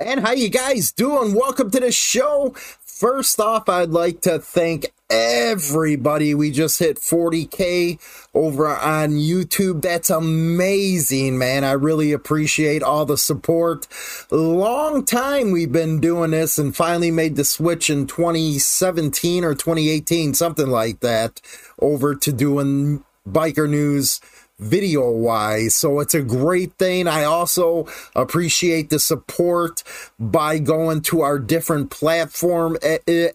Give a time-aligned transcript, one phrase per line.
[0.00, 1.34] And how you guys doing?
[1.34, 2.54] Welcome to the show.
[2.80, 6.34] First off, I'd like to thank everybody.
[6.34, 8.00] We just hit 40k
[8.32, 9.82] over on YouTube.
[9.82, 11.64] That's amazing, man.
[11.64, 13.86] I really appreciate all the support.
[14.30, 20.32] Long time we've been doing this and finally made the switch in 2017 or 2018,
[20.32, 21.42] something like that,
[21.78, 24.18] over to doing biker news
[24.60, 25.74] video wise.
[25.74, 27.08] So it's a great thing.
[27.08, 29.82] I also appreciate the support
[30.18, 32.76] by going to our different platform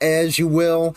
[0.01, 0.95] as you will.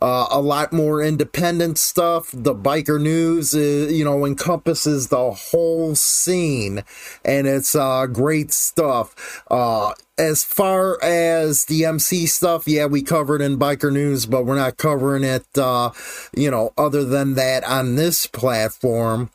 [0.00, 2.32] Uh, a lot more independent stuff.
[2.32, 6.82] The biker news, uh, you know, encompasses the whole scene,
[7.24, 9.44] and it's uh, great stuff.
[9.48, 14.56] Uh, as far as the MC stuff, yeah, we covered in biker news, but we're
[14.56, 15.90] not covering it, uh,
[16.36, 19.30] you know, other than that on this platform.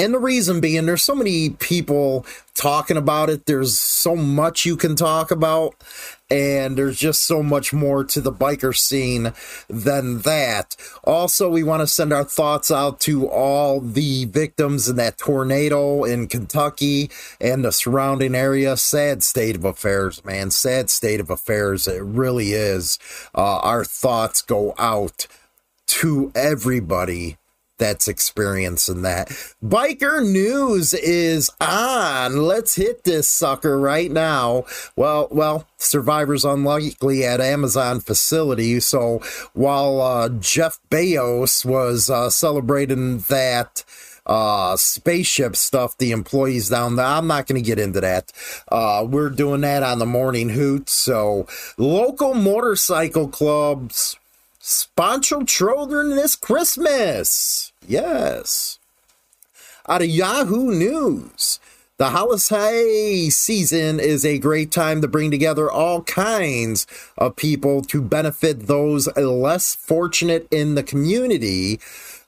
[0.00, 3.44] And the reason being, there's so many people talking about it.
[3.44, 5.74] There's so much you can talk about.
[6.30, 9.34] And there's just so much more to the biker scene
[9.68, 10.74] than that.
[11.04, 16.04] Also, we want to send our thoughts out to all the victims in that tornado
[16.04, 18.78] in Kentucky and the surrounding area.
[18.78, 20.50] Sad state of affairs, man.
[20.50, 21.86] Sad state of affairs.
[21.86, 22.98] It really is.
[23.34, 25.26] Uh, our thoughts go out
[25.88, 27.36] to everybody
[27.80, 29.28] that's experiencing that.
[29.64, 32.42] Biker news is on.
[32.42, 34.64] Let's hit this sucker right now.
[34.94, 38.78] Well, well, survivors unlikely at Amazon facility.
[38.78, 39.20] So
[39.54, 43.82] while uh, Jeff Bezos was uh, celebrating that
[44.26, 47.06] uh, spaceship stuff, the employees down there.
[47.06, 48.30] I'm not going to get into that.
[48.68, 50.88] Uh, we're doing that on the morning hoot.
[50.88, 54.16] So, local motorcycle clubs
[54.60, 57.69] sponsor children this Christmas.
[57.90, 58.78] Yes.
[59.88, 61.58] Out of Yahoo News.
[61.96, 66.86] The holiday season is a great time to bring together all kinds
[67.18, 71.80] of people to benefit those less fortunate in the community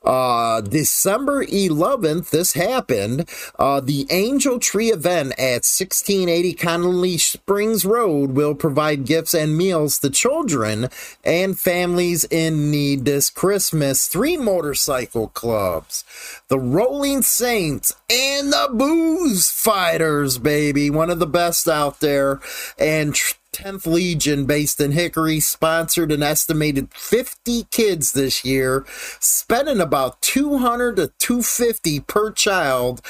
[0.04, 3.28] uh, December 11th, this happened.
[3.58, 9.98] Uh, the Angel Tree event at 1680 Connelly Springs Road will provide gifts and meals
[10.00, 10.88] to children
[11.24, 14.08] and families in need this Christmas.
[14.08, 16.04] Three motorcycle clubs,
[16.48, 20.90] the Rolling Saints, and the Booze Fighters, baby.
[20.90, 22.40] One of the best out there.
[22.78, 23.16] And
[23.52, 28.86] 10th Legion, based in Hickory, sponsored an estimated 50 kids this year,
[29.20, 33.02] spending about 200 to 250 per child,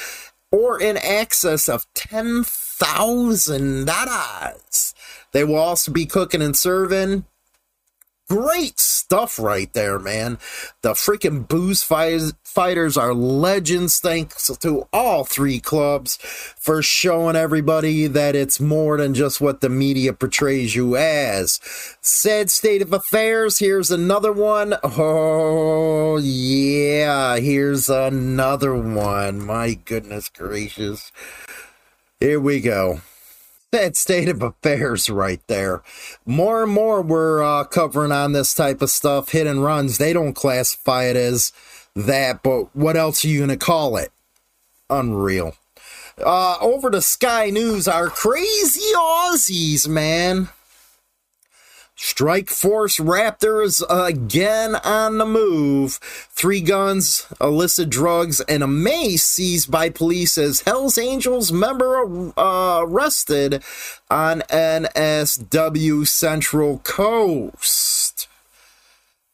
[0.51, 4.93] or in excess of $10,000.
[5.31, 7.25] They will also be cooking and serving
[8.29, 10.37] great stuff right there, man.
[10.81, 13.99] The freaking booze fighters are legends.
[13.99, 16.17] Thanks to all three clubs
[16.57, 21.59] for showing everybody that it's more than just what the media portrays you as.
[22.01, 23.59] Said state of affairs.
[23.59, 24.75] Here's another one.
[24.83, 27.37] Oh, yeah.
[27.37, 29.45] Here's another one.
[29.45, 31.11] My goodness gracious.
[32.19, 33.01] Here we go
[33.73, 35.83] that state of affairs right there.
[36.25, 39.97] More and more we're uh, covering on this type of stuff, hit and runs.
[39.97, 41.51] They don't classify it as
[41.95, 44.11] that, but what else are you going to call it?
[44.89, 45.55] Unreal.
[46.23, 50.49] Uh, over to Sky News, our crazy Aussies, man.
[51.95, 55.99] Strike Force Raptors again on the move.
[56.31, 62.79] Three guns, illicit drugs, and a mace seized by police as Hells Angels member uh,
[62.81, 63.63] arrested
[64.09, 68.02] on NSW Central Coast.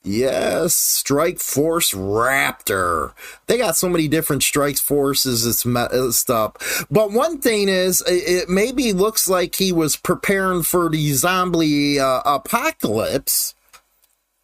[0.09, 3.13] Yes, Strike Force Raptor.
[3.45, 6.57] They got so many different Strike Forces, it's messed up.
[6.89, 12.21] But one thing is, it maybe looks like he was preparing for the zombie uh,
[12.25, 13.53] apocalypse.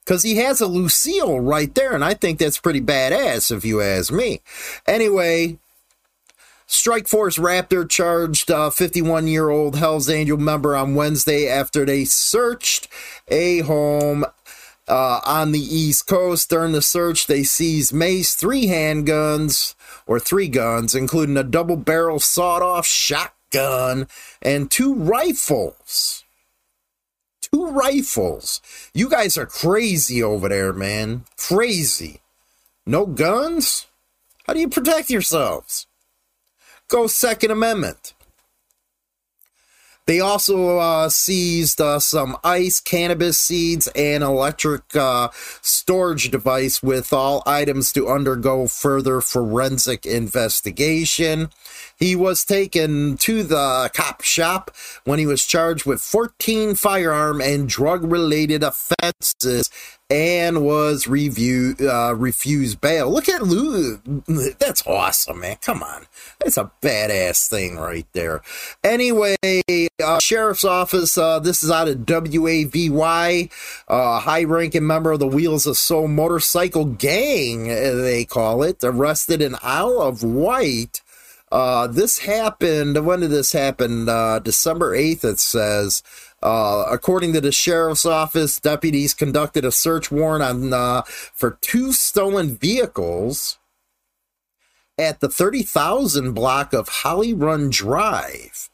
[0.05, 3.81] Because he has a Lucille right there, and I think that's pretty badass if you
[3.81, 4.41] ask me.
[4.85, 5.57] Anyway,
[6.67, 12.05] Strike Force Raptor charged a 51 year old Hells Angel member on Wednesday after they
[12.05, 12.87] searched
[13.29, 14.25] a home
[14.87, 19.73] Uh, on the East Coast, during the search, they seized Mace three handguns,
[20.05, 24.07] or three guns, including a double barrel sawed off shotgun
[24.41, 26.23] and two rifles.
[27.41, 28.61] Two rifles.
[28.93, 31.25] You guys are crazy over there, man.
[31.37, 32.21] Crazy.
[32.85, 33.87] No guns?
[34.45, 35.87] How do you protect yourselves?
[36.87, 38.13] Go Second Amendment.
[40.07, 45.29] They also uh, seized uh, some ice, cannabis seeds, and electric uh,
[45.61, 51.49] storage device with all items to undergo further forensic investigation.
[51.97, 54.71] He was taken to the cop shop
[55.05, 59.69] when he was charged with 14 firearm and drug related offenses
[60.09, 63.09] and was review uh, refused bail.
[63.09, 63.97] Look at Lou.
[64.59, 65.57] That's awesome, man.
[65.61, 66.05] Come on.
[66.39, 68.41] That's a badass thing right there.
[68.83, 69.35] Anyway,
[70.03, 71.17] uh, sheriff's office.
[71.17, 73.49] Uh, this is out of WAVY.
[73.87, 79.41] Uh, high ranking member of the Wheels of Soul motorcycle gang, they call it, arrested
[79.41, 81.01] in Isle of Wight.
[81.55, 83.05] Uh, this happened.
[83.05, 84.09] When did this happen?
[84.09, 86.03] Uh, December 8th, it says.
[86.43, 91.93] Uh, according to the sheriff's office, deputies conducted a search warrant on uh, for two
[91.93, 93.57] stolen vehicles
[94.97, 98.69] at the 30,000 block of Holly Run Drive.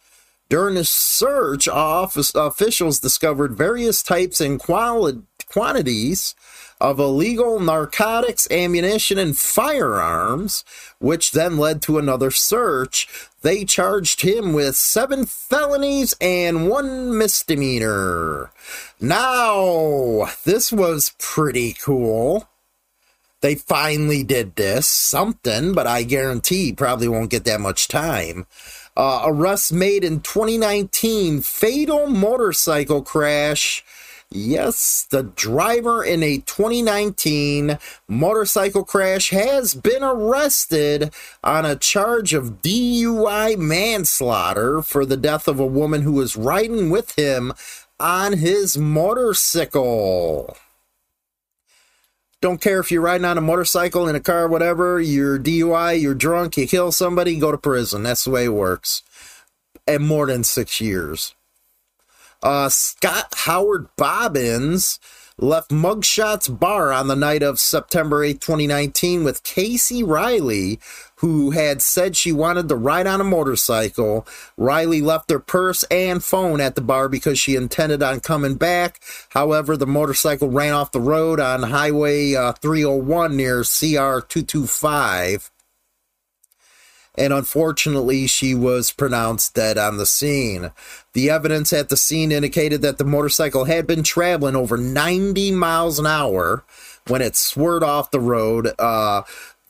[0.50, 6.34] During the search, office officials discovered various types and quali- quantities
[6.82, 10.66] of illegal narcotics, ammunition, and firearms,
[11.00, 13.08] which then led to another search.
[13.44, 18.52] They charged him with seven felonies and one misdemeanor.
[19.00, 22.50] Now, this was pretty cool.
[23.42, 28.46] They finally did this, something, but I guarantee probably won't get that much time.
[28.96, 33.84] Uh, arrest made in 2019, fatal motorcycle crash
[34.34, 41.14] Yes, the driver in a 2019 motorcycle crash has been arrested
[41.44, 46.90] on a charge of DUI manslaughter for the death of a woman who was riding
[46.90, 47.52] with him
[48.00, 50.56] on his motorcycle.
[52.40, 56.16] Don't care if you're riding on a motorcycle, in a car, whatever, you're DUI, you're
[56.16, 58.04] drunk, you kill somebody, go to prison.
[58.04, 59.04] That's the way it works.
[59.86, 61.36] And more than six years.
[62.44, 65.00] Uh, Scott Howard Bobbins
[65.38, 70.80] left Mugshots Bar on the night of September 8, 2019, with Casey Riley,
[71.18, 74.26] who had said she wanted to ride on a motorcycle.
[74.58, 79.02] Riley left her purse and phone at the bar because she intended on coming back.
[79.30, 85.52] However, the motorcycle ran off the road on Highway uh, 301 near CR 225
[87.16, 90.72] and unfortunately, she was pronounced dead on the scene.
[91.14, 96.00] The evidence at the scene indicated that the motorcycle had been traveling over 90 miles
[96.00, 96.64] an hour
[97.08, 98.70] when it swerved off the road.
[98.80, 99.24] Uh,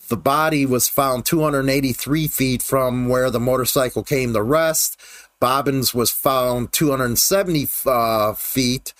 [0.09, 4.99] the body was found 283 feet from where the motorcycle came to rest.
[5.39, 8.93] Bobbins was found 270 uh, feet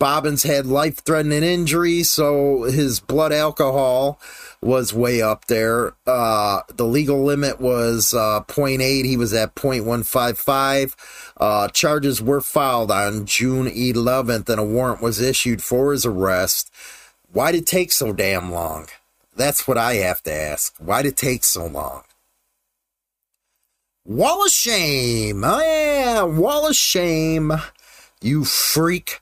[0.00, 4.18] Bobbins had life threatening injuries, so his blood alcohol
[4.62, 5.94] was way up there.
[6.06, 9.04] Uh, the legal limit was uh, 0.8.
[9.04, 10.94] He was at 0.155.
[11.36, 16.70] Uh, charges were filed on June 11th, and a warrant was issued for his arrest.
[17.32, 18.88] Why did it take so damn long?
[19.34, 20.74] That's what I have to ask.
[20.78, 22.02] Why did it take so long?
[24.04, 25.42] Wall of shame.
[25.44, 27.52] Oh, yeah, wall of shame.
[28.20, 29.20] You freak.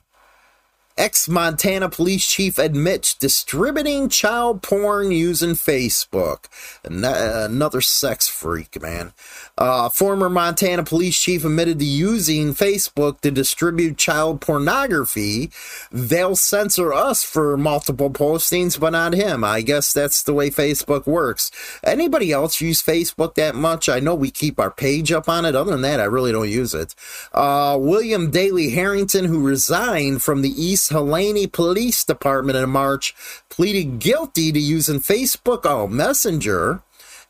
[0.99, 6.47] Ex Montana police chief admits distributing child porn using Facebook.
[6.83, 9.13] Another sex freak, man.
[9.59, 15.51] Uh, former Montana police chief admitted to using Facebook to distribute child pornography.
[15.91, 19.43] They'll censor us for multiple postings, but not him.
[19.43, 21.51] I guess that's the way Facebook works.
[21.83, 23.89] Anybody else use Facebook that much?
[23.89, 25.55] I know we keep our page up on it.
[25.55, 26.95] Other than that, I really don't use it.
[27.33, 33.13] Uh, William Daly Harrington, who resigned from the East Helena Police Department in March,
[33.49, 36.81] pleaded guilty to using Facebook oh, Messenger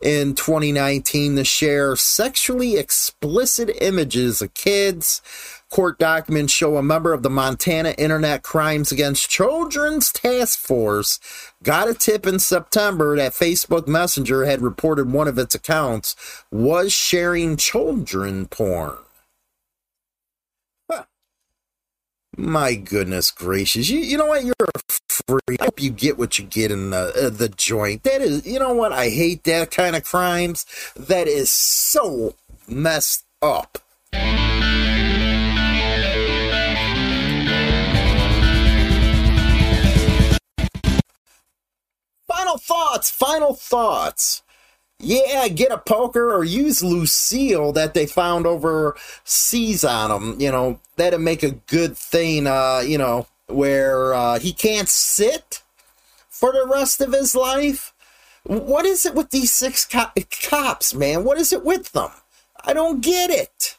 [0.02, 5.22] in 2019 to share sexually explicit images of kids.
[5.70, 11.20] Court documents show a member of the Montana Internet Crimes Against Children's Task Force
[11.62, 16.16] got a tip in September that Facebook Messenger had reported one of its accounts
[16.52, 18.98] was sharing children porn.
[22.38, 23.90] My goodness gracious!
[23.90, 24.44] You, you know what?
[24.44, 25.62] You're a freak.
[25.62, 28.04] I hope you get what you get in the uh, the joint.
[28.04, 28.92] That is, you know what?
[28.92, 30.66] I hate that kind of crimes.
[30.96, 32.36] That is so
[32.68, 33.80] messed up.
[42.28, 43.10] Final thoughts.
[43.10, 44.44] Final thoughts.
[45.02, 50.42] Yeah, get a poker or use Lucille that they found over seas on him.
[50.42, 55.64] You know, that'd make a good thing, uh, you know, where uh, he can't sit
[56.30, 57.94] for the rest of his life.
[58.44, 60.12] What is it with these six co-
[60.50, 61.24] cops, man?
[61.24, 62.12] What is it with them?
[62.66, 63.78] I don't get it.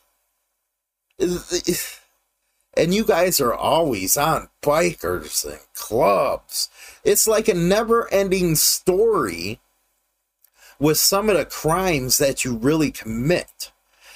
[2.77, 6.71] And you guys are always on bikers and clubs.
[7.05, 9.61] It's like a never ending story
[10.81, 13.71] with some of the crimes that you really commit.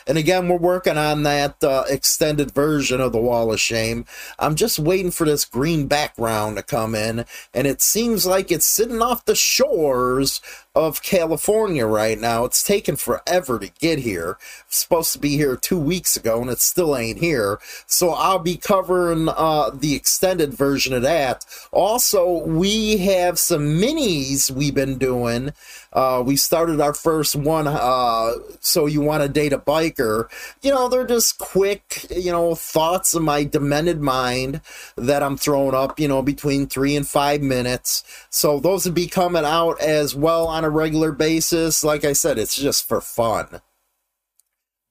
[0.06, 4.04] And again, we're working on that uh, extended version of the Wall of Shame.
[4.38, 8.66] I'm just waiting for this green background to come in, and it seems like it's
[8.66, 10.42] sitting off the shores
[10.75, 12.44] of California right now.
[12.44, 14.37] It's taken forever to get here.
[14.66, 17.59] It's supposed to be here two weeks ago, and it still ain't here.
[17.87, 21.47] So I'll be covering uh, the extended version of that.
[21.73, 25.52] Also, we have some minis we've been doing.
[25.95, 27.69] Uh, we started our first one.
[27.69, 30.29] Uh, so you want to date a biker?
[30.61, 34.61] You know, they're just quick, you know, thoughts of my demented mind
[34.97, 36.01] that I'm throwing up.
[36.01, 38.03] You know, between three and five minutes.
[38.31, 41.85] So those would be coming out as well on a regular basis.
[41.85, 43.61] Like I said, it's just for fun.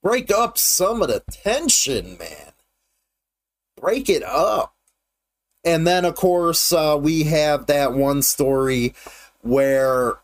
[0.02, 2.52] Break up some of the tension, man.
[3.80, 4.74] Break it up.
[5.66, 8.94] And then, of course, uh, we have that one story
[9.40, 10.18] where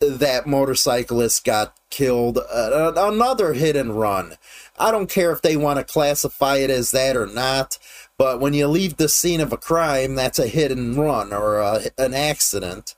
[0.00, 2.38] that motorcyclist got killed.
[2.38, 4.34] Uh, another hit and run.
[4.78, 7.78] I don't care if they want to classify it as that or not,
[8.18, 11.58] but when you leave the scene of a crime, that's a hit and run or
[11.58, 12.94] a, an accident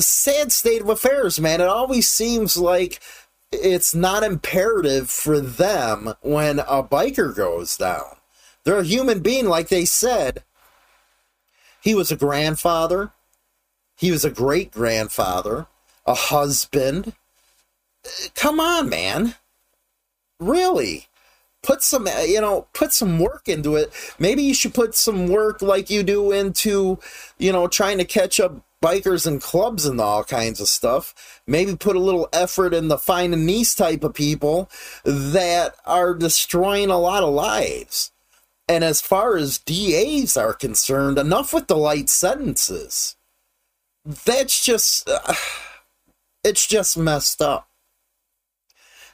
[0.00, 1.60] sad state of affairs, man.
[1.60, 3.00] It always seems like
[3.52, 8.16] it's not imperative for them when a biker goes down.
[8.64, 10.42] They're a human being, like they said.
[11.80, 13.12] He was a grandfather.
[13.96, 15.66] He was a great grandfather,
[16.04, 17.14] a husband.
[18.34, 19.34] Come on, man.
[20.38, 21.06] Really?
[21.62, 23.90] Put some, you know, put some work into it.
[24.18, 27.00] Maybe you should put some work like you do into,
[27.38, 31.40] you know, trying to catch up bikers and clubs and all kinds of stuff.
[31.46, 34.70] Maybe put a little effort in the finding these type of people
[35.04, 38.12] that are destroying a lot of lives.
[38.68, 43.15] And as far as DAs are concerned, enough with the light sentences.
[44.06, 45.34] That's just, uh,
[46.44, 47.68] it's just messed up.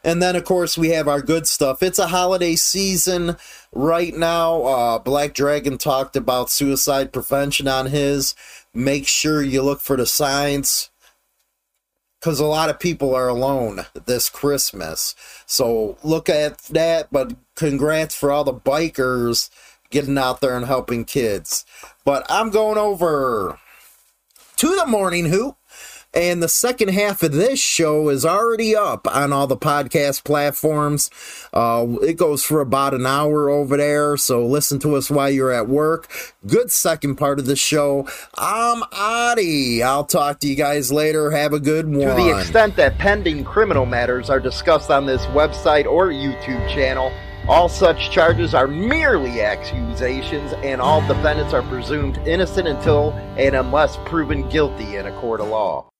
[0.05, 1.83] And then, of course, we have our good stuff.
[1.83, 3.37] It's a holiday season
[3.73, 4.63] right now.
[4.65, 8.35] Uh, Black Dragon talked about suicide prevention on his.
[8.75, 10.91] Make sure you look for the signs
[12.21, 15.15] because a lot of people are alone this Christmas.
[15.47, 17.09] So look at that.
[17.13, 19.51] But congrats for all the bikers
[19.91, 21.65] getting out there and helping kids.
[22.05, 23.59] But I'm going over
[24.57, 25.57] to the morning hoop.
[26.15, 31.09] And the second half of this show is already up on all the podcast platforms.
[31.55, 35.51] Uh, it goes for about an hour over there, so listen to us while you're
[35.51, 36.13] at work.
[36.47, 38.07] Good second part of the show.
[38.37, 39.83] I'm Adi.
[39.83, 41.31] I'll talk to you guys later.
[41.31, 42.15] Have a good one.
[42.15, 47.11] To the extent that pending criminal matters are discussed on this website or YouTube channel,
[47.49, 53.97] all such charges are merely accusations, and all defendants are presumed innocent until and unless
[54.05, 55.92] proven guilty in a court of law.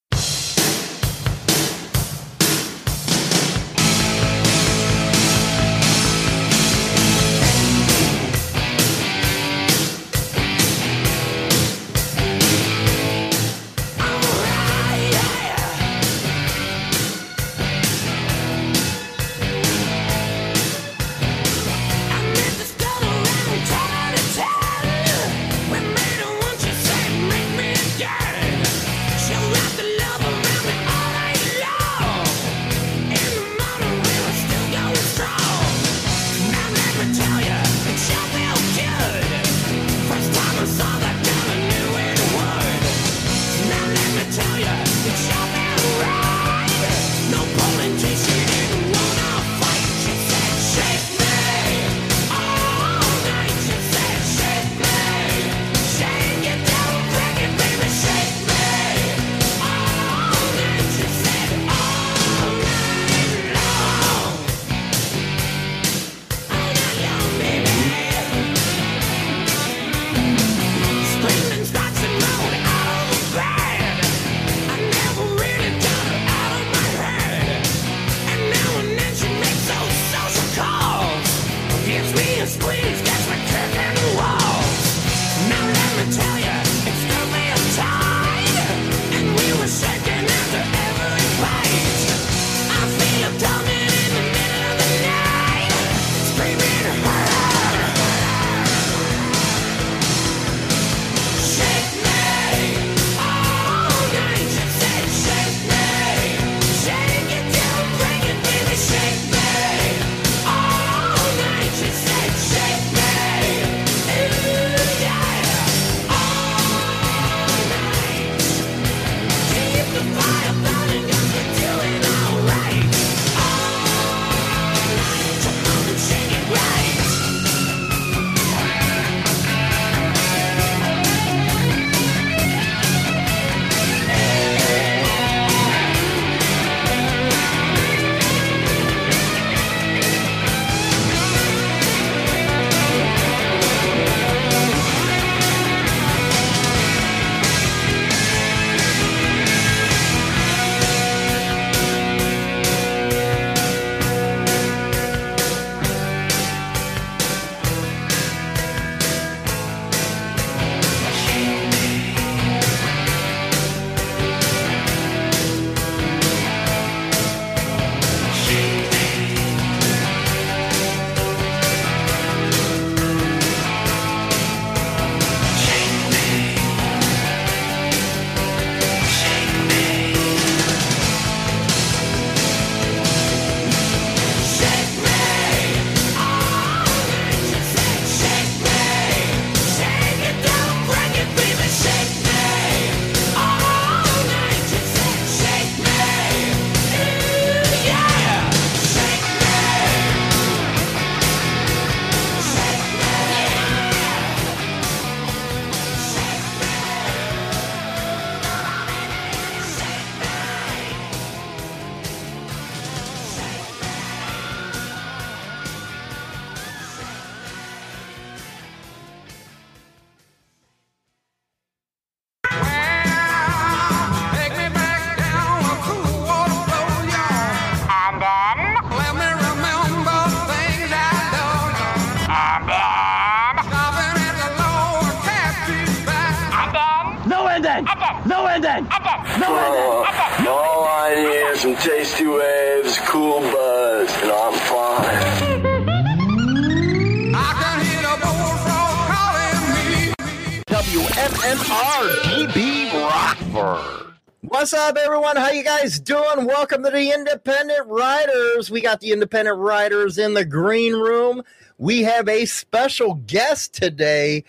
[255.83, 256.47] Guys doing?
[256.47, 258.71] Welcome to the Independent Riders.
[258.71, 261.43] We got the Independent Riders in the green room.
[261.77, 264.45] We have a special guest today,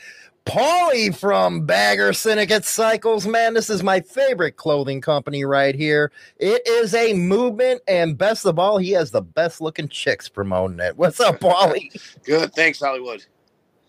[0.46, 3.26] Paulie from Bagger Syndicate Cycles.
[3.26, 6.12] Man, this is my favorite clothing company right here.
[6.38, 10.82] It is a movement, and best of all, he has the best looking chicks promoting
[10.82, 10.96] it.
[10.98, 11.89] What's up, Paulie?
[12.26, 13.26] Good, thanks, Hollywood.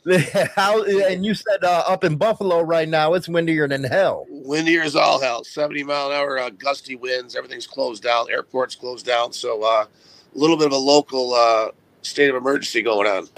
[0.54, 4.26] How and you said uh, up in Buffalo right now it's windier than hell.
[4.28, 5.44] Windier as all hell.
[5.44, 7.34] Seventy mile an hour, uh, gusty winds.
[7.34, 8.26] Everything's closed down.
[8.30, 9.32] Airports closed down.
[9.32, 11.68] So uh, a little bit of a local uh,
[12.02, 13.28] state of emergency going on.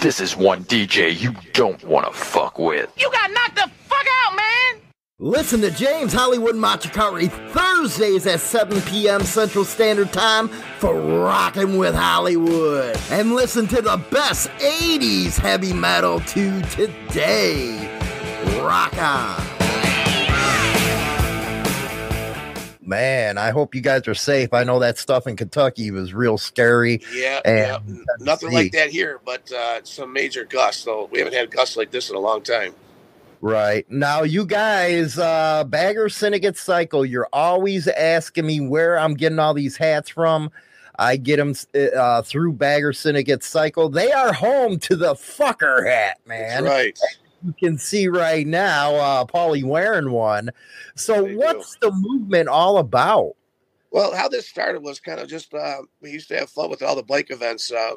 [0.00, 2.92] This is one DJ you don't want to fuck with.
[2.98, 4.85] You got knocked the fuck out, man!
[5.18, 9.22] Listen to James Hollywood Machikari Thursdays at 7 p.m.
[9.22, 10.48] Central Standard Time
[10.78, 12.94] for Rockin' with Hollywood.
[13.10, 17.78] And listen to the best 80s heavy metal to today.
[18.62, 19.42] Rock on.
[22.82, 24.52] Man, I hope you guys are safe.
[24.52, 27.00] I know that stuff in Kentucky was real scary.
[27.14, 27.96] Yeah, And yeah.
[28.20, 30.84] nothing like that here, but uh, some major gusts.
[30.84, 32.74] Though we haven't had gusts like this in a long time.
[33.46, 33.88] Right.
[33.88, 39.54] Now, you guys, uh, Bagger Syndicate Cycle, you're always asking me where I'm getting all
[39.54, 40.50] these hats from.
[40.98, 41.54] I get them
[41.96, 43.88] uh, through Bagger Syndicate Cycle.
[43.88, 46.64] They are home to the fucker hat, man.
[46.64, 46.98] That's right.
[47.44, 50.50] You can see right now, uh, Paulie wearing one.
[50.96, 51.38] So, They do.
[51.38, 53.36] what's the movement all about?
[53.92, 56.82] Well, how this started was kind of just uh, we used to have fun with
[56.82, 57.70] all the bike events.
[57.70, 57.92] Uh,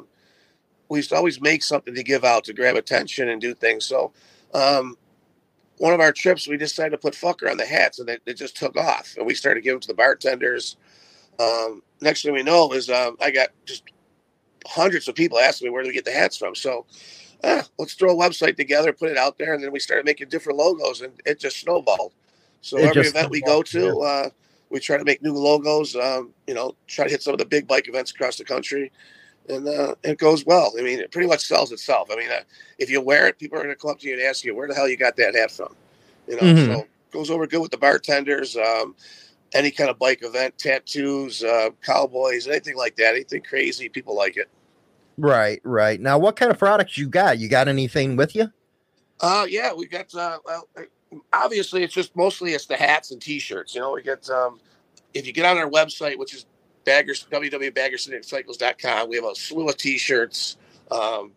[0.88, 3.84] we used to always make something to give out to grab attention and do things.
[3.84, 4.12] So,
[4.54, 4.96] um,
[5.80, 8.34] one of our trips, we decided to put fucker on the hats, and it, it
[8.34, 9.14] just took off.
[9.16, 10.76] And we started giving to the bartenders.
[11.38, 13.84] Um, next thing we know is um, I got just
[14.66, 16.54] hundreds of people asking me where do we get the hats from.
[16.54, 16.84] So,
[17.44, 20.28] eh, let's throw a website together, put it out there, and then we started making
[20.28, 22.12] different logos, and it just snowballed.
[22.60, 24.28] So It every event we go to, uh,
[24.68, 25.96] we try to make new logos.
[25.96, 28.92] Um, you know, try to hit some of the big bike events across the country,
[29.48, 30.72] and uh, it goes well.
[30.78, 32.08] I mean, it pretty much sells itself.
[32.12, 32.42] I mean, uh,
[32.78, 34.54] if you wear it, people are going to come up to you and ask you,
[34.54, 35.74] "Where the hell you got that hat from?"
[36.28, 36.66] You know, Mhm.
[36.66, 38.56] so goes over good with the bartenders.
[38.56, 38.94] Um,
[39.52, 44.36] any kind of bike event, tattoos, uh, cowboys, anything like that, anything crazy, people like
[44.36, 44.48] it.
[45.18, 46.00] Right, right.
[46.00, 47.38] Now, what kind of products you got?
[47.38, 48.52] You got anything with you?
[49.20, 50.14] Uh, yeah, we got.
[50.14, 50.68] Uh, well,
[51.32, 53.74] obviously, it's just mostly it's the hats and T-shirts.
[53.74, 54.28] You know, we get.
[54.30, 54.60] Um,
[55.12, 56.46] if you get on our website, which is
[56.90, 60.56] baggers www.baggersyndicatecycles.com, we have a slew of T-shirts,
[60.90, 61.30] um,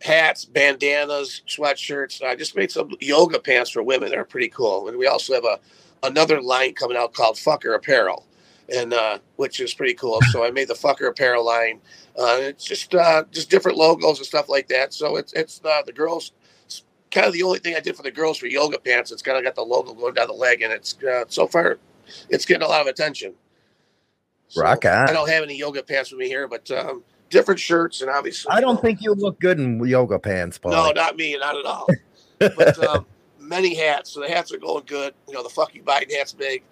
[0.00, 2.24] hats, bandanas, sweatshirts.
[2.24, 4.10] I just made some yoga pants for women.
[4.10, 5.60] They're pretty cool, and we also have a
[6.02, 8.26] another line coming out called Fucker Apparel,
[8.74, 10.18] and uh, which is pretty cool.
[10.32, 11.80] So I made the Fucker Apparel line.
[12.18, 14.92] Uh, it's just uh, just different logos and stuff like that.
[14.92, 16.32] So it's it's uh, the girls.
[16.64, 19.12] It's kind of the only thing I did for the girls for yoga pants.
[19.12, 21.78] It's kind of got the logo going down the leg, and it's uh, so far
[22.28, 23.34] it's getting a lot of attention.
[24.52, 25.08] So, Rock on.
[25.08, 28.52] I don't have any yoga pants with me here, but um, different shirts and obviously.
[28.52, 30.72] I don't know, think you look good in yoga pants, Paulie.
[30.72, 31.88] no, not me, not at all.
[32.38, 33.06] but um,
[33.40, 34.10] many hats.
[34.10, 35.14] So the hats are going good.
[35.26, 36.62] You know, the fuck you Biden hat's big.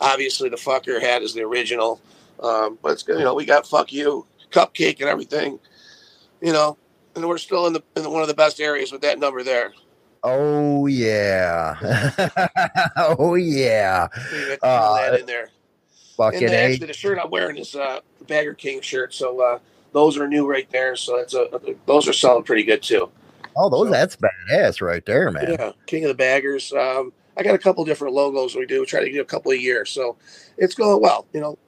[0.00, 2.00] Obviously, the fucker hat is the original.
[2.40, 3.20] Um, but it's good.
[3.20, 5.60] You know, we got fuck you, cupcake, and everything.
[6.40, 6.76] You know,
[7.14, 9.44] and we're still in the in the, one of the best areas with that number
[9.44, 9.74] there.
[10.24, 11.76] Oh yeah.
[12.96, 14.08] oh yeah.
[14.60, 15.50] Uh, that in there.
[16.18, 19.14] Fucking and then actually, the shirt I'm wearing is uh, the Bagger King shirt.
[19.14, 19.58] So uh,
[19.92, 20.96] those are new right there.
[20.96, 21.48] So that's a
[21.86, 23.08] those are selling pretty good too.
[23.56, 25.56] Oh, those so- that's badass right there, man.
[25.58, 26.72] Yeah, King of the Baggers.
[26.72, 28.80] Um, I got a couple different logos we do.
[28.80, 30.16] We Try to get a couple a year, so
[30.56, 31.24] it's going well.
[31.32, 31.58] You know,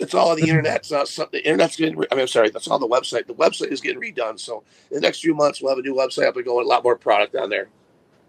[0.00, 0.84] it's all on the internet.
[0.84, 1.96] So the internet's getting.
[1.96, 3.28] Re- I mean, I'm sorry, that's on the website.
[3.28, 4.40] The website is getting redone.
[4.40, 6.66] So in the next few months, we'll have a new website up and going.
[6.66, 7.68] A lot more product on there.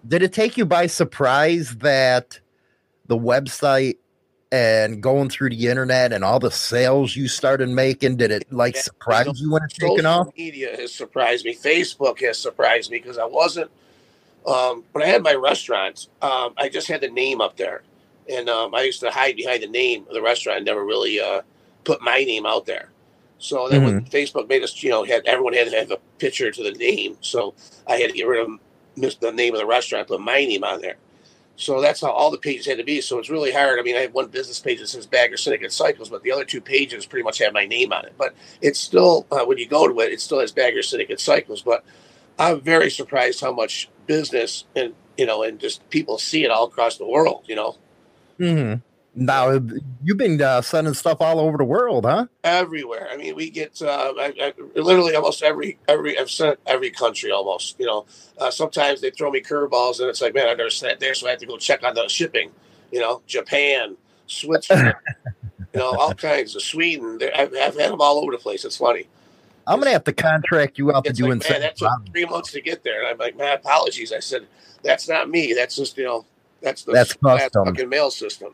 [0.08, 2.40] Did it take you by surprise that
[3.08, 3.96] the website
[4.54, 8.76] and going through the internet and all the sales you started making, did it like
[8.76, 10.30] Yeah, surprise you know, you when it's taken Social off?
[10.38, 11.56] media has surprised me.
[11.56, 13.72] Facebook has surprised me because I wasn't.
[14.46, 17.82] Um, when I had my restaurant, um, I just had the name up there,
[18.32, 20.60] and um, I used to hide behind the name of the restaurant.
[20.60, 21.42] I never really uh,
[21.84, 22.89] put my name out there.
[23.39, 26.52] So then when Facebook made us, you know, had everyone had to have a picture
[26.52, 27.56] to the name, so
[27.88, 28.50] I had to get rid of
[29.20, 30.98] the name of the restaurant, put my name on there.
[31.56, 33.00] So that's how all the pages had to be.
[33.02, 33.80] So it's really hard.
[33.80, 36.46] I mean, I have one business page that says Bagger Syndicate Cycles, but the other
[36.46, 38.13] two pages pretty much have my name on it.
[38.18, 41.62] But it's still, uh, when you go to it, it still has Bagger Syndicate Cycles.
[41.62, 41.86] But
[42.39, 46.66] I'm very surprised how much business and you know, and just people see it all
[46.66, 47.78] across the world, you know,
[48.38, 48.76] hmm
[49.15, 49.60] Now
[50.04, 52.26] you've been uh, sending stuff all over the world, huh?
[52.43, 53.08] everywhere.
[53.12, 57.30] I mean, we get uh, I, I, literally almost every every I've sent every country
[57.32, 57.80] almost.
[57.80, 58.06] You know,
[58.39, 61.28] uh, sometimes they throw me curveballs, and it's like, man, I never sent there, so
[61.28, 62.52] I have to go check on the shipping.
[62.91, 64.95] You know, Japan, Switzerland,
[65.73, 67.19] you know, all kinds of Sweden.
[67.36, 68.65] I've, I've had them all over the place.
[68.65, 69.08] It's funny.
[69.67, 71.52] I'm gonna have to contract you out to It's do like, insane.
[71.54, 74.12] man, that took three months to get there, and I'm like, man, apologies.
[74.12, 74.47] I said,
[74.84, 75.54] that's not me.
[75.54, 76.26] That's just you know,
[76.62, 77.65] that's the That's custom.
[77.65, 78.54] fucking mail system.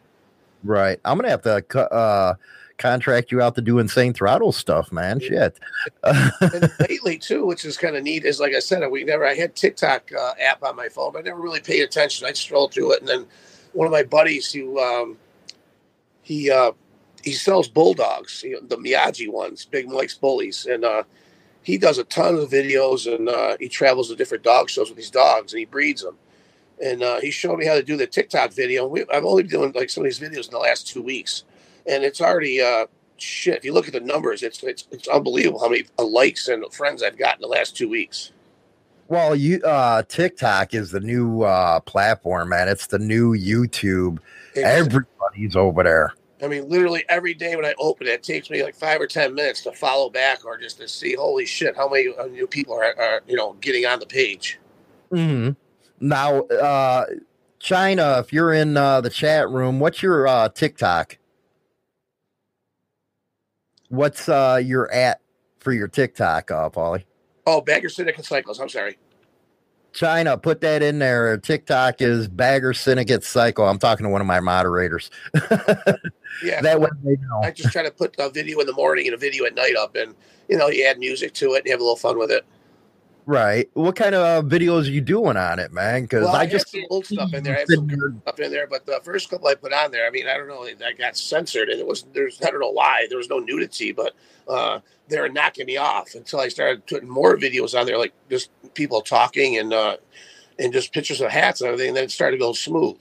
[0.64, 1.00] Right.
[1.06, 2.36] I'm gonna have to uh,
[2.78, 5.20] contract you out to do insane throttle stuff, man.
[5.20, 5.60] Shit.
[6.04, 9.26] and lately too, which is kind of neat, is like I said, we never.
[9.26, 12.28] I had TikTok uh, app on my phone, but I never really paid attention.
[12.28, 13.26] I strolled through it, and then
[13.74, 15.18] one of my buddies who um,
[16.24, 16.72] he uh,
[17.24, 21.04] he sells bulldogs, you know, the Miyagi ones, Big Mike's bullies, and uh,
[21.64, 24.98] he does a ton of videos, and uh, he travels to different dog shows with
[24.98, 26.18] these dogs, and he breeds them.
[26.84, 28.88] And uh, he showed me how to do the TikTok video.
[28.88, 31.44] We, I've only been doing like some of these videos in the last two weeks,
[31.86, 32.86] and it's already uh,
[33.18, 33.58] shit.
[33.58, 36.64] If you look at the numbers, it's it's it's unbelievable how many uh, likes and
[36.74, 38.32] friends I've got in the last two weeks.
[39.10, 42.68] Well, you uh TikTok is the new uh platform, man.
[42.70, 44.20] It's the new YouTube.
[44.56, 46.14] It's- Everybody's over there.
[46.42, 49.08] I mean, literally every day when I open it, it takes me like five or
[49.08, 52.48] ten minutes to follow back or just to see, holy shit, how many uh, new
[52.48, 54.58] people are, are you know getting on the page.
[55.12, 55.50] hmm
[56.00, 57.06] Now, uh
[57.60, 61.18] China, if you're in uh the chat room, what's your uh TikTok?
[63.90, 65.22] What's uh your at
[65.60, 67.04] for your TikTok, uh, Paulie?
[67.46, 68.60] Oh, Bagger Syndicate Cycles.
[68.60, 68.98] I'm sorry.
[69.92, 71.38] China, put that in there.
[71.38, 73.68] TikTok is Bagger Syndicate Cycle.
[73.68, 75.10] I'm talking to one of my moderators.
[76.42, 77.42] Yeah, that way they know.
[77.44, 79.76] I just try to put a video in the morning and a video at night
[79.76, 80.16] up, and
[80.48, 82.46] you know, you add music to it and have a little fun with it.
[83.30, 83.70] Right.
[83.76, 86.02] What kind of uh, videos are you doing on it, man?
[86.02, 87.58] Because Well, I, I just some old stuff in there.
[87.58, 90.08] I have some good stuff in there, but the first couple I put on there,
[90.08, 92.72] I mean, I don't know, I got censored, and it was there's I don't know
[92.72, 94.16] why there was no nudity, but
[94.48, 98.14] uh, they were knocking me off until I started putting more videos on there, like
[98.32, 99.98] just people talking and uh,
[100.58, 101.90] and just pictures of hats and everything.
[101.90, 103.00] And then it started to go smooth,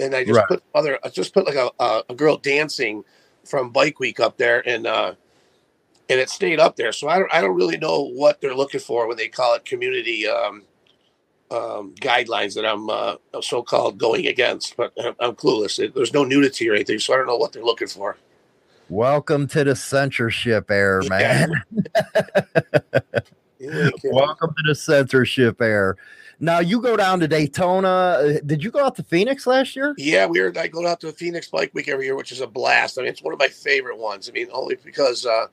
[0.00, 0.48] and I just Right.
[0.48, 3.04] put other, I just put like a, a a girl dancing
[3.44, 5.14] from Bike Week up there, and uh,
[6.10, 6.92] and it stayed up there.
[6.92, 9.64] So I don't I don't really know what they're looking for when they call it
[9.64, 10.28] community.
[10.28, 10.64] Um,
[11.52, 15.92] um, guidelines that I'm uh, so-called going against, but I'm, clueless.
[15.94, 18.16] There's no nudity or anything, so I don't know what they're looking for.
[18.88, 21.50] welcome to the censorship era, man.
[24.04, 25.96] welcome to the censorship era.
[26.38, 27.88] Now you go down to Daytona.
[27.88, 29.92] Uh, Did you go out to Phoenix last year?
[29.98, 30.52] Yeah, we were.
[30.56, 32.96] I go out to the Phoenix Bike Week every year, which is a blast.
[32.96, 34.28] I mean, it's one of my favorite ones.
[34.28, 35.48] I mean, only because uh,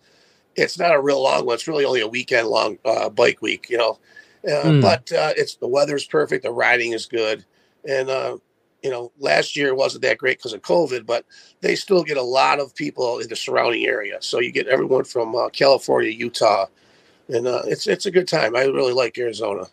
[0.57, 1.55] it's not a real long one.
[1.55, 3.99] It's really only a weekend long uh, bike week, you know.
[4.47, 4.81] Uh, Hmm.
[4.81, 6.43] But uh, it's the weather's perfect.
[6.43, 7.43] The riding is good,
[7.87, 8.37] and uh,
[8.83, 11.25] you know, last year wasn't that great because of COVID, but
[11.61, 14.17] they still get a lot of people in the surrounding area.
[14.21, 16.67] So you get everyone from uh, California, Utah,
[17.27, 18.55] and uh, it's it's a good time.
[18.55, 19.65] I really like Arizona.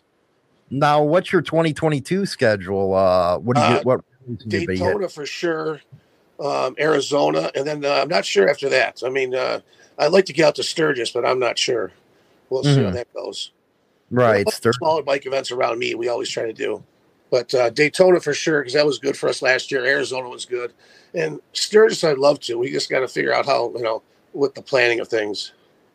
[0.71, 2.93] Now, what's your 2022 schedule?
[2.95, 4.01] Uh, what do you what?
[4.47, 5.79] Daytona for sure,
[6.39, 9.03] um, Arizona, and then uh, I'm not sure after that.
[9.05, 9.61] I mean, uh,
[9.97, 11.91] I'd like to get out to Sturgis, but I'm not sure.
[12.49, 12.93] We'll see how Mhm.
[12.93, 13.51] that goes.
[14.11, 16.83] Right, Well, smaller bike events around me, we always try to do.
[17.31, 19.83] But uh, Daytona for sure, because that was good for us last year.
[19.83, 20.73] Arizona was good,
[21.13, 22.57] and Sturgis I'd love to.
[22.57, 24.03] We just got to figure out how you know
[24.33, 25.51] with the planning of things.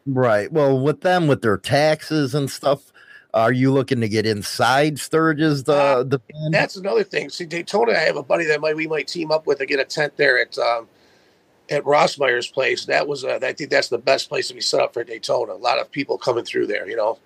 [0.07, 0.51] right.
[0.53, 2.93] Well, with them with their taxes and stuff,
[3.33, 5.63] are you looking to get inside Sturgis?
[5.63, 7.31] The Uh, the That's another thing.
[7.31, 9.79] See, Daytona, I have a buddy that might we might team up with to get
[9.79, 10.89] a tent there at um,
[11.71, 12.85] at Rossmeyer's place.
[12.85, 15.53] That was uh, I think that's the best place to be set up for Daytona.
[15.53, 16.89] A lot of people coming through there.
[16.89, 17.19] You know,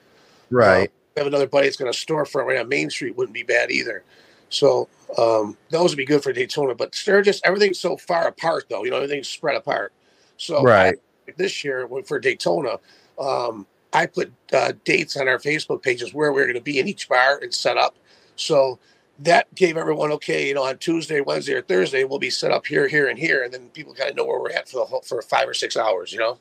[0.50, 0.90] right.
[1.16, 3.16] I have another buddy that's got a storefront right on Main Street.
[3.16, 4.04] Wouldn't be bad either.
[4.50, 6.74] So um, those would be good for Daytona.
[6.74, 8.84] But Sturgis, everything's so far apart though.
[8.84, 9.92] You know, everything's spread apart.
[10.36, 10.94] So Right.
[10.96, 11.00] I-
[11.38, 12.78] this year for Daytona,
[13.18, 16.86] um, I put uh, dates on our Facebook pages where we're going to be in
[16.86, 17.96] each bar and set up.
[18.36, 18.78] So
[19.20, 20.48] that gave everyone okay.
[20.48, 23.42] You know, on Tuesday, Wednesday, or Thursday, we'll be set up here, here, and here,
[23.44, 25.54] and then people kind of know where we're at for the whole, for five or
[25.54, 26.12] six hours.
[26.12, 26.38] You know.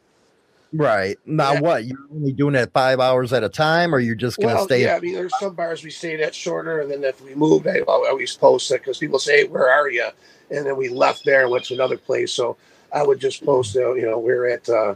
[0.75, 1.19] Right.
[1.25, 1.59] Now, Yeah.
[1.59, 1.85] what?
[1.85, 4.65] You're only doing it five hours at a time, or you're just going to Well,
[4.65, 4.81] stay?
[4.81, 7.67] yeah, I mean, there's some bars we stayed at shorter, and then if we moved,
[7.67, 10.07] I I always post it because people say, "Where are you?"
[10.49, 12.31] And then we left there and went to another place.
[12.31, 12.57] So
[12.91, 14.95] I would just post, uh, you know, we're at, uh,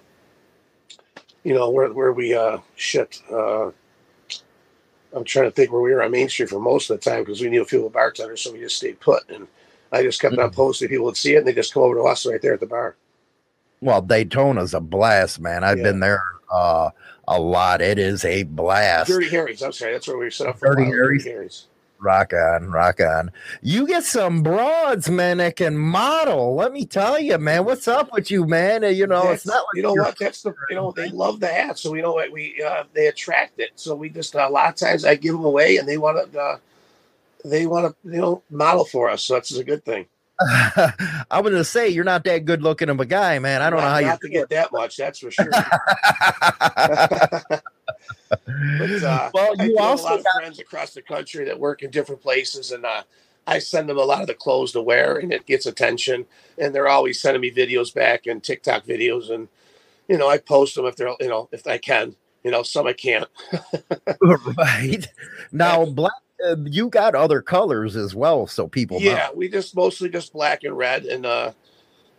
[1.44, 3.22] you know, where where we uh, shit.
[3.32, 3.70] Uh,
[5.14, 7.24] I'm trying to think where we were on Main Street for most of the time
[7.24, 9.28] because we knew a few of the bartenders, so we just stayed put.
[9.30, 9.48] And
[9.92, 10.90] I just kept on posting.
[10.90, 12.66] People would see it, and they just come over to us right there at the
[12.66, 12.96] bar.
[13.82, 15.64] Well, Daytona's a blast, man.
[15.64, 15.84] I've Yeah.
[15.84, 16.90] been there uh,
[17.28, 17.82] a lot.
[17.82, 19.10] It is a blast.
[19.10, 19.62] Dirty Harry's.
[19.62, 21.68] I'm sorry, that's where we set up for Dirty a while, Harry's?
[22.00, 23.32] Rock on, rock on.
[23.62, 26.54] You get some broads, man, that can model.
[26.56, 28.84] Let me tell you, man, what's up with you, man?
[28.84, 31.10] Uh, You know, That's- it's not like you know what that's the you know they
[31.24, 34.36] love the hat so we know what we uh, they attract it so we just
[34.36, 36.58] a lot of times i give them away and they want to uh,
[37.46, 40.06] they want to you know model for us so that's a good thing
[40.40, 43.64] I was gonna say you're not that good looking of a guy, man.
[43.64, 45.50] I don't know how you not to get that much that's for sure
[48.30, 51.60] but uh, well, I you have a also lot of friends across the country that
[51.60, 53.04] work in different places, and uh,
[53.46, 56.26] I send them a lot of the clothes to wear, and it gets attention.
[56.58, 59.48] And they're always sending me videos back and TikTok videos, and
[60.08, 62.16] you know I post them if they're you know if I can.
[62.44, 63.28] You know, some I can't.
[64.22, 65.08] right
[65.52, 66.14] now, black.
[66.46, 69.00] Uh, you got other colors as well, so people.
[69.00, 69.06] know.
[69.06, 71.52] Yeah, we just mostly just black and red, and uh,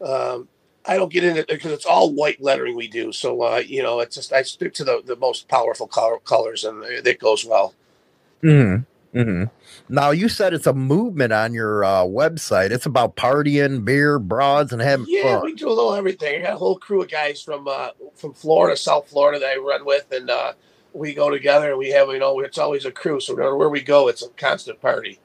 [0.05, 0.49] um,
[0.89, 3.13] I don't get into it because it's all white lettering we do.
[3.13, 6.65] So uh, you know, it's just I stick to the the most powerful color, colors,
[6.65, 7.75] and it goes well.
[8.43, 8.77] hmm
[9.13, 9.45] hmm
[9.89, 12.71] Now you said it's a movement on your uh, website.
[12.73, 15.43] It's about partying, beer, broads, and having Yeah, fun.
[15.45, 16.41] we do a little everything.
[16.41, 19.59] I got a whole crew of guys from uh, from Florida, South Florida that I
[19.59, 20.55] run with, and uh,
[20.95, 23.21] we go together and we have you know it's always a crew.
[23.21, 25.21] So no matter where we go, it's a constant party.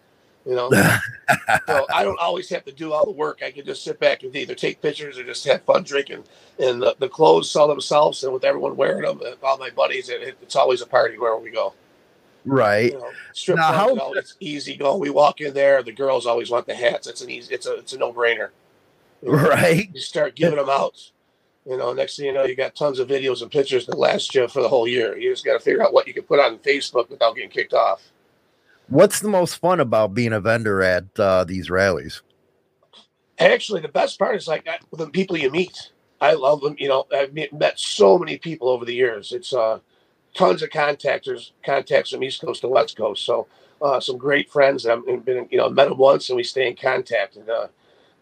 [0.45, 0.69] You know,
[1.67, 3.41] so I don't always have to do all the work.
[3.41, 6.23] I can just sit back and either take pictures or just have fun drinking.
[6.59, 9.69] And the, the clothes sell themselves, and with everyone wearing them, and uh, all my
[9.69, 11.73] buddies, it, it's always a party wherever we go.
[12.43, 12.91] right.
[12.91, 14.97] You know, strip Now, how- it's easy go.
[14.97, 17.07] We walk in there, the girls always want the hats.
[17.07, 18.49] It's an easy, it's a it's a no brainer.
[19.21, 19.89] Right.
[19.93, 21.11] You start giving them out.
[21.65, 24.35] You know, next thing you know, you got tons of videos and pictures that last
[24.35, 25.17] you for the whole year.
[25.17, 27.73] You just got to figure out what you can put on Facebook without getting kicked
[27.73, 28.11] off.
[28.87, 32.21] What's the most fun about being a vendor at uh, these rallies?
[33.39, 35.91] Actually, the best part is like the people you meet.
[36.21, 36.75] I love them.
[36.77, 39.31] You know, I've met- met so many people over the years.
[39.31, 39.79] It's uh,
[40.33, 43.25] tons of contactors, contacts from East Coast to West Coast.
[43.25, 43.47] So
[43.81, 44.83] uh, some great friends.
[44.83, 47.35] that I've been, you know, met them once and we stay in contact.
[47.35, 47.67] And uh,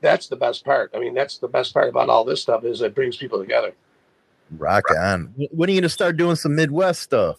[0.02, 0.92] that's the best part.
[0.96, 3.74] I mean, that's the best part about all this stuff is it brings people together.
[4.58, 5.34] Rock on.
[5.52, 7.38] When are you gonna start doing some Midwest stuff?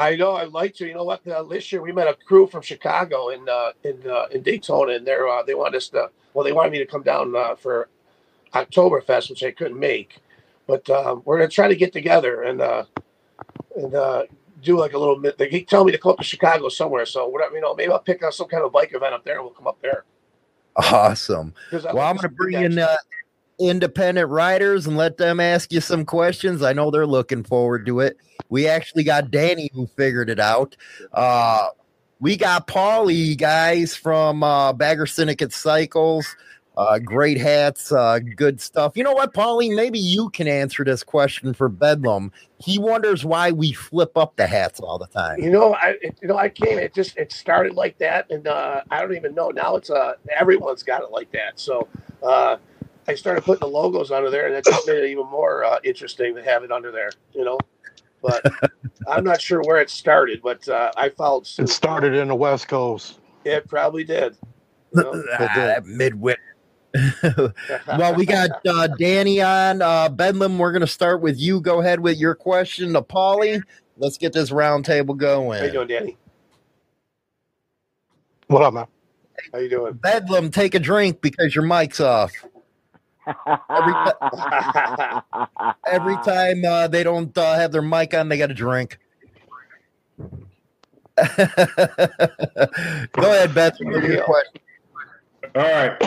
[0.00, 0.32] I know.
[0.32, 0.86] I'd like to.
[0.86, 1.26] You know what?
[1.26, 4.92] Uh, this year we met a crew from Chicago in uh, in uh, in Daytona,
[4.92, 6.10] and they're uh, they wanted us to.
[6.32, 7.88] Well, they wanted me to come down uh, for
[8.54, 10.18] Oktoberfest, which I couldn't make,
[10.66, 12.84] but um, we're gonna try to get together and uh,
[13.76, 14.22] and uh,
[14.62, 15.20] do like a little.
[15.20, 17.54] They keep telling me to come up to Chicago somewhere, so whatever.
[17.54, 19.52] You know, maybe I'll pick up some kind of bike event up there, and we'll
[19.52, 20.04] come up there.
[20.76, 21.52] Awesome.
[21.72, 22.96] Well, like I'm going to to bring in uh,
[23.60, 26.62] independent writers and let them ask you some questions.
[26.62, 28.16] I know they're looking forward to it.
[28.48, 30.76] We actually got Danny who figured it out.
[31.12, 31.68] Uh,
[32.18, 36.36] we got Paulie guys from uh, Bagger Syndicate Cycles.
[36.76, 38.96] Uh, great hats, uh, good stuff.
[38.96, 39.74] You know what, Paulie?
[39.74, 42.32] Maybe you can answer this question for Bedlam.
[42.58, 45.40] He wonders why we flip up the hats all the time.
[45.40, 46.78] You know, I you know I came.
[46.78, 49.76] It just it started like that, and uh, I don't even know now.
[49.76, 51.58] It's uh everyone's got it like that.
[51.60, 51.86] So
[52.22, 52.56] uh,
[53.10, 55.80] I started putting the logos under there, and it just made it even more uh,
[55.82, 57.10] interesting to have it under there.
[57.34, 57.58] You know,
[58.22, 58.40] but
[59.08, 61.64] I'm not sure where it started, but uh, I followed suit.
[61.64, 63.18] It started in the West Coast.
[63.44, 64.36] It probably did.
[64.94, 65.24] You know?
[65.32, 66.36] Ah, that midwit.
[67.98, 69.82] well, we got uh, Danny on.
[69.82, 71.60] Uh, Bedlam, we're going to start with you.
[71.60, 73.60] Go ahead with your question to Paulie.
[73.96, 75.58] Let's get this round table going.
[75.58, 76.16] How you doing, Danny?
[78.46, 78.86] What up, man?
[79.52, 79.94] How you doing?
[79.94, 82.32] Bedlam, take a drink because your mic's off.
[83.26, 83.94] Every,
[85.86, 88.98] every time uh, they don't uh, have their mic on, they got to drink.
[91.16, 91.24] Go
[93.18, 93.92] ahead, Bedlam.
[93.92, 94.60] with your question.
[95.54, 96.00] All right.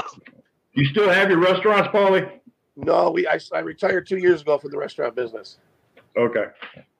[0.73, 2.39] You still have your restaurants, Paulie?
[2.75, 5.57] no, we I, I retired two years ago from the restaurant business,
[6.17, 6.45] Okay.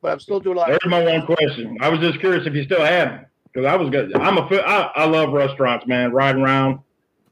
[0.01, 0.67] but I'm still doing a lot.
[0.69, 1.77] There's my one question.
[1.81, 3.25] I was just curious if you still have them.
[3.53, 4.15] Because I was good.
[4.17, 6.11] I'm a fi- I, I love restaurants, man.
[6.11, 6.79] Riding around.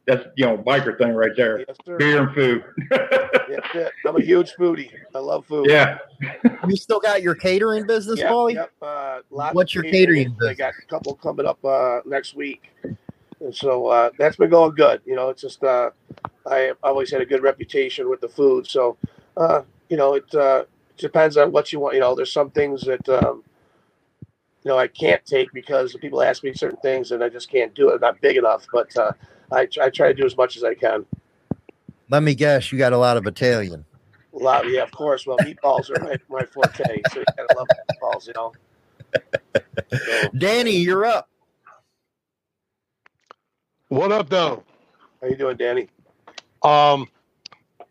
[0.08, 1.60] That's you know, biker thing right there.
[1.60, 1.98] Yes, sir.
[1.98, 2.64] Beer and food.
[2.90, 3.92] That's it.
[4.06, 4.90] I'm a huge foodie.
[5.14, 5.70] I love food.
[5.70, 5.98] yeah.
[6.68, 8.54] You still got your catering business, Yep, Paulie?
[8.54, 10.50] yep, uh, lots What's of your catering business?
[10.50, 12.70] I got a couple coming up uh, next week,
[13.40, 15.02] and so uh, that's been going good.
[15.06, 15.90] You know, it's just uh,
[16.46, 18.96] I always had a good reputation with the food, so
[19.38, 20.66] uh, you know it uh,
[20.98, 21.96] depends on what you want.
[21.96, 23.44] You know, there's some things that um,
[24.64, 27.74] you know I can't take because people ask me certain things and I just can't
[27.74, 27.96] do it.
[27.96, 29.12] I'm not big enough, but uh,
[29.52, 31.06] I, I try to do as much as I can.
[32.10, 33.86] Let me guess, you got a lot of Italian.
[34.34, 35.26] A lot, yeah, of course.
[35.28, 38.54] Well, meatballs are my, my forte, so you gotta love meatballs, you know.
[39.94, 41.30] So, Danny, you're up.
[43.90, 44.64] What up, though?
[45.22, 45.88] how you doing, Danny?
[46.64, 47.08] Um,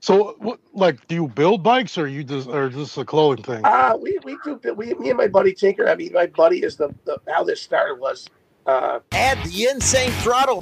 [0.00, 3.64] so what, like, do you build bikes, or you just, or just a clothing thing?
[3.64, 5.88] Uh, we we do we me and my buddy Tinker.
[5.88, 8.26] I mean, my buddy is the, the how this started was
[8.66, 10.60] Uh, Add the Insane Throttle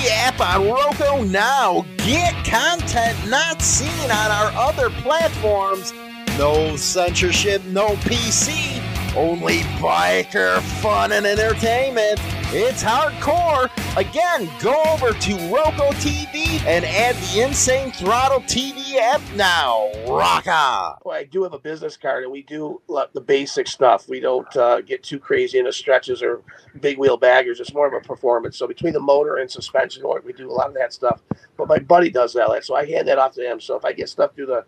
[0.00, 1.84] TV app on Roku now.
[1.98, 5.92] Get content not seen on our other platforms.
[6.38, 8.80] No censorship, no PC,
[9.16, 12.20] only biker fun and entertainment.
[12.52, 13.70] It's hardcore.
[13.96, 19.90] Again, go over to Roku TV and add the Insane Throttle TV app now.
[20.08, 20.96] Rock on.
[21.04, 22.80] well, I do have a business card, and we do
[23.12, 24.08] the basic stuff.
[24.08, 26.42] We don't uh, get too crazy into stretches or
[26.80, 27.60] big wheel baggers.
[27.60, 28.56] It's more of a performance.
[28.56, 31.20] So between the motor and suspension we do a lot of that stuff.
[31.56, 33.60] But my buddy does that, so I hand that off to him.
[33.60, 34.64] So if I get stuff through the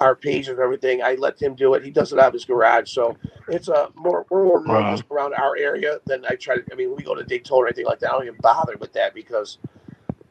[0.00, 1.84] our pages and everything, I let him do it.
[1.84, 3.16] He does it out of his garage, so
[3.48, 4.84] it's a more we're more Right.
[4.84, 6.64] focused around our area than I try to.
[6.72, 8.76] I mean, when we go to Daytona or anything like that, I don't even bother
[8.78, 9.58] with that because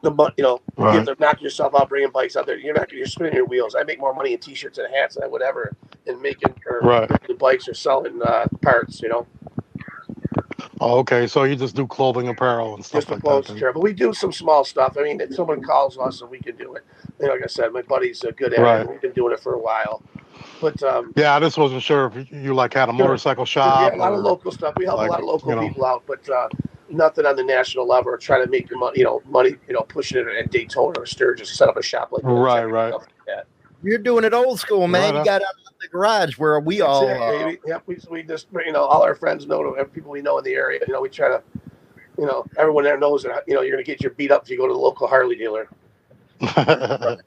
[0.03, 1.07] the mon- you know you have Right.
[1.07, 2.57] to knock yourself out bringing bikes out there.
[2.57, 3.75] You're not you're spinning your wheels.
[3.75, 5.75] I make more money in t-shirts and hats and I would ever
[6.07, 7.11] in making or Right.
[7.27, 9.01] the bikes or selling uh, parts.
[9.01, 9.27] You know,
[10.81, 13.53] Oh, okay, so you just do clothing, apparel, and stuff just like clothes that.
[13.53, 13.73] and care.
[13.73, 14.97] But we do some small stuff.
[14.99, 16.85] I mean, if someone calls us and we can do it.
[17.21, 18.81] You know, like I said, my buddy's a good at Right.
[18.81, 18.89] it.
[18.89, 20.01] We've been doing it for a while.
[20.59, 23.05] But um, Yeah, I just wasn't sure if you, you like had a Sure.
[23.05, 23.93] motorcycle yeah, shop.
[23.93, 24.73] a lot of local stuff.
[24.77, 25.67] We help like, a lot of local you know.
[25.67, 26.49] people out, but uh,
[26.89, 28.99] nothing on the national level or try to make your money.
[28.99, 29.55] You know, money.
[29.67, 32.29] You know, pushing it at Daytona or Sturgis, set up a shop like that.
[32.29, 32.93] Right, right.
[32.93, 33.45] Like that.
[33.83, 35.13] You're doing it old school, man.
[35.13, 37.09] Right you got out of the garage where we That's all.
[37.09, 37.59] it, uh, baby.
[37.65, 40.43] Yep, we, we just you know all our friends know every people we know in
[40.43, 40.79] the area.
[40.87, 41.41] You know, we try to,
[42.17, 44.49] you know, everyone there knows that you know you're gonna get your beat up if
[44.49, 45.67] you go to the local Harley dealer.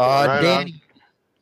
[0.00, 0.42] Uh, Right on.
[0.44, 0.82] Danny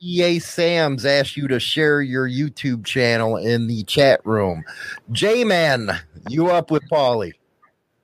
[0.01, 4.65] EA Sams asked you to share your YouTube channel in the chat room.
[5.13, 5.91] J Man,
[6.29, 7.33] you up with Paulie?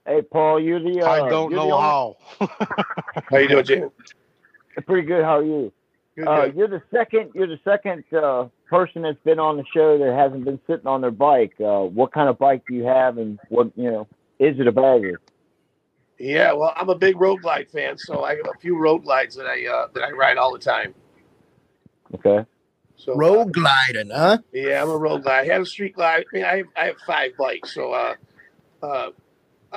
[0.05, 1.01] Hey, Paul, you're the.
[1.01, 2.17] Uh, I don't know only- how.
[3.31, 3.89] How you doing, Jim?
[4.85, 5.23] Pretty good.
[5.23, 5.71] How are you?
[6.17, 6.55] Good, Uh, good.
[6.55, 7.31] you're the second.
[7.33, 11.01] You're the second uh, person that's been on the show that hasn't been sitting on
[11.01, 11.53] their bike.
[11.59, 14.07] Uh, what kind of bike do you have, and what you know?
[14.39, 15.19] Is it a bagger?
[16.19, 19.35] Yeah, well, I'm a big road glide fan, so I have a few road glides
[19.35, 20.93] that I uh, that I ride all the time.
[22.15, 22.45] Okay.
[22.95, 24.37] So uh, Road gliding, huh?
[24.53, 25.49] Yeah, I'm a road glide.
[25.49, 26.25] I have a street glide.
[26.31, 27.73] I mean, I have, I have five bikes.
[27.73, 28.15] So, uh,
[28.81, 29.11] uh,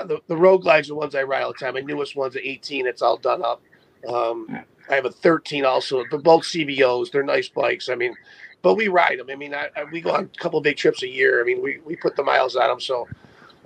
[0.04, 1.74] the, the road glides are the ones I ride all the time.
[1.74, 2.86] My newest one's an 18.
[2.86, 3.62] It's all done up.
[4.08, 7.10] Um, I have a 13 also, but both CVOs.
[7.10, 7.88] They're nice bikes.
[7.88, 8.14] I mean,
[8.62, 9.28] but we ride them.
[9.30, 11.40] I mean, I, I, we go on a couple big trips a year.
[11.40, 12.80] I mean, we, we put the miles on them.
[12.80, 13.08] So,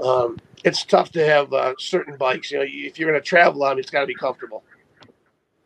[0.03, 2.51] um, it's tough to have uh, certain bikes.
[2.51, 4.63] You know, if you're going to travel on, it's got to be comfortable.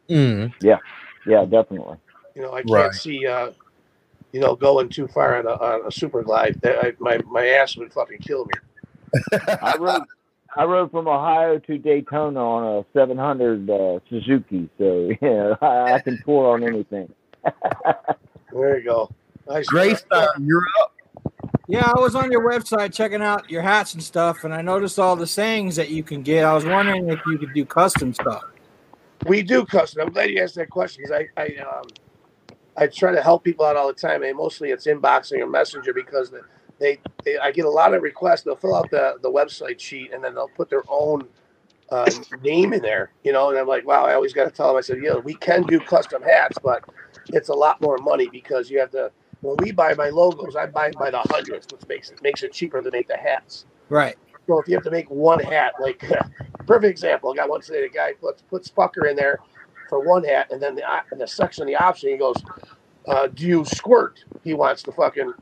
[0.08, 0.52] Mm.
[0.62, 1.96] Yeah, definitely.
[2.34, 2.92] You know, I can't Right.
[2.94, 3.50] see, uh,
[4.32, 6.60] you know, going too far on a, on a super glide.
[6.62, 8.52] That- I, my, my ass would fucking kill me.
[9.62, 10.02] I rode.
[10.56, 16.00] I rode from Ohio to Daytona on a 700 uh, Suzuki, so yeah, I, I
[16.00, 17.12] can tour on anything.
[18.52, 19.10] There you go.
[19.48, 19.66] Nice.
[19.66, 20.93] Gray Star, you're up.
[21.66, 24.98] Yeah, I was on your website checking out your hats and stuff, and I noticed
[24.98, 26.44] all the sayings that you can get.
[26.44, 28.44] I was wondering if you could do custom stuff.
[29.26, 30.02] We do custom.
[30.02, 31.84] I'm glad you asked that question because I, I, um,
[32.76, 34.22] I try to help people out all the time.
[34.22, 36.30] And mostly it's inboxing or messenger because
[36.78, 38.42] they, they, I get a lot of requests.
[38.42, 41.26] They'll fill out the, the website sheet and then they'll put their own
[41.90, 42.10] uh,
[42.42, 43.48] name in there, you know.
[43.48, 44.76] And I'm like, wow, I always got to tell them.
[44.76, 46.84] I said, yeah, we can do custom hats, but
[47.28, 49.10] it's a lot more money because you have to.
[49.44, 52.42] When we buy my logos, I buy them by the hundreds, which makes it makes
[52.42, 53.66] it cheaper to make the hats.
[53.90, 54.16] Right.
[54.46, 56.02] So if you have to make one hat, like
[56.66, 57.82] perfect example, I got one today.
[57.82, 59.40] The guy puts puts Spucker in there
[59.90, 60.82] for one hat, and then the
[61.12, 62.36] in the section of the option, he goes,
[63.06, 65.34] uh, "Do you squirt?" He wants the fucking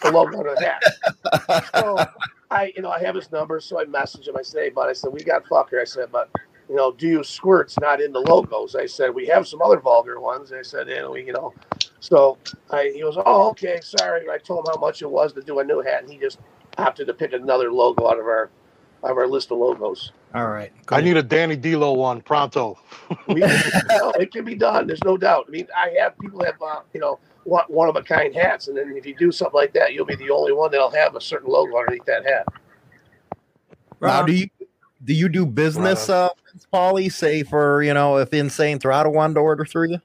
[0.00, 1.70] the logo on the hat.
[1.78, 1.98] so
[2.50, 4.38] I, you know, I have his number, so I message him.
[4.38, 6.30] I say, "But I said we got Fucker." I said, "But
[6.66, 9.80] you know, do you squirts not in the logos?" I said, "We have some other
[9.80, 11.52] vulgar ones." I said, "And we, you know."
[12.00, 12.38] So
[12.70, 15.58] I, he goes, "Oh, okay, sorry." I told him how much it was to do
[15.58, 16.38] a new hat, and he just
[16.76, 18.50] opted to pick another logo out of our
[19.04, 20.12] out of our list of logos.
[20.34, 20.72] All right.
[20.90, 22.78] I need a Danny D'Lo one pronto.
[23.28, 24.86] We, no, it can be done.
[24.86, 25.46] There's no doubt.
[25.48, 28.68] I mean, I have people have uh, you know want one of a kind hats,
[28.68, 31.16] and then if you do something like that, you'll be the only one that'll have
[31.16, 32.46] a certain logo underneath that hat.
[34.00, 34.48] Now, do you
[35.02, 36.28] do you do business, uh,
[36.72, 37.10] Paulie?
[37.10, 40.00] Say for you know, if Insane Throttle wanted to order through you.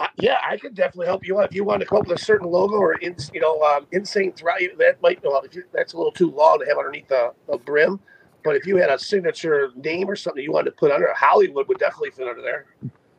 [0.00, 2.18] Uh, yeah, I could definitely help you out if you want to come up with
[2.18, 4.70] a certain logo or in, you know um, insane thrive.
[4.78, 7.58] That might well, if you, that's a little too long to have underneath the, the
[7.58, 8.00] brim.
[8.42, 11.68] But if you had a signature name or something you wanted to put under, Hollywood
[11.68, 12.64] would definitely fit under there.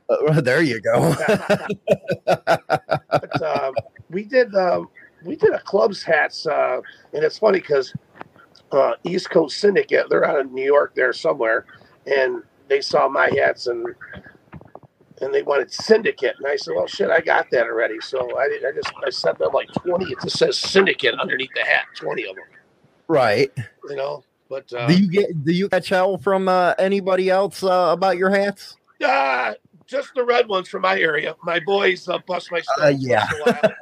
[0.09, 1.15] Uh, there you go.
[2.25, 3.75] but um,
[4.09, 4.89] we did um,
[5.23, 6.81] we did a club's hats, uh,
[7.13, 7.93] and it's funny because
[8.71, 11.67] uh, East Coast Syndicate they're out of New York there somewhere,
[12.07, 13.85] and they saw my hats and
[15.21, 17.99] and they wanted Syndicate, and I said, well, shit, I got that already.
[18.01, 20.11] So I I just I sent them like twenty.
[20.11, 22.45] It just says Syndicate underneath the hat, twenty of them.
[23.07, 23.51] right.
[23.89, 27.63] You know, But uh, do you get do you catch hell from uh, anybody else
[27.63, 28.77] uh, about your hats?
[29.03, 29.53] uh,
[29.87, 31.35] just the red ones from my area.
[31.43, 33.25] My boys uh, bust my Uh, yeah.
[33.31, 33.73] once in a while.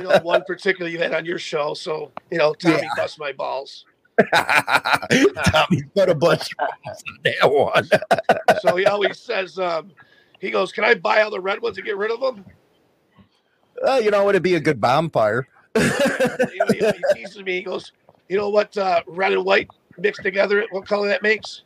[0.00, 1.74] you know, one particular you had on your show.
[1.74, 2.90] So you know, Tommy Yeah.
[2.96, 3.86] bust my balls.
[4.34, 7.88] Tommy put a bunch of balls on that one.
[8.60, 9.90] So he always says, um,
[10.44, 12.44] he goes, "Can I buy all the red ones and get rid of them?"
[13.86, 15.48] Uh, you know, what it'd be a good bonfire.
[15.76, 17.54] you know, he, he teases me.
[17.54, 17.92] He goes,
[18.28, 18.76] "You know what?
[18.76, 19.68] Uh, red and white
[19.98, 20.66] mixed together.
[20.70, 21.62] What color that makes?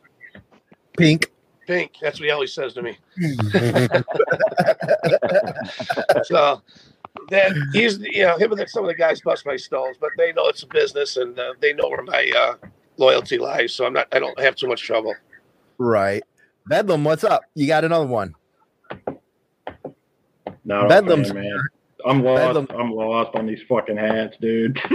[0.97, 1.31] Pink.
[1.67, 2.97] Pink." That's what he always says to me.
[6.25, 6.63] so
[7.29, 10.33] then he's you know him and some of the guys bust my stones, but they
[10.33, 12.55] know it's a business and uh, they know where my uh,
[12.97, 13.75] loyalty lies.
[13.75, 14.07] So I'm not.
[14.13, 15.15] I don't have too much trouble.
[15.79, 16.23] Right.
[16.67, 17.43] Bedlam, what's up?
[17.55, 18.35] You got another one.
[20.69, 21.69] No, Bedlam's man, man.
[22.05, 22.41] I'm lost.
[22.41, 22.67] Bedlam.
[22.79, 24.79] I'm lost on these fucking hats, dude.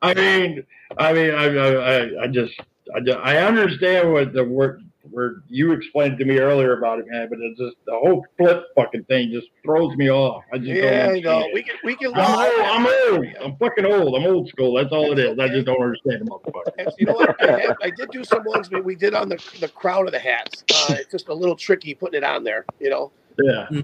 [0.00, 0.64] I mean,
[0.96, 2.54] I mean, I, I, I just,
[2.94, 7.06] I, just, I understand what the word where you explained to me earlier about it,
[7.08, 7.28] man.
[7.28, 10.44] But it's just the whole flip fucking thing just throws me off.
[10.52, 11.54] I just Yeah, don't you know, understand.
[11.54, 12.12] we can we can.
[12.14, 12.86] I'm old.
[12.86, 13.26] I'm old.
[13.44, 14.14] I'm fucking old.
[14.14, 14.74] I'm old school.
[14.74, 15.36] That's all it is.
[15.38, 16.72] I just don't understand the motherfucker.
[16.78, 17.42] And you know what?
[17.42, 20.12] I, have, I did do some ones we, we did on the the crown of
[20.12, 20.62] the hats.
[20.72, 22.64] Uh, it's just a little tricky putting it on there.
[22.78, 23.12] You know.
[23.38, 23.82] Yeah.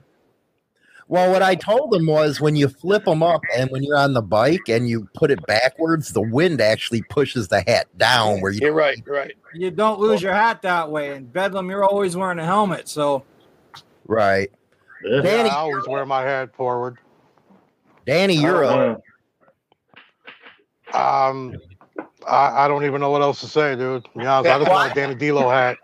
[1.09, 4.12] Well, what I told him was when you flip them up and when you're on
[4.12, 8.53] the bike and you put it backwards, the wind actually pushes the hat down where
[8.53, 8.61] you.
[8.61, 9.03] You're right.
[9.07, 9.34] You're right.
[9.55, 11.14] You don't lose your hat that way.
[11.14, 13.24] In Bedlam, you're always wearing a helmet, so
[14.09, 14.51] Right.
[15.05, 16.99] Yeah, Danny, I always wear my hat forward.
[18.05, 19.01] Danny, you're a.
[20.92, 21.55] Um,
[22.26, 24.05] I, I don't even know what else to say, dude.
[24.05, 25.76] To be honest, I just want a Danny D'Lo hat.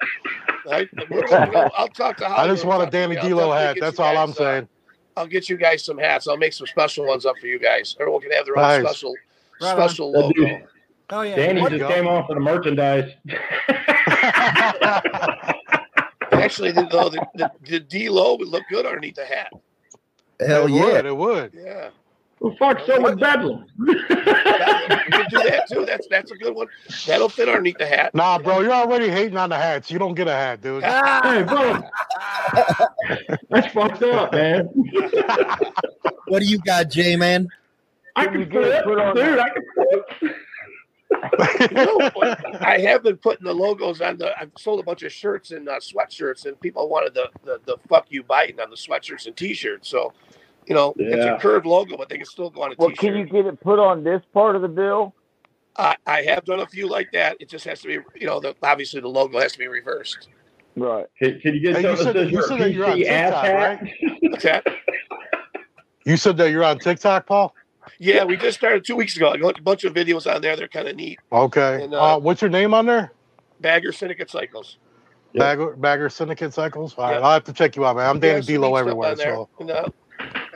[0.70, 2.28] I, we'll- we'll- talk to.
[2.28, 2.90] I just want a.
[2.90, 3.76] Danny I'll D'Lo hat.
[3.80, 4.68] That's you all I'm guys, uh, saying.
[5.16, 6.26] I'll get you guys some hats.
[6.26, 7.96] I'll make some special ones up for you guys.
[8.00, 8.82] Everyone can have their own Nice.
[8.82, 9.14] special
[9.60, 10.66] Right special That dude- logo.
[11.10, 11.36] oh yeah.
[11.36, 13.12] Danny What just came off for the merchandise.
[16.32, 19.52] Actually, the, though, the, the, the D'Lo would look good underneath the hat.
[20.40, 20.84] Hell it yeah.
[20.84, 21.06] would.
[21.06, 21.52] It would.
[21.54, 21.90] Yeah,
[22.40, 23.64] well, fuck, so would Bedlam.
[23.78, 25.84] you can do that too.
[25.86, 26.66] That's that's a good one.
[27.06, 28.14] That'll fit underneath the hat.
[28.14, 29.90] Nah, bro, you're already hating on the hats.
[29.90, 30.82] You don't get a hat, dude.
[30.84, 31.82] hey, bro.
[33.50, 34.66] That's fucked up, man.
[36.26, 37.48] What do you got, J man?
[38.16, 39.38] I Can can get it flip, put on dude.
[39.38, 40.36] the- I can flip.
[41.70, 42.10] You know,
[42.60, 44.36] I have been putting the logos on the.
[44.38, 47.76] I've sold a bunch of shirts and uh, sweatshirts, and people wanted the, the the
[47.88, 49.88] fuck you Biden on the sweatshirts and t-shirts.
[49.88, 50.12] So,
[50.66, 53.00] you know, it's a curved logo, but they can still go on a Well, t-shirt.
[53.00, 55.14] can you get it put on this part of the bill?
[55.76, 57.36] I, I have done a few like that.
[57.40, 60.28] It just has to be, you know, the, obviously the logo has to be reversed.
[60.76, 61.06] Right.
[61.20, 62.98] Can, can you get Hey, you said- that says you you're said that you're on
[62.98, 64.30] PC ass TikTok, right?
[64.30, 64.66] What's that?
[66.04, 67.54] You said that you're on TikTok, Paul.
[67.98, 69.30] Yeah, we just started two weeks ago.
[69.30, 70.56] I got a bunch of videos on there.
[70.56, 71.18] They're kind of neat.
[71.32, 71.84] Okay.
[71.84, 73.12] And, uh, uh, what's your name on there?
[73.60, 74.78] Bagger Syndicate Cycles.
[75.32, 75.40] Yeah.
[75.40, 76.94] Bagger, Bagger Syndicate Cycles.
[76.96, 77.26] All right, Yeah.
[77.26, 78.08] I'll have to check you out, man.
[78.08, 79.16] I'm Danny some D'Lo everywhere.
[79.16, 79.88] So And, uh,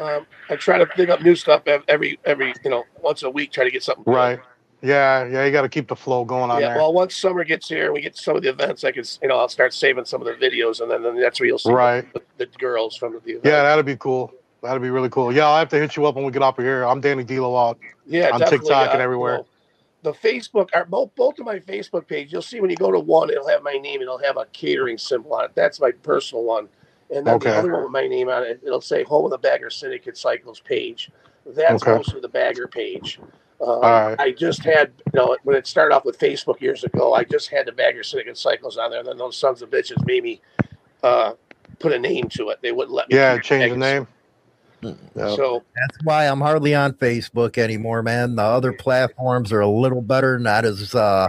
[0.01, 3.53] um, I try to pick up new stuff every every you know once a week.
[3.53, 4.05] Try to get something.
[4.07, 4.41] right.
[4.81, 5.45] Yeah, yeah.
[5.45, 6.69] You got to keep the flow going on Yeah.
[6.69, 6.77] there.
[6.79, 8.85] Well, once summer gets here, and we get to some of the events.
[8.85, 11.41] I can, you know, I'll start saving some of the videos, and then, then that's
[11.41, 12.07] where you'll see Right.
[12.13, 13.45] the, the girls from the event.
[13.45, 14.33] Yeah, that'd be cool.
[14.63, 15.33] That'd be really cool.
[15.33, 16.85] Yeah, I'll have to hit you up when we get off of here.
[16.85, 17.79] I'm Danny D'Lo out.
[18.07, 19.39] yeah, on TikTok and uh, you everywhere.
[19.39, 19.47] know,
[20.03, 22.33] the Facebook are both both of my Facebook page.
[22.33, 24.01] You'll see when you go to one, it'll have my name.
[24.01, 25.53] It'll have a catering symbol on it.
[25.57, 26.69] That's my personal one.
[27.11, 27.51] And then Okay.
[27.51, 30.17] the other one with my name on it, it'll say Home of the Bagger Syndicate
[30.17, 31.11] Cycles page.
[31.47, 31.93] That's Okay.
[31.93, 33.19] mostly the Bagger page.
[33.61, 34.17] All right.
[34.21, 37.49] I just had, you know, when it started off with Facebook years ago, I just
[37.49, 39.01] had the Bagger Syndicate Cycles on there.
[39.01, 40.41] And then those sons of bitches made me
[41.03, 41.33] uh,
[41.79, 42.59] put a name to it.
[42.63, 43.17] They wouldn't let me.
[43.17, 44.07] Yeah, change the name.
[44.83, 44.95] Yeah.
[45.35, 48.37] So That's why I'm hardly on Facebook anymore, man.
[48.37, 51.29] The other platforms are a little better, not as uh,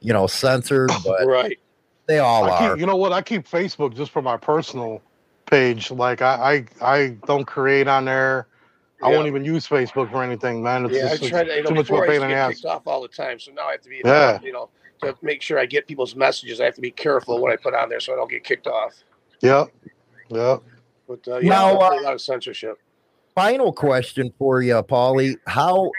[0.00, 1.58] you know, censored, but right.
[2.06, 2.70] they all I are.
[2.70, 3.12] keep, you know what?
[3.12, 5.02] I keep Facebook just for my personal
[5.46, 5.90] page.
[5.90, 8.46] Like I, I, I don't create on there.
[9.02, 9.16] I Yeah.
[9.16, 10.86] won't even use Facebook for anything, man.
[10.86, 11.46] It's Yeah, I just tried.
[11.48, 12.54] You know, too much of before pain in to the get ass.
[12.54, 14.38] kicked off all the time, so now I have to be, Yeah.
[14.42, 14.68] you know,
[15.02, 16.60] to make sure I get people's messages.
[16.60, 18.66] I have to be careful what I put on there so I don't get kicked
[18.66, 18.94] off.
[19.42, 19.68] Yep.
[20.30, 20.62] Yep.
[21.06, 22.78] But uh, yeah, Now, uh, a lot of censorship.
[23.34, 25.36] Final question for you, Paulie.
[25.46, 25.90] How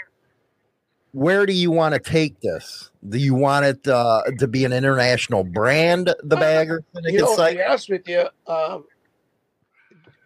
[1.11, 2.91] where do you want to take this?
[3.07, 7.47] Do you want it uh, to be an international brand, the Bagger You Syndicate know,
[7.49, 8.85] to be honest with you, um,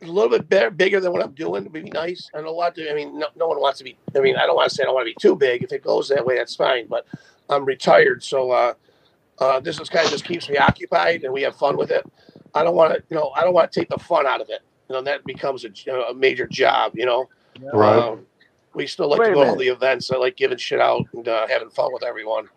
[0.02, 2.30] a little bit better, bigger than what I'm doing would be nice.
[2.34, 2.76] And a lot.
[2.76, 3.98] To, I mean, no, no one wants to be.
[4.16, 5.64] I mean, I don't want to say I don't want to be too big.
[5.64, 6.88] If it goes that way, that's fine.
[6.88, 7.06] But
[7.50, 8.74] I'm retired, so uh,
[9.40, 12.06] uh, this is kind of just keeps me occupied, and we have fun with it.
[12.54, 14.50] I don't want to, you know, I don't want to take the fun out of
[14.50, 14.62] it.
[14.90, 16.94] You know, that becomes a, you know, a major job.
[16.96, 17.30] You know,
[17.74, 17.98] Right.
[17.98, 18.26] Um,
[18.74, 20.12] We still like Wait to go to all the events.
[20.12, 22.48] I like giving shit out and uh, having fun with everyone.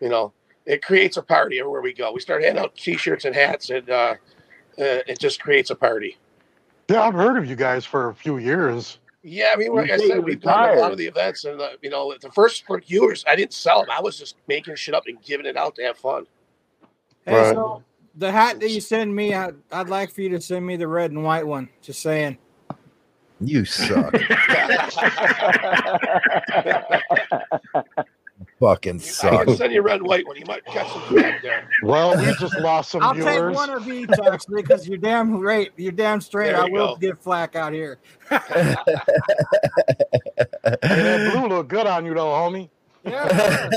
[0.00, 0.32] You know,
[0.66, 2.12] it creates a party everywhere we go.
[2.12, 4.14] We start handing out T-shirts and hats, and uh,
[4.78, 6.18] uh, it just creates a party.
[6.88, 8.98] Yeah, I've heard of you guys for a few years.
[9.22, 11.70] Yeah, I mean, like I said, we've done a lot of the events, and uh,
[11.80, 13.88] you know, the first for years, I didn't sell them.
[13.90, 16.26] I was just making shit up and giving it out to have fun.
[17.24, 17.54] Hey, Right.
[17.54, 17.82] so
[18.16, 20.86] the hat that you send me, I, I'd like for you to send me the
[20.86, 21.70] red and white one.
[21.80, 22.36] Just saying.
[23.40, 24.14] You suck.
[28.64, 29.44] Fucking I suck.
[29.46, 30.36] can send you red white one.
[30.38, 31.68] You might catch some flag there.
[31.82, 33.48] Well, we just lost some I'll viewers.
[33.48, 35.70] take one of each actually, because you're damn right.
[35.76, 36.52] You're damn straight.
[36.52, 36.96] There I will go.
[36.96, 37.98] get flack out here.
[38.30, 38.38] Hey,
[40.80, 42.70] that blue look good on you though, homie.
[43.04, 43.68] Yeah.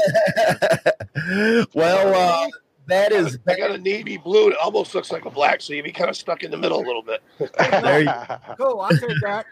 [1.74, 2.48] well, uh,
[2.86, 4.52] that is I got a navy blue.
[4.52, 6.80] It almost looks like a black, so you'd be kind of stuck in the middle
[6.80, 7.22] a little bit.
[7.60, 8.00] there.
[8.00, 8.40] You, go.
[8.58, 8.80] cool.
[8.80, 9.48] I'll take that.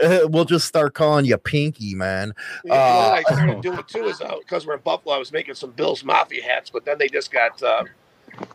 [0.28, 2.32] we'll just start calling you Pinky, man.
[2.64, 5.54] Yeah, Uh, what I started doing too is because we're in Buffalo, I was making
[5.54, 7.84] some Bills Mafia hats, but then they just got uh,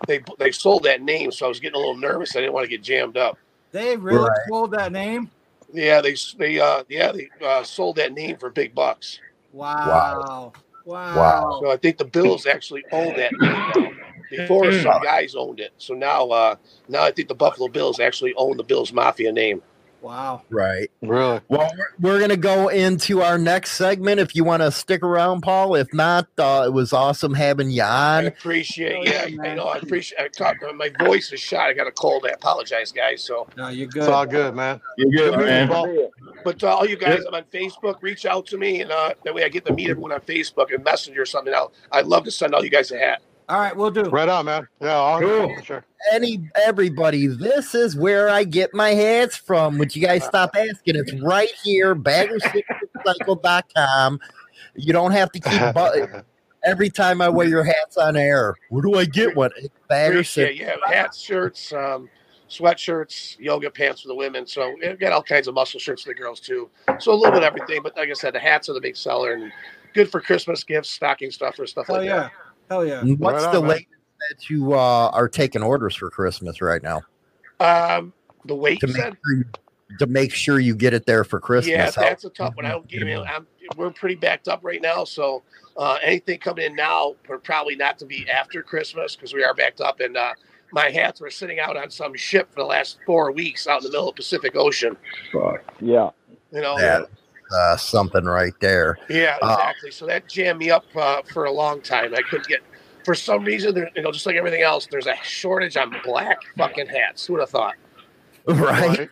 [0.08, 2.36] they they sold that name, so I was getting a little nervous.
[2.36, 3.38] I didn't want to get jammed up.
[3.72, 4.48] They really Right.
[4.48, 5.30] sold that name.
[5.74, 9.20] Yeah, they they uh, yeah they uh, sold that name for big bucks.
[9.52, 10.54] Wow.
[10.86, 11.16] Wow.
[11.16, 11.60] Wow.
[11.62, 13.94] So I think the Bills actually own that name now.
[14.30, 16.56] Before some guys owned it, so now uh,
[16.90, 19.62] now I think the Buffalo Bills actually own the Bills Mafia name.
[20.06, 20.44] Wow.
[20.52, 20.92] Right.
[21.02, 21.42] Really?
[21.50, 25.02] Well, we're- we're going to go into our next segment if you want to stick
[25.02, 25.74] around, Paul.
[25.74, 28.26] If not, uh, it was awesome having you I on.
[28.28, 29.58] appreciate, Oh, yeah, yeah, I man.
[29.58, 30.22] know, I appreciate.
[30.22, 31.70] I talk, my voice is shot.
[31.70, 32.24] I got a cold.
[32.30, 33.24] I apologize, guys.
[33.24, 34.04] So, No, you're good.
[34.04, 34.80] It's all good, man.
[35.00, 35.68] You're good, Good man.
[35.70, 36.12] Paul.
[36.44, 37.96] but uh, all you guys, I'm on Facebook.
[38.04, 40.72] Reach out to me, and uh, that way I get to meet everyone on Facebook
[40.72, 41.52] and Messenger or something.
[41.52, 43.24] I'll, I'd love to send all you guys a hat.
[43.48, 44.04] All right, we'll do.
[44.04, 44.68] Right on, man.
[44.82, 45.56] Yeah, all Cool.
[45.64, 45.86] sure.
[46.12, 49.78] Any everybody, this is where I get my hats from.
[49.78, 50.96] Would you guys stop asking?
[50.96, 54.20] It's right here, baggercycle.com.
[54.76, 56.22] You don't have to keep bu-
[56.66, 58.56] every time I wear your hats on air.
[58.70, 59.52] Where do I get one?
[59.58, 62.10] It's Bagger Appreciate, yeah, hats, shirts, um,
[62.50, 64.48] sweatshirts, yoga pants for the women.
[64.48, 66.70] So we've got all kinds of muscle shirts for the girls too.
[67.00, 67.82] So a little bit of everything.
[67.84, 69.52] But like I said, the hats are the big seller and
[69.94, 72.30] good for Christmas gifts, stocking stuffer, stuff Hell like yeah.
[72.70, 73.04] Hell yeah.
[73.04, 73.70] What's Right on, the man.
[73.70, 73.88] latest
[74.30, 77.02] that you uh, are taking orders for Christmas right now?
[77.60, 78.14] Um,
[78.46, 79.46] the weight To make sure you,
[80.00, 81.72] to make sure you get it there for Christmas.
[81.72, 82.66] Yeah, How- that's a tough one.
[82.66, 83.22] I don't give you.
[83.22, 83.46] I'm,
[83.78, 85.44] we're pretty backed up right now, so
[85.78, 89.54] uh, anything coming in now, we're probably not to be after Christmas because we are
[89.54, 90.00] backed up.
[90.00, 90.34] And uh,
[90.72, 93.84] my hats were sitting out on some ship for the last four weeks out in
[93.86, 94.96] the middle of the Pacific Ocean.
[95.32, 95.64] Fuck.
[95.82, 96.10] Yeah.
[96.52, 97.10] You know, That-
[97.52, 98.98] uh, something right there.
[99.10, 99.92] yeah, Uh, exactly.
[99.92, 102.14] so that jammed me up uh, for a long time.
[102.16, 102.62] I couldn't get.
[103.04, 106.40] For some reason, there, you know, just like everything else, there's a shortage on black
[106.58, 107.26] fucking hats.
[107.28, 107.76] Who would have thought?
[108.48, 109.10] Right.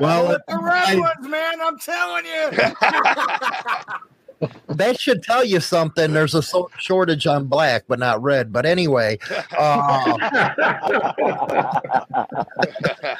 [0.00, 1.60] Well, the red ones, man.
[1.60, 2.50] I'm telling you.
[4.68, 6.12] that should tell you something.
[6.12, 8.52] There's a so- shortage on black, but not red.
[8.52, 9.18] But anyway,
[9.58, 10.16] uh,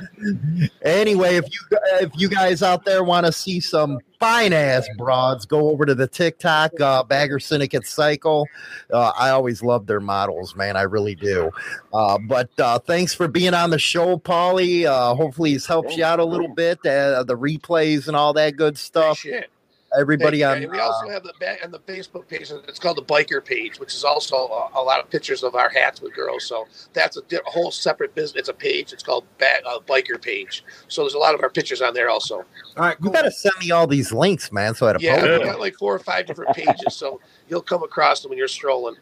[0.82, 1.60] anyway, if you
[2.00, 5.94] if you guys out there want to see some fine ass broads, go over to
[5.94, 8.46] the TikTok uh, Bagger Syndicate Cycle.
[8.92, 10.76] Uh, I always love their models, man.
[10.76, 11.50] I really do.
[11.92, 14.84] Uh, but uh, thanks for being on the show, Paulie.
[14.84, 16.78] Uh, hopefully, it's helped you out a little bit.
[16.86, 19.18] Uh, the replays and all that good stuff.
[19.18, 19.50] Shit.
[19.98, 20.68] Everybody Thank on you.
[20.68, 22.50] And we also have the back on the Facebook page.
[22.68, 25.68] It's called the Biker page, which is also a, a lot of pictures of our
[25.68, 26.44] hats with girls.
[26.44, 28.40] So that's a, a whole separate business.
[28.40, 28.92] It's a page.
[28.92, 30.64] It's called ba- uh, Biker page.
[30.88, 32.36] So there's a lot of our pictures on there also.
[32.36, 32.44] All
[32.76, 35.22] right, You gotta send me all these links, man, so I had to Yeah, post
[35.24, 35.46] we them.
[35.46, 38.94] got like four or five different pages, so you'll come across them when you're strolling.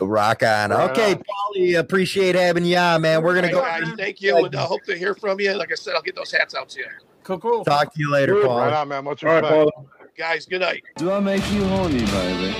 [0.00, 0.70] Rock on.
[0.70, 1.22] Right okay, on.
[1.56, 3.22] Paulie, appreciate having you on, man.
[3.22, 5.52] We're gonna go right, thank you, and I hope to hear from you.
[5.54, 6.86] Like I said, I'll get those hats out to you,
[7.22, 7.64] Cool, cool.
[7.64, 8.60] talk to you later, Right Paul.
[8.74, 9.04] on, man.
[9.04, 9.70] Much All right, respect.
[9.76, 9.86] Paul.
[10.16, 10.46] Guys.
[10.46, 10.84] Good night.
[10.96, 12.54] Do I make you horny, baby?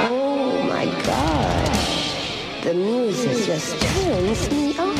[0.00, 2.62] Oh my gosh.
[2.62, 4.94] The music just turns me on.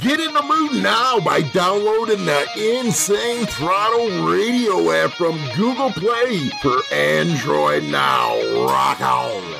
[0.00, 6.48] Get in the mood now by downloading the Insane Throttle Radio app from Google Play
[6.60, 8.34] for Android now.
[8.66, 9.54] Rock on.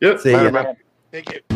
[0.00, 0.20] Yep.
[0.20, 0.74] See Later, ya.
[1.10, 1.55] Thank you.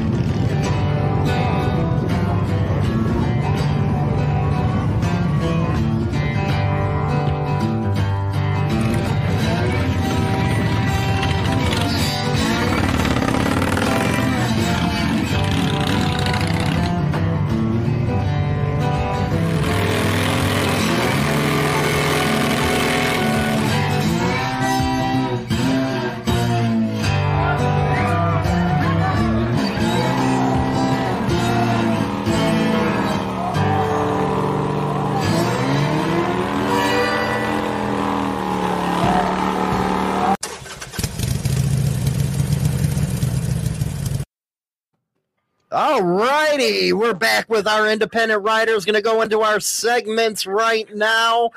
[47.01, 48.85] We're back with our independent writers.
[48.85, 51.49] Going to go into our segments right now.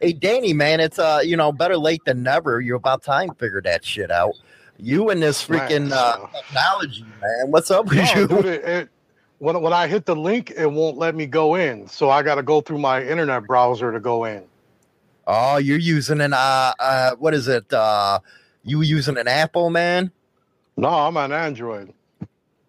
[0.00, 2.62] Hey, Danny, man, it's uh, you know, better late than never.
[2.62, 4.32] You're about time to figure that shit out.
[4.78, 7.50] You and this freaking uh, technology, man.
[7.50, 8.26] What's up with No, you?
[8.26, 8.88] dude, it, it,
[9.38, 11.86] when when I hit the link, it won't let me go in.
[11.88, 14.44] So I got to go through my internet browser to go in.
[15.26, 17.70] Oh, you're using an uh, uh, what is it?
[17.70, 18.20] Uh,
[18.64, 20.10] you using an Apple, man?
[20.78, 21.92] No, I'm on Android.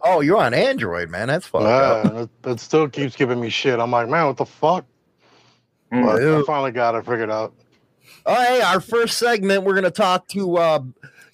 [0.01, 1.27] Oh, you're on Android, man.
[1.27, 2.29] That's fucked Yeah, up.
[2.45, 3.79] it, it still keeps giving me shit.
[3.79, 4.85] I'm like, man, what the fuck?
[5.91, 6.05] Mm.
[6.05, 7.53] But I finally got it figured out.
[8.25, 10.79] Oh, hey, our first segment, we're gonna talk to uh,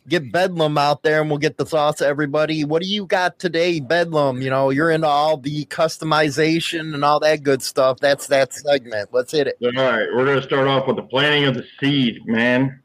[0.07, 2.63] get Bedlam out there, and we'll get the thoughts of everybody.
[2.63, 4.41] What do you got today, Bedlam?
[4.41, 7.99] You know, you're into all the customization and all that good stuff.
[7.99, 9.09] That's that segment.
[9.11, 9.57] Let's hit it.
[9.63, 12.79] All right, we're going to start off with the planting of the seed, man.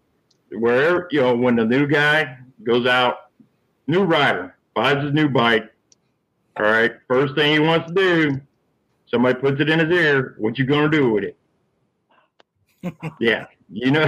[0.53, 3.17] Where you know when the new guy goes out,
[3.87, 5.69] new rider buys his new bike.
[6.57, 8.41] All right, first thing he wants to do,
[9.11, 10.37] somebody puts it in his ear.
[10.39, 11.37] What you to do with it?
[13.21, 14.07] yeah, you know.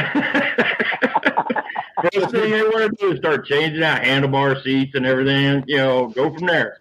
[2.13, 5.65] First thing they want to do is start changing out handlebar seats and everything.
[5.67, 6.79] You know, go from there.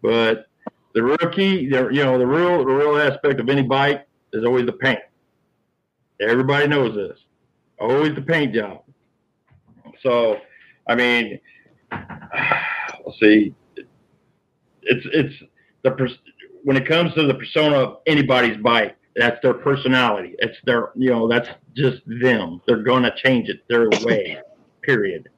[0.00, 0.46] But
[0.94, 4.42] the real key, the, you know, the real the real aspect of any bike is
[4.44, 5.00] always the paint.
[6.18, 7.18] Everybody knows this.
[7.78, 8.82] Always the paint job.
[10.02, 10.38] So,
[10.88, 11.38] I mean,
[13.18, 13.54] see.
[14.82, 15.34] It's it's
[15.82, 16.18] the pers-
[16.64, 20.34] when it comes to the persona of anybody's bike, that's their personality.
[20.38, 22.60] It's their you know that's just them.
[22.66, 24.38] They're going to change it their way.
[24.82, 25.28] period.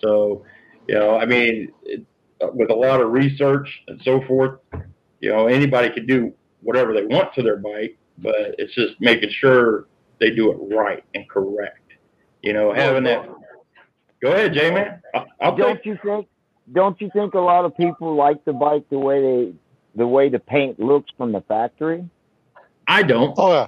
[0.00, 0.44] So,
[0.86, 2.04] you know, I mean, it,
[2.42, 4.60] uh, with a lot of research and so forth,
[5.20, 9.30] you know, anybody can do whatever they want to their bike, but it's just making
[9.30, 9.86] sure
[10.20, 11.80] they do it right and correct.
[12.42, 13.28] You know, oh, having that.
[14.20, 15.00] Go ahead, J man.
[15.14, 15.86] I'll, I'll don't take.
[15.86, 16.28] you think?
[16.72, 19.52] Don't you think a lot of people like the bike the way they,
[19.94, 22.08] the way the paint looks from the factory?
[22.86, 23.34] I don't.
[23.36, 23.66] Oh yeah,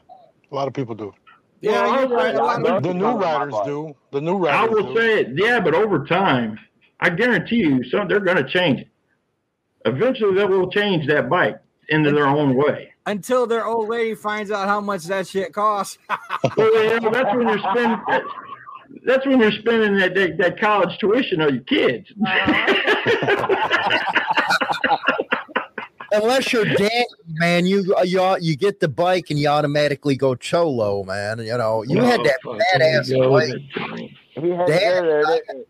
[0.51, 1.13] a lot of people do.
[1.61, 2.35] Yeah, Well, you're right.
[2.35, 3.95] A The, the new riders do.
[4.13, 4.57] The new riders.
[4.59, 5.01] I riders will do.
[5.01, 6.59] say it, yeah, but over time,
[7.01, 8.89] I guarantee you, some they're going to change it.
[9.85, 12.93] Eventually, they will change that bike into their own way.
[13.07, 15.99] until their old lady finds out how much that shit costs.
[16.57, 17.99] Well, you know, that's when you're spending.
[18.91, 22.13] That's, that's when you're spending that, that that college tuition on your kids.
[26.13, 31.05] Unless you're Danny, man, you you you get the bike and you automatically go cholo,
[31.05, 31.39] man.
[31.39, 33.55] You know, you had that Oh, badass bike.
[34.35, 35.65] He had Dan-.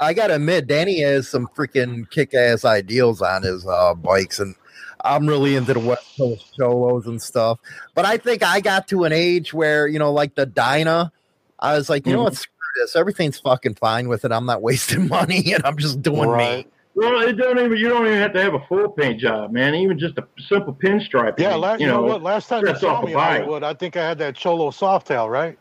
[0.00, 4.56] I gotta admit, Danny has some freaking kick-ass ideals on his uh, bikes, and
[5.04, 7.60] I'm really into the West Coast cholos and stuff.
[7.94, 11.12] But I think I got to an age where you know, like the Dyna,
[11.60, 12.96] I was like, you know what, screw this.
[12.96, 14.32] Everything's fucking fine with it.
[14.32, 16.66] I'm not wasting money, and I'm just doing me.
[16.96, 19.74] Well, it don't even you don't even have to have a full paint job, man.
[19.74, 21.38] Even just a simple pinstripe.
[21.38, 22.22] Yeah, la- you know what?
[22.22, 23.20] Last time you that's saw me a in.
[23.20, 25.58] Hollywood, I think I had that Cholo Softail, right?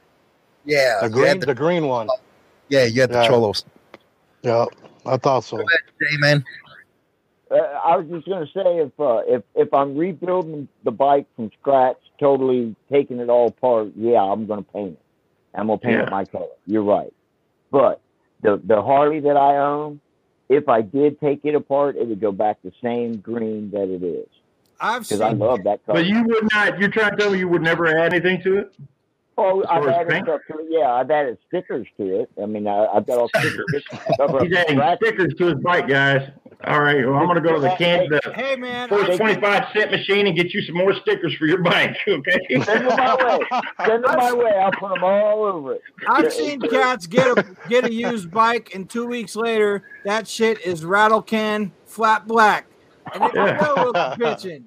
[0.66, 2.08] Yeah, The green, the, the, green one.
[2.70, 3.28] yeah, you had the Yeah.
[3.28, 3.66] cholos.
[4.44, 4.66] Yeah,
[5.06, 5.58] I thought so.
[5.58, 6.44] Hey, man.
[7.52, 11.26] Uh, I was just going to say if uh, if if I'm rebuilding the bike
[11.36, 15.00] from scratch, totally taking it all apart, yeah, I'm going to paint it.
[15.56, 16.04] I'm going to paint Yeah.
[16.08, 16.48] it my color.
[16.66, 17.14] You're right.
[17.72, 18.02] But
[18.42, 20.00] the the Harley that I own,
[20.50, 24.04] if I did take it apart, it would go back the same green that it
[24.04, 24.28] is
[24.80, 26.00] I've because I seen love that color.
[26.00, 26.80] But you would not.
[26.80, 28.76] You're trying to tell me you would never add anything to it?
[29.38, 30.26] Oh, I've added paint?
[30.26, 30.66] stuff to it.
[30.70, 32.30] Yeah, I've added stickers to it.
[32.42, 33.84] I mean, I, I've got all stickers.
[33.90, 36.30] to He's adding stickers to his bike, guys.
[36.66, 37.06] All right.
[37.06, 40.36] Well, I'm gonna go to the can the Hey man, first 25 cent machine and
[40.38, 41.98] get you some more stickers for your bike.
[42.08, 42.40] Okay.
[42.64, 43.40] Send them my way.
[43.86, 44.52] Send them my way.
[44.52, 45.82] I'll put them all over it.
[46.08, 50.62] I've seen cats get a get a used bike, and two weeks later, that shit
[50.66, 52.66] is rattle can flat black,
[53.14, 53.60] and it Yeah.
[53.62, 54.64] still looks bitching.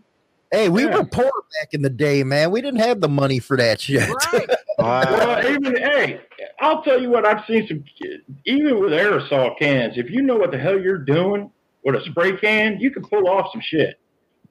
[0.53, 0.99] Hey, we Yeah.
[0.99, 1.31] were poor
[1.61, 2.51] back in the day, man.
[2.51, 4.09] We didn't have the money for that shit.
[4.09, 4.49] Right?
[4.79, 6.21] Well, even hey,
[6.61, 7.25] I'll tell you what.
[7.27, 7.83] I've seen some,
[8.45, 9.97] even with aerosol cans.
[9.97, 11.51] If you know what the hell you're doing
[11.83, 13.99] with a spray can, you can pull off some shit.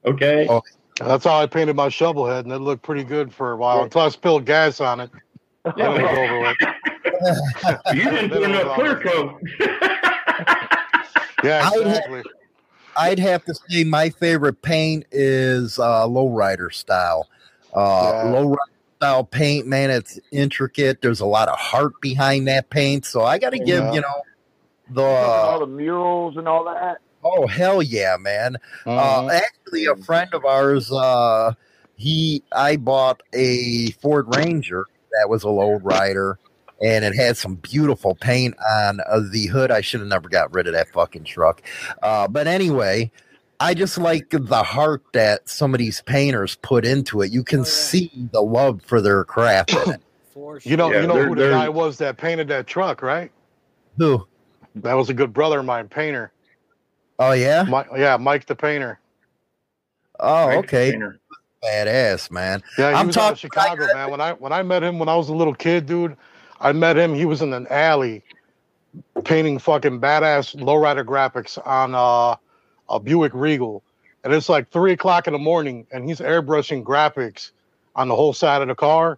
[0.03, 0.47] Okay.
[0.49, 0.63] Oh,
[0.99, 3.83] That's how I painted my shovel head, and it looked pretty good for a while
[3.83, 5.11] until I spilled gas on it.
[5.77, 7.95] Then it was over with.
[7.95, 9.39] you didn't put enough clear coat.
[11.43, 12.23] Yeah, I- exactly.
[12.97, 17.27] I'd have to say my favorite paint is uh, lowrider style.
[17.73, 18.31] Uh, Yeah.
[18.31, 18.57] Lowrider
[18.97, 21.01] style paint, man, it's intricate.
[21.01, 23.93] There's a lot of heart behind that paint, so I got to give Yeah.
[23.93, 24.21] you know
[24.91, 26.99] the all the murals and all that.
[27.23, 28.57] oh hell yeah, man.
[28.85, 29.31] Uh, Mhm.
[29.31, 31.53] actually, a friend of ours, uh,
[31.97, 34.85] he I bought a Ford Ranger
[35.19, 36.35] that was a lowrider,
[36.81, 39.71] and it had some beautiful paint on uh, the hood.
[39.71, 41.61] I should have never got rid of that fucking truck.
[42.03, 43.11] Uh, but anyway,
[43.59, 47.31] I just like the heart that some of these painters put into it.
[47.31, 49.73] You can see the love for their craft.
[49.87, 50.01] in it.
[50.65, 53.31] You know, Yeah, you know who the guy was that painted that truck, right?
[53.97, 54.27] Who?
[54.75, 56.33] That was a good brother of mine, painter.
[57.17, 58.99] Oh yeah, Mi- yeah, Mike the painter.
[60.19, 61.19] oh Mike okay, Painter.
[61.63, 62.61] badass man.
[62.77, 64.11] Yeah, he I'm was out of talking- Chicago, man.
[64.11, 66.17] When I when I met him when I was a little kid, dude,
[66.59, 67.13] I met him.
[67.13, 68.23] He was in an alley
[69.23, 72.35] painting fucking badass lowrider graphics on uh,
[72.89, 73.83] a Buick Regal,
[74.23, 77.51] and it's like three o'clock in the morning, and he's airbrushing graphics
[77.95, 79.17] on the whole side of the car,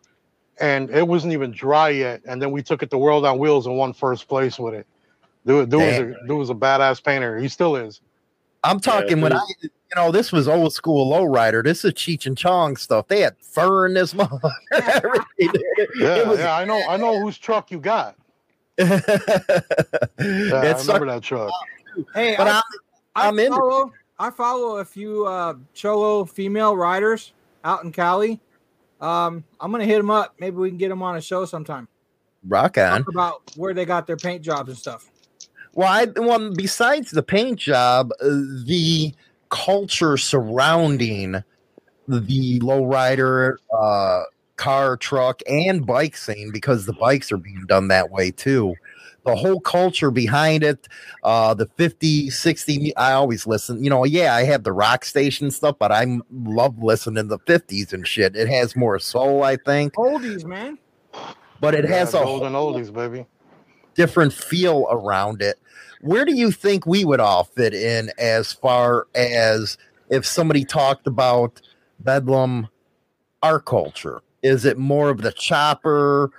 [0.60, 2.22] and it wasn't even dry yet.
[2.28, 4.88] And then we took it to World of Wheels and won first place with it.
[5.46, 6.28] Dude, dude, was a, Damn.
[6.28, 7.38] dude was a badass painter.
[7.38, 8.02] He still is.
[8.64, 9.42] I'm talking when I,
[9.90, 11.64] you know, this was old school lowrider.
[11.64, 13.08] This is Cheech and Chong stuff.
[13.08, 14.40] They had fur in this mother.
[14.72, 15.24] Everything.
[15.38, 18.16] It Yeah, was- yeah, I know, I know whose truck you got.
[18.80, 19.00] Yeah,
[20.20, 21.52] I remember that truck.
[22.14, 22.64] Hey, But I, I'm-
[23.16, 23.92] I I'm follow.
[24.20, 27.34] I follow a few uh, cholo female riders
[27.64, 28.40] out in Cali.
[29.02, 30.36] Um, I'm gonna hit them up.
[30.40, 31.88] Maybe we can get them on a show sometime.
[32.48, 33.00] Rock on.
[33.04, 35.10] Talk about where they got their paint jobs and stuff.
[35.74, 38.26] Well, I, well, besides the paint job, uh,
[38.66, 39.14] the
[39.50, 41.44] culture surrounding
[42.08, 44.24] the lowrider uh,
[44.56, 48.76] car, truck, and bike scene, because the bikes are being done that way too.
[49.26, 50.88] The whole culture behind it,
[51.24, 53.84] uh, the 50, 60, I always listen.
[53.84, 57.40] You know, yeah, I have the rock station stuff, but I love listening to the
[57.40, 58.38] 50s and shit.
[58.38, 60.78] It has more soul, I think, Oldies, man.
[61.60, 63.26] but it has a golden oldies, baby.
[63.96, 65.60] different feel around it.
[66.02, 69.78] Where do you think we would all fit in as far as
[70.10, 71.62] if somebody talked about
[72.00, 72.68] Bedlam,
[73.42, 74.22] our culture?
[74.44, 76.32] Is it more of the chopper,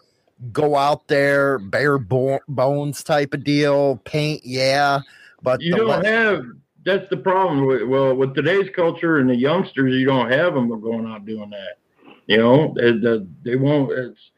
[0.53, 4.43] go out there, bare bo- bones type of deal, paint?
[4.45, 5.01] Yeah,
[5.43, 6.45] but You don't le- have.
[6.85, 7.67] That's the problem.
[7.67, 11.51] With, well, with today's culture and the youngsters, you don't have them going out doing
[11.51, 11.79] that.
[12.27, 13.91] You know, they, they, they won't.
[13.91, 14.31] It's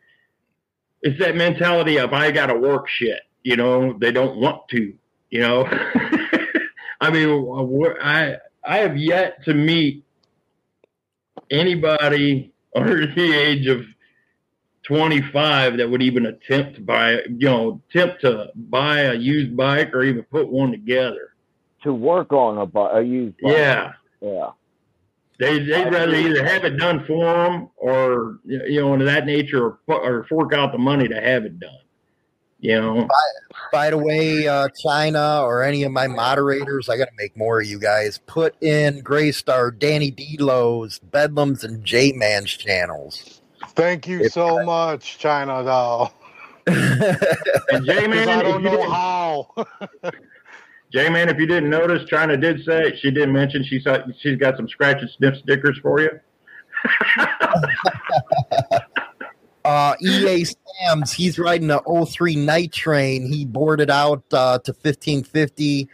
[1.02, 3.20] it's that mentality of I got to work shit.
[3.42, 4.94] You know, they don't want to.
[5.30, 5.64] You know,
[7.00, 10.04] I mean, I I have yet to meet
[11.50, 13.84] anybody under the age of
[14.84, 19.94] 25 that would even attempt to buy, you know, attempt to buy a used bike
[19.94, 21.34] or even put one together.
[21.84, 23.52] To work on a, a used bike.
[23.52, 23.92] Yeah.
[24.20, 24.50] Yeah.
[25.38, 29.64] They they'd rather either have it done for them or you know, of that nature,
[29.64, 31.78] or, or fork out the money to have it done.
[32.62, 33.08] You know,
[33.72, 37.60] by the way, uh, China or any of my moderators, I got to make more
[37.60, 38.18] of you guys.
[38.26, 43.40] Put in Graystar, Danny D'Lo's, Bedlams, and J Man's channels.
[43.68, 46.12] Thank you so much, China doll.
[46.66, 49.48] and J 'Cause man, I don't know how.
[50.92, 54.36] J man, if you didn't notice, China did say she did mention she saw she's
[54.36, 56.10] got some scratch and sniff stickers for you.
[59.64, 63.30] uh, EA Sam's, he's riding the 03 night train.
[63.30, 65.88] He boarded out uh, to 1550,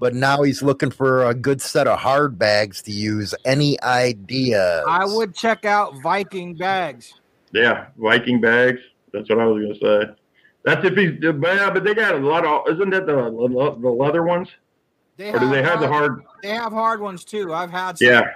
[0.00, 3.34] but now he's looking for a good set of hard bags to use.
[3.44, 4.84] Any ideas?
[4.88, 7.14] I would check out Viking bags.
[7.52, 8.80] Yeah, Viking bags.
[9.12, 10.12] That's what I was gonna say.
[10.64, 12.74] That's if he's, but, yeah, but they got a lot of.
[12.74, 14.48] Isn't that the the leather ones?
[15.16, 16.22] They Or do they have the hard?
[16.42, 17.52] They have hard ones too.
[17.52, 17.98] I've had.
[17.98, 18.08] Some.
[18.08, 18.30] Yeah.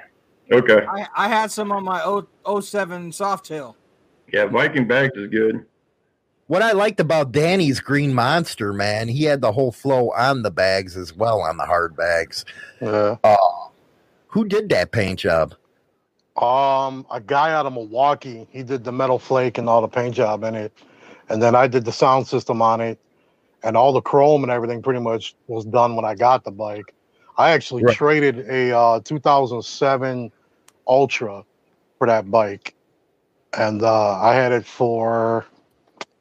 [0.50, 0.84] Okay.
[0.86, 3.74] I, I had some on my 0, 07 Softail.
[4.32, 5.64] Yeah, Viking bags is good.
[6.46, 10.50] What I liked about Danny's Green Monster, man, he had the whole flow on the
[10.50, 12.44] bags as well on the hard bags.
[12.80, 13.16] Yeah.
[13.22, 13.36] Uh,
[14.26, 15.54] who did that paint job?
[16.36, 18.48] Um, a guy out of Milwaukee.
[18.50, 20.72] He did the metal flake and all the paint job in it,
[21.28, 22.98] and then I did the sound system on it,
[23.62, 26.94] and all the chrome and everything pretty much was done when I got the bike.
[27.38, 27.96] I actually Right.
[27.96, 30.32] traded a uh, 2007
[30.86, 31.44] Ultra
[31.98, 32.74] for that bike,
[33.56, 35.46] and uh, I had it for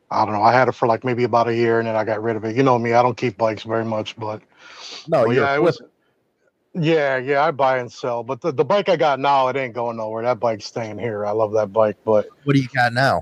[0.10, 0.44] I don't know.
[0.44, 2.44] I had it for like maybe about a year, and then I got rid of
[2.46, 2.56] it.
[2.56, 4.42] You know me; I don't keep bikes very much, but
[5.08, 5.82] No, well, yeah, it was.
[6.74, 9.74] Yeah, yeah, I buy and sell, but the, the bike I got now, it ain't
[9.74, 10.24] going nowhere.
[10.24, 11.26] That bike's staying here.
[11.26, 13.22] I love that bike, but What do you got now?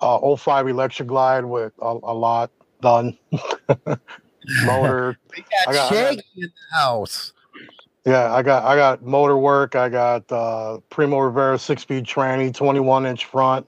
[0.00, 2.50] uh, 05 Electric Glide with a, a lot
[2.82, 3.16] done.
[4.64, 5.16] Motor.
[5.36, 7.32] We I got got- I got- Shaggy in the house.
[8.04, 9.76] Yeah, I got I got motor work.
[9.76, 13.66] I got uh, Primo Rivera six speed tranny, 21 inch front,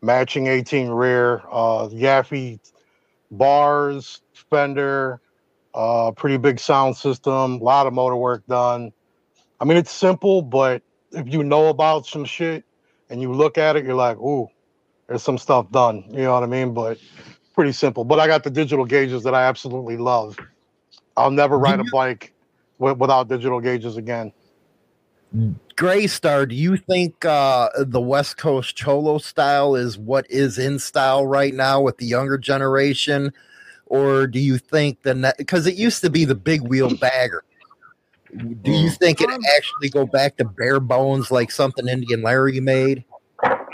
[0.00, 2.58] matching 18 rear, uh, Yaffe
[3.30, 5.20] bars, fender,
[5.74, 8.92] uh, pretty big sound system, a lot of motor work done.
[9.60, 12.64] I mean, it's simple, but if you know about some shit
[13.10, 14.48] and you look at it, you're like, ooh,
[15.06, 16.04] there's some stuff done.
[16.10, 16.72] You know what I mean?
[16.72, 16.98] But
[17.54, 18.04] pretty simple.
[18.04, 20.38] But I got the digital gauges that I absolutely love.
[21.16, 22.32] I'll never ride a bike
[22.78, 24.32] wi- without digital gauges again.
[25.76, 30.78] Gray Star, do you think uh, the West Coast Cholo style is what is in
[30.78, 33.32] style right now with the younger generation?
[33.86, 37.44] Or do you think the because it used to be the big wheel bagger?
[38.62, 43.04] Do you think it actually go back to bare bones like something Indian Larry made?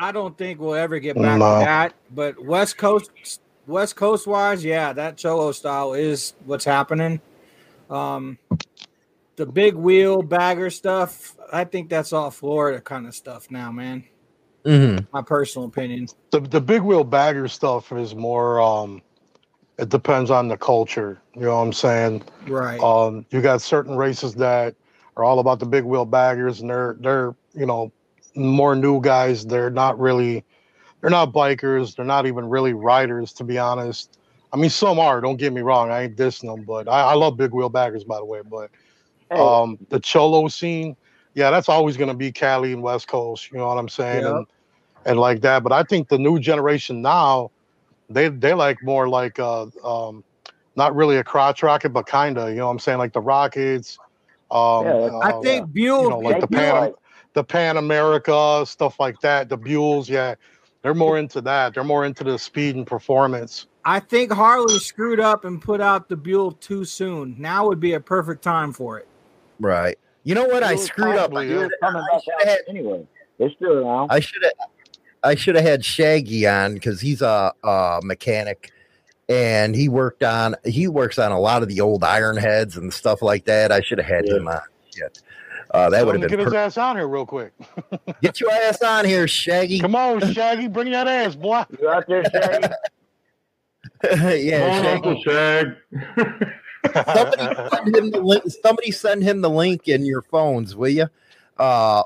[0.01, 1.61] I don't think we'll ever get back No.
[1.61, 1.95] to that.
[2.15, 7.21] But West Coast, West Coast wise, yeah, that cholo style is what's happening.
[7.89, 8.39] Um,
[9.37, 14.05] the big wheel bagger stuff, I think that's all Florida kind of stuff now, man.
[14.65, 15.05] Mm-hmm.
[15.13, 16.07] My personal opinion.
[16.31, 18.61] The the big wheel bagger stuff is more.
[18.61, 19.03] um
[19.79, 21.21] It depends on the culture.
[21.35, 22.23] You know what I'm saying?
[22.47, 22.81] Right.
[22.81, 24.77] Um, you got certain races that
[25.17, 27.91] are all about the big wheel baggers, and they're they're you know
[28.37, 29.45] more new guys.
[29.45, 30.45] They're not really,
[31.01, 31.97] they're not bikers.
[31.97, 34.19] They're not even really riders, to be honest.
[34.53, 35.21] I mean, some are.
[35.21, 35.91] Don't get me wrong.
[35.91, 38.43] I ain't dissing them, but I, I love big wheel baggers, by the way.
[38.49, 38.71] But
[39.39, 40.97] um, the cholo scene,
[41.35, 43.51] yeah, that's always going to be Cali and West Coast.
[43.51, 44.25] You know what I'm saying?
[44.25, 44.35] Yep.
[44.35, 44.47] And
[45.05, 45.63] and like that.
[45.63, 47.51] But I think the new generation now,
[48.09, 50.25] they they like more like uh um
[50.77, 52.99] not really a crotch rocket, but kinda, you know what I'm saying?
[52.99, 53.99] Like the Rockets.
[54.51, 56.95] Um Yeah, I uh, think Buell- you know, like the Buell- Pan
[57.35, 60.35] the Pan America, stuff like that, the Buells, yeah.
[60.83, 61.75] They're more into that.
[61.75, 63.69] They're more into the speed and performance.
[63.85, 67.37] I think Harley screwed up and put out the Buell too soon.
[67.39, 69.07] Now would be a perfect time for it.
[69.63, 69.99] Right.
[70.25, 70.63] You know what?
[70.63, 71.35] I screwed up.
[71.35, 73.07] I Buell's coming back out anyway.
[73.39, 74.11] They're still around.
[74.11, 74.69] I should have
[75.25, 78.73] I should have had Shaggy on because he's a, a mechanic
[79.29, 82.93] and he worked on he works on a lot of the old iron heads and
[82.93, 83.73] stuff like that.
[83.73, 84.61] I should have had him on.
[84.95, 85.23] Shit.
[85.71, 87.53] Uh, that Tell would have been get his ass on here real quick.
[88.21, 89.81] get your ass on here, Shaggy.
[89.81, 91.65] Come on, Shaggy, bring that ass, boy.
[91.81, 92.69] You out there, Shaggy?
[94.49, 95.23] yeah, Shaggy.
[95.23, 95.77] Shag.
[96.85, 98.45] somebody send him the link.
[98.63, 101.07] Somebody send him the link in your phones, will you?
[101.59, 102.03] Uh,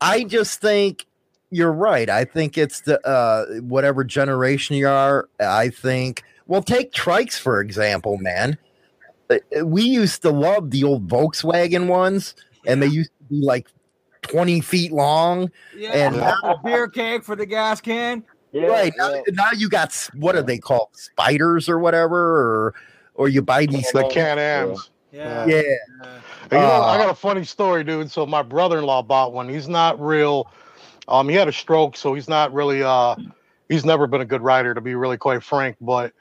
[0.00, 1.06] I just think
[1.50, 2.08] you're right.
[2.08, 5.28] I think it's the uh, whatever generation you are.
[5.40, 6.22] I think.
[6.46, 8.58] Well, take trikes for example, man.
[9.30, 12.34] Uh, We used to love the old Volkswagen ones,
[12.66, 13.68] and they used to be like
[14.22, 15.50] twenty feet long.
[15.76, 18.24] Yeah, And a beer keg for the gas can.
[18.52, 22.74] right now, now you got what are they called spiders or whatever or
[23.14, 24.90] or you buy these The Can Ams.
[25.12, 25.46] Yeah.
[25.46, 25.62] yeah
[26.50, 28.10] Hey, you know, I Uh, got a funny story, dude.
[28.10, 29.48] So my brother-in-law bought one.
[29.48, 30.50] He's not real.
[31.08, 32.82] Um, he had a stroke, so he's not really.
[32.82, 33.16] Uh,
[33.68, 35.76] he's never been a good rider, to be really quite frank.
[35.80, 36.12] But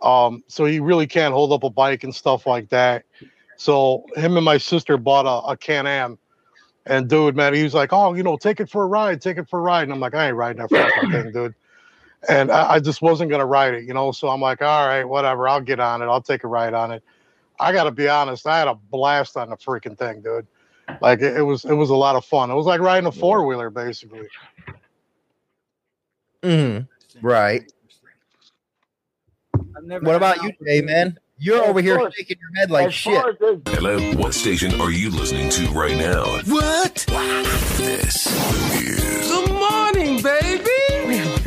[0.00, 3.04] um, so he really can't hold up a bike and stuff like that.
[3.56, 6.18] So him and my sister bought a, a Can Am,
[6.86, 9.38] and dude, man, he was like, "Oh, you know, take it for a ride, take
[9.38, 11.54] it for a ride." And I'm like, "I ain't riding that fucking thing, dude."
[12.28, 14.12] And I, I just wasn't gonna ride it, you know.
[14.12, 15.48] So I'm like, "All right, whatever.
[15.48, 16.06] I'll get on it.
[16.06, 17.02] I'll take a ride on it."
[17.60, 20.46] I gotta be honest, I had a blast on the freaking thing, dude.
[21.00, 22.50] Like it, it was it was a lot of fun.
[22.50, 24.28] It was like riding a four wheeler basically.
[26.42, 26.86] mhm,
[27.20, 27.62] right
[30.00, 33.22] what about you jay man you're over here shaking your head like shit
[33.66, 36.24] Hello, what station are you listening to right now?
[36.46, 37.04] What?
[37.76, 38.26] This
[38.74, 40.57] is Good morning, baby.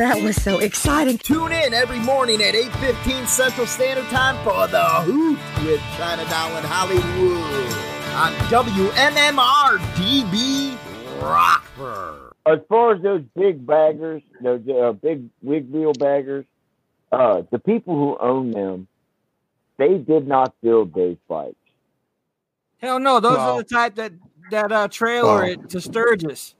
[0.02, 1.20] Well, that was so exciting.
[1.20, 6.58] Tune in every morning at 8.15 Central Standard Time for The Hoot with China Doll
[6.58, 7.72] in Hollywood
[8.16, 10.76] on WMMR DB
[11.22, 12.34] Rockford.
[12.48, 16.46] As far as those big baggers, those uh, big wig wheel baggers,
[17.12, 18.88] uh, the people who own them,
[19.78, 21.54] they did not build those bikes.
[22.80, 23.40] Hell no, those No.
[23.40, 24.14] are the type that
[24.50, 25.48] that uh, trailer Oh.
[25.48, 26.56] it to Sturgis.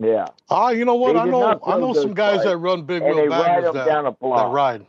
[0.00, 0.28] Yeah.
[0.48, 1.12] Ah, you know what?
[1.12, 3.74] They I know I know some guys bikes, that run big wheel they ride baggers
[3.74, 4.86] that, down a that ride.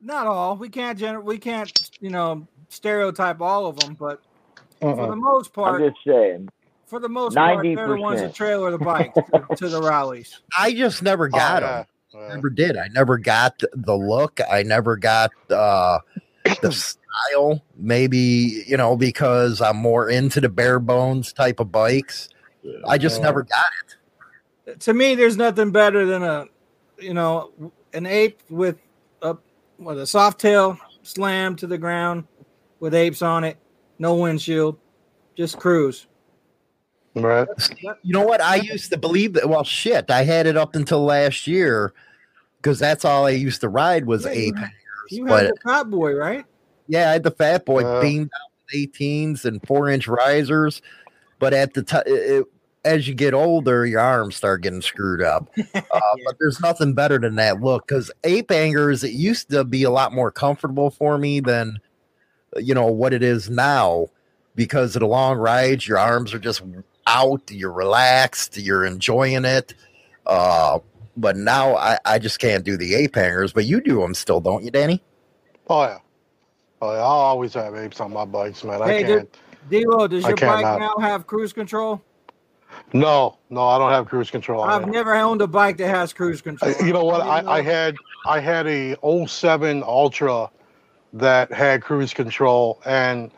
[0.00, 0.56] Not all.
[0.56, 4.20] We can't gener- we can't you know stereotype all of them, but
[4.80, 5.06] for Uh-uh.
[5.08, 6.50] the most part, I'm just saying.
[6.86, 8.22] for the most part, they're the ones 90%.
[8.24, 10.38] that trailer the bike to, to the rallies.
[10.58, 11.86] I just never got them.
[12.28, 12.76] Never did.
[12.76, 14.38] I never got the look.
[14.50, 15.98] I never got uh,
[16.62, 16.72] the
[17.32, 17.62] style.
[17.76, 22.28] Maybe you know because I'm more into the bare bones type of bikes.
[22.86, 23.64] I just never got
[24.66, 24.80] it.
[24.80, 26.46] To me, there's nothing better than a
[26.98, 27.52] you know
[27.94, 28.76] an ape with
[29.22, 29.36] a
[29.78, 32.24] with a soft tail slam to the ground
[32.80, 33.56] with apes on it,
[33.98, 34.78] no windshield,
[35.36, 36.06] just cruise.
[37.14, 37.48] Right.
[38.02, 38.40] You know what?
[38.42, 39.48] I used to believe that.
[39.48, 41.92] Well, shit, I had it up until last year
[42.58, 44.70] because that's all I used to ride was Yeah, you ape had-
[45.10, 46.44] You had the Fat Boy, right?
[46.86, 50.82] yeah, I had the Fat Boy Uh, beamed out with 18s and four inch risers,
[51.38, 52.44] but at the time.
[52.84, 55.50] As you get older, your arms start getting screwed up.
[55.74, 59.82] Uh, But there's nothing better than that look because ape hangers, it used to be
[59.82, 61.80] a lot more comfortable for me than
[62.56, 64.08] you know, what it is now
[64.54, 65.86] because of the long rides.
[65.86, 66.62] Your arms are just
[67.06, 69.74] out, you're relaxed, you're enjoying it.
[70.26, 70.78] Uh,
[71.16, 74.40] but now I, I just can't do the ape hangers, but you do them still,
[74.40, 75.02] don't you, Danny?
[75.68, 75.98] Oh yeah.
[76.80, 76.98] Oh yeah.
[76.98, 78.82] I'll always have apes on my bikes, man.
[78.82, 79.36] I can't.
[79.70, 82.02] D'Lo, does your bike now have cruise control?
[82.92, 84.62] No, no, I don't have cruise control.
[84.62, 84.88] I've it.
[84.88, 86.70] never owned a bike that has cruise control.
[86.78, 87.22] Uh, You know what?
[87.22, 87.96] I, I had
[88.26, 88.96] I had a
[89.26, 90.50] 07 Ultra
[91.14, 93.30] that had cruise control, and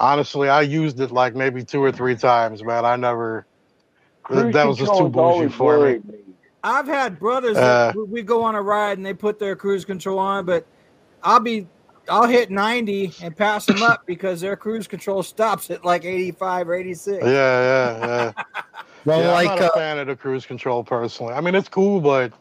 [0.00, 2.62] honestly, I used it like maybe two or three times.
[2.64, 3.46] Man, I never.
[4.22, 5.78] Cruise that was just too control's bougie for me.
[5.78, 6.14] worried me.
[6.62, 7.60] I've had brothers Uh,
[7.92, 10.64] that we- we go on a ride and they put their cruise control on, but
[11.22, 11.66] I'll be
[12.08, 16.68] I'll hit 90 and pass them up because their cruise control stops at like 85
[16.68, 17.24] or 86.
[17.24, 18.32] Yeah, yeah, yeah.
[19.06, 21.34] Well, yeah, like, I'm not uh, a fan of the cruise control personally.
[21.34, 22.32] I mean, it's cool, but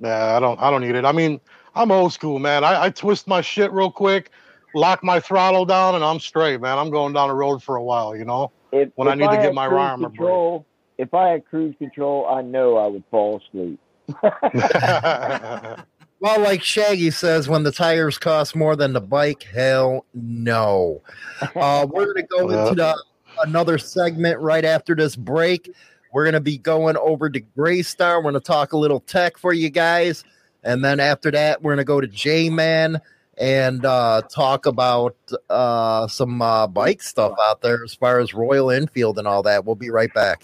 [0.00, 1.06] yeah, I don't, I don't need it.
[1.06, 1.40] I mean,
[1.74, 2.62] I'm old school, man.
[2.62, 4.30] I, I twist my shit real quick,
[4.74, 6.76] lock my throttle down, and I'm straight, man.
[6.76, 8.52] I'm going down the road for a while, you know.
[8.70, 10.66] If, when I if need to get my cruise arm control,
[10.98, 13.80] if I had cruise control, I know I would fall asleep.
[16.20, 21.02] Well, like Shaggy says, when the tires cost more than the bike, hell no.
[21.54, 23.04] Uh, we're going to go into the,
[23.44, 25.70] another segment right after this break.
[26.12, 28.16] We're going to be going over to Graystar.
[28.16, 30.24] We're going to talk a little tech for you guys.
[30.64, 33.00] And then after that, we're going to go to J Man
[33.36, 35.16] and uh, talk about
[35.48, 39.64] uh, some uh, bike stuff out there as far as Royal Enfield and all that.
[39.64, 40.42] We'll be right back.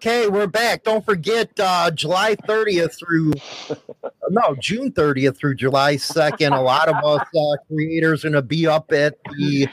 [0.00, 0.82] Okay, we're back.
[0.82, 3.34] Don't forget uh, July 30th through
[4.30, 6.56] no June 30th through July 2nd.
[6.56, 9.68] A lot of us uh, creators are going to be up at the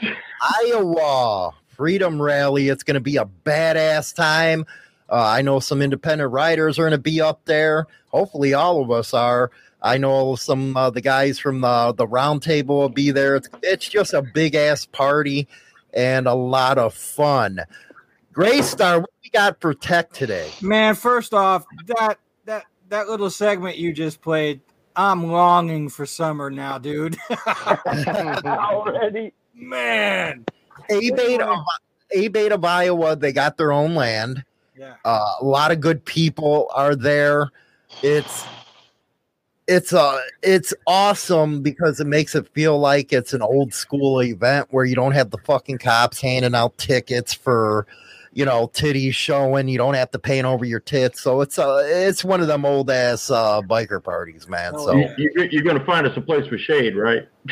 [0.66, 2.68] Iowa Freedom Rally.
[2.68, 4.66] It's going to be a badass time.
[5.08, 7.86] Uh, I know some independent writers are going to be up there.
[8.08, 9.50] Hopefully, all of us are.
[9.80, 13.36] I know some uh, the guys from the the round table will be there.
[13.36, 15.48] It's, it's just a big ass party
[15.94, 17.60] and a lot of fun.
[18.38, 20.50] Graystar, we got for tech today?
[20.62, 24.60] Man, first off, that that that little segment you just played,
[24.96, 27.16] I'm longing for summer now, dude.
[28.46, 30.44] Already, man.
[30.90, 31.58] ABATE of,
[32.14, 34.44] ABATE of Iowa, they got their own land.
[34.76, 34.94] Yeah.
[35.04, 37.50] Uh, a lot of good people are there.
[38.02, 38.44] It's
[39.66, 44.66] it's uh it's awesome because it makes it feel like it's an old school event
[44.70, 47.86] where you don't have the fucking cops handing out tickets for
[48.38, 51.82] you know titties showing you don't have to paint over your tits so it's uh
[51.84, 55.76] it's one of them old ass uh biker parties man so You, you, you're going
[55.76, 57.26] to find us a place for shade, right?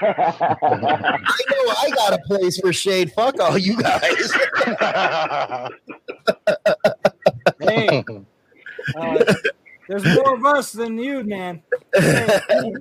[0.00, 3.12] I know I got a place for shade.
[3.12, 4.32] Fuck all you guys.
[7.60, 8.04] Hey,
[8.96, 9.34] uh,
[9.88, 11.62] there's more of us than you, man.
[11.94, 12.74] well,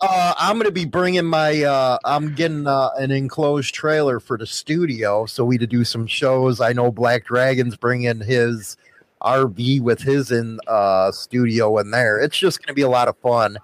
[0.00, 1.62] uh, I'm going to be bringing my.
[1.62, 6.06] Uh, I'm getting uh, an enclosed trailer for the studio, so we to do some
[6.06, 6.60] shows.
[6.60, 8.76] I know Black Dragon's bringing his
[9.22, 12.18] RV with his in uh, studio in there.
[12.18, 13.56] It's just going to be a lot of fun,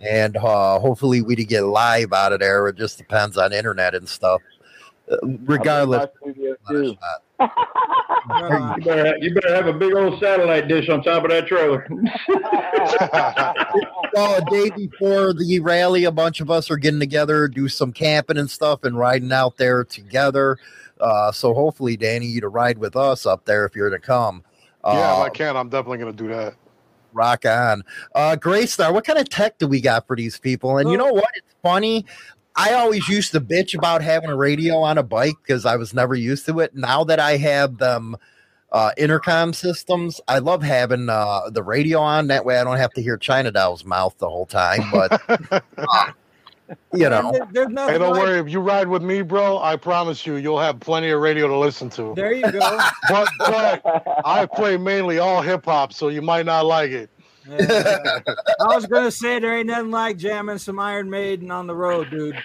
[0.00, 2.66] and uh, hopefully we to get live out of there.
[2.68, 4.40] It just depends on internet and stuff.
[5.10, 6.08] Uh, regardless,
[8.24, 8.74] studio.
[8.76, 11.46] You better, have, you better have a big old satellite dish on top of that
[11.46, 11.86] trailer.
[14.14, 17.92] well, a day before the rally, a bunch of us are getting together, do some
[17.92, 20.58] camping and stuff, and riding out there together.
[21.00, 24.44] Uh, so hopefully, Danny, you to ride with us up there if you're to come.
[24.84, 26.54] yeah, if Uh, I can, I'm definitely going to do that.
[27.12, 27.82] rock on.
[28.14, 30.78] Uh, Graystar, what kind of tech do we got for these people?
[30.78, 31.28] And you know what?
[31.34, 32.06] It's funny.
[32.56, 35.94] I always used to bitch about having a radio on a bike because I was
[35.94, 36.74] never used to it.
[36.74, 38.16] Now that I have them
[38.72, 42.26] uh, intercom systems, I love having uh, the radio on.
[42.28, 44.82] That way I don't have to hear China Doll's mouth the whole time.
[44.92, 45.20] But,
[45.78, 46.12] uh,
[46.92, 47.32] you know.
[47.52, 48.38] There's Hey, don't worry.
[48.38, 51.56] If you ride with me, bro, I promise you, you'll have plenty of radio to
[51.56, 52.12] listen to.
[52.14, 52.78] There you go.
[53.08, 57.10] But, but I play mainly all hip hop, so you might not like it.
[57.48, 58.20] Yeah.
[58.60, 62.10] I was gonna say there ain't nothing like jamming some Iron Maiden on the road,
[62.10, 62.36] dude.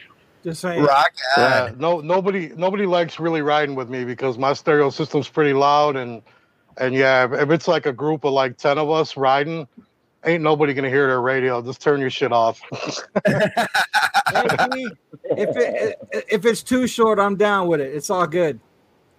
[0.43, 0.83] Just saying.
[0.83, 1.11] Rock.
[1.37, 5.95] Yeah, no, nobody, nobody likes really riding with me because my stereo system's pretty loud,
[5.95, 6.21] and
[6.77, 9.67] and yeah, if- if it's like a group of like ten of us riding,
[10.25, 11.61] ain't nobody gonna hear their radio.
[11.61, 12.61] Just turn your shit off.
[15.29, 15.97] If it
[16.29, 17.93] if it's too short, I'm down with it.
[17.93, 18.59] It's all good.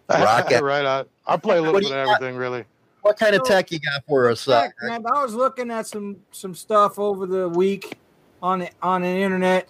[0.08, 0.62] Rock it.
[0.62, 0.84] right.
[0.84, 2.14] I, I play a little What bit of you got?
[2.16, 2.64] everything, really.
[3.02, 4.46] What kind of tech you got for us?
[4.48, 7.98] Uh, man, I was looking at some some stuff over the week
[8.42, 9.68] on the on the internet,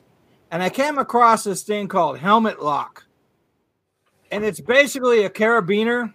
[0.50, 3.04] and I came across this thing called helmet lock,
[4.30, 6.12] and it's basically a carabiner,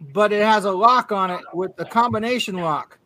[0.00, 2.98] but it has a lock on it with a combination lock.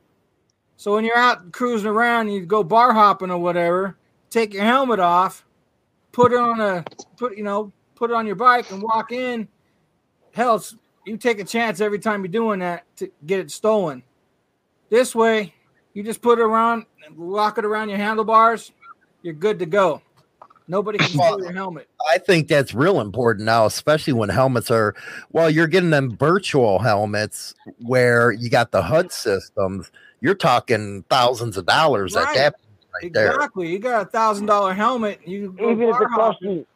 [0.76, 3.96] So when you're out cruising around, you go bar hopping or whatever,
[4.30, 5.44] take your helmet off,
[6.12, 6.84] put it on a
[7.16, 9.48] put you know put it on your bike and walk in.
[10.32, 10.76] Hell, it's-
[11.06, 14.02] you take a chance every time you're doing that to get it stolen.
[14.90, 15.54] This way,
[15.94, 16.84] you just put it around,
[17.16, 18.72] lock it around your handlebars.
[19.22, 20.02] You're good to go.
[20.68, 21.88] Nobody can steal your helmet.
[22.12, 24.94] I think that's real important now, especially when helmets are
[25.30, 29.92] well, you're getting them virtual helmets where you got the HUD systems.
[30.20, 33.32] You're talking thousands of dollars at that point right there.
[33.32, 33.70] Exactly.
[33.70, 35.20] You got a thousand dollar helmet.
[35.24, 36.66] You Even if it costs you,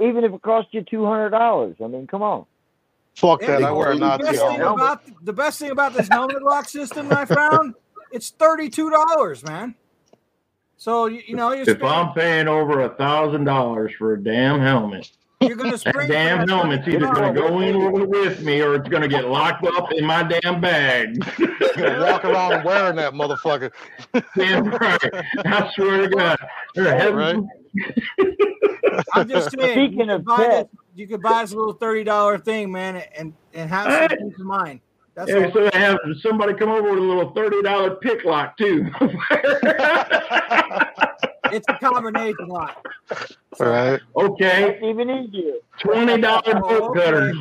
[0.00, 1.76] even if it costs you two hundred dollars.
[1.84, 2.46] I mean, come on.
[3.18, 3.64] Fuck that.
[3.64, 4.84] I wear a the Nazi best thing helmet.
[4.84, 7.74] about the best thing about this helmet lock system I found,
[8.12, 9.74] it's thirty two dollars, man.
[10.76, 14.22] So you, you know you're If spending, I'm paying over a thousand dollars for a
[14.22, 18.08] damn helmet, you're gonna that spring for damn that helmet's either going to go in
[18.08, 21.18] with me or it's going to get locked up in my damn bag.
[21.76, 23.72] Gonna walk around wearing that motherfucker.
[24.36, 25.10] Damn right.
[25.44, 26.38] I swear to God.
[26.76, 27.36] Right.
[29.14, 29.88] I'm just saying.
[29.88, 30.70] Speaking of buy pets.
[30.98, 34.08] This, you could buy this little thirty dollar thing, man, and and have some Hey.
[34.30, 34.80] peace of mind.
[35.14, 38.56] That's Yeah, so I have somebody come over with a little thirty dollar pick lock
[38.56, 38.86] too.
[41.52, 42.84] It's a combination lock.
[43.58, 43.98] Right.
[44.14, 45.54] okay, That's even easier.
[45.80, 47.32] twenty dollar bolt cutter.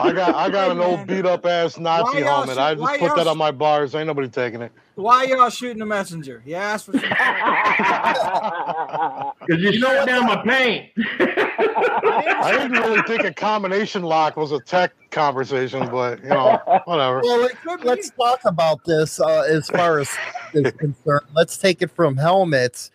[0.00, 2.50] I got I got an old beat up ass Nazi helmet.
[2.56, 3.94] shoot- I just put that sh- on my bars.
[3.94, 4.72] Ain't nobody taking it.
[4.96, 6.42] Why y'all shooting the messenger?
[6.44, 7.02] You asked for some.
[9.46, 10.90] Because you slowed down my paint.
[11.18, 17.20] I didn't really think a combination lock was a tech conversation, but you know, whatever.
[17.22, 20.10] Well, let, let's talk about this uh, as far as
[20.52, 21.26] is concerned.
[21.34, 22.90] Let's take it from helmets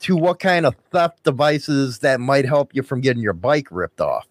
[0.00, 4.00] to what kind of theft devices that might help you from getting your bike ripped
[4.00, 4.26] off.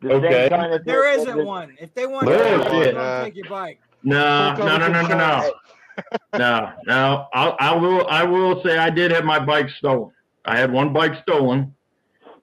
[0.00, 0.48] The same Okay.
[0.48, 1.76] kind of There thing- isn't one.
[1.80, 2.94] If they want Bullshit.
[2.94, 3.80] to take your bike.
[4.04, 5.52] No, no, no, no, no, no.
[6.38, 7.26] No, no.
[7.34, 8.06] I'll, I will.
[8.06, 10.12] I will say I did have my bike stolen.
[10.44, 11.74] I had one bike stolen.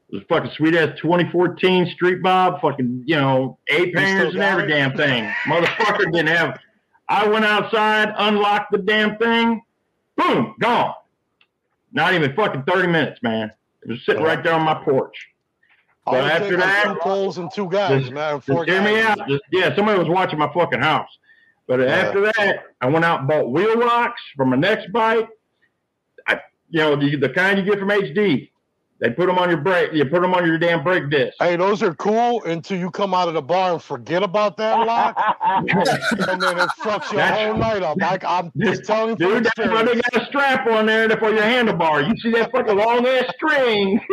[0.09, 4.33] It was fucking sweet ass 2014 Street Bob, fucking you know eight You still pairs
[4.33, 4.67] and every it?
[4.67, 5.23] damn thing.
[5.45, 6.59] Motherfucker didn't have.
[7.07, 9.61] I went outside, unlocked the damn thing,
[10.17, 10.93] boom, gone.
[11.95, 13.49] Not even fucking 30 minutes, man.
[13.81, 15.15] It was sitting right there on my porch.
[16.05, 18.35] Was after that, two poles and two guys, just, man.
[18.35, 19.17] just Four hear me out.
[19.27, 21.09] Just, yeah, somebody was watching my fucking house.
[21.67, 25.27] But after that, I went out and bought wheel locks for my next bike.
[26.27, 28.51] I, you know, the, the kind you get from HD.
[28.99, 29.91] They put them on your brake.
[29.91, 31.33] You put them on your damn brake disc.
[31.39, 34.85] Hey, those are cool until you come out of the bar and forget about that
[34.85, 37.97] lock, and then it fucks your That's- whole night up.
[37.99, 41.29] Like I'm just telling you Dude, that's why they got a strap on there for
[41.31, 42.07] your handlebar.
[42.07, 43.99] You see that fucking long ass string.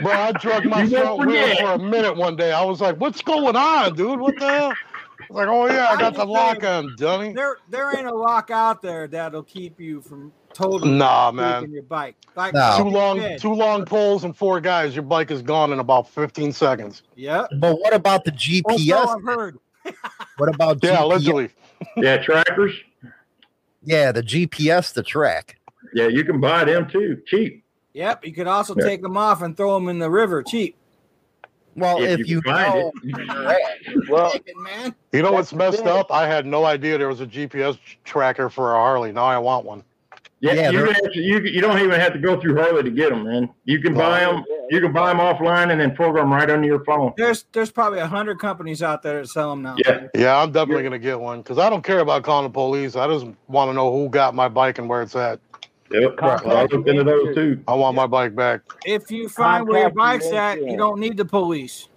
[0.00, 2.52] Bro, I drug my front wheel for a minute one day.
[2.52, 4.18] I was like, "What's going on, dude?
[4.18, 7.58] What the hell?" I was like, "Oh yeah, I got the lock on, dummy." There,
[7.68, 11.70] there ain't a lock out there that'll keep you from totally Nah, man.
[11.70, 12.16] your bike.
[12.36, 13.40] Like Two long, said.
[13.40, 14.94] two long poles and four guys.
[14.94, 17.02] Your bike is gone in about 15 seconds.
[17.16, 19.08] yeah But what about the Also, GPS?
[19.16, 19.58] I've heard.
[20.38, 21.02] What about Yeah, GPS?
[21.02, 21.50] allegedly.
[21.98, 22.72] yeah, trackers.
[23.82, 25.60] Yeah, the GPS to track.
[25.94, 27.62] Yeah, you can buy them too, cheap.
[27.92, 28.24] Yep.
[28.26, 28.84] You could also Yeah.
[28.84, 30.76] take them off and throw them in the river cheap.
[31.76, 33.56] Well, If if, you you, can find know,
[34.08, 34.94] Well, man.
[35.12, 36.10] You know what's messed up?
[36.10, 39.12] I had no idea there was a GPS tracker for a Harley.
[39.12, 39.82] Now I want one.
[40.44, 42.82] Yeah, Yeah, you, they're- can actually, you you don't even have to go through Harley
[42.82, 43.48] to get them, man.
[43.64, 44.44] You can buy them.
[44.70, 47.12] You can buy them offline and then program right under your phone.
[47.16, 49.76] There's, there's probably a hundred companies out there that sell them now.
[49.86, 52.94] Yeah, Yeah, I'm definitely gonna get one because I don't care about calling the police.
[52.94, 55.40] I just want to know who got my bike and where it's at.
[55.90, 56.14] yep.
[56.20, 57.62] Well, I looked into those too.
[57.66, 58.60] I want my bike back.
[58.84, 61.88] If you find where your bike's your at, you don't need the police.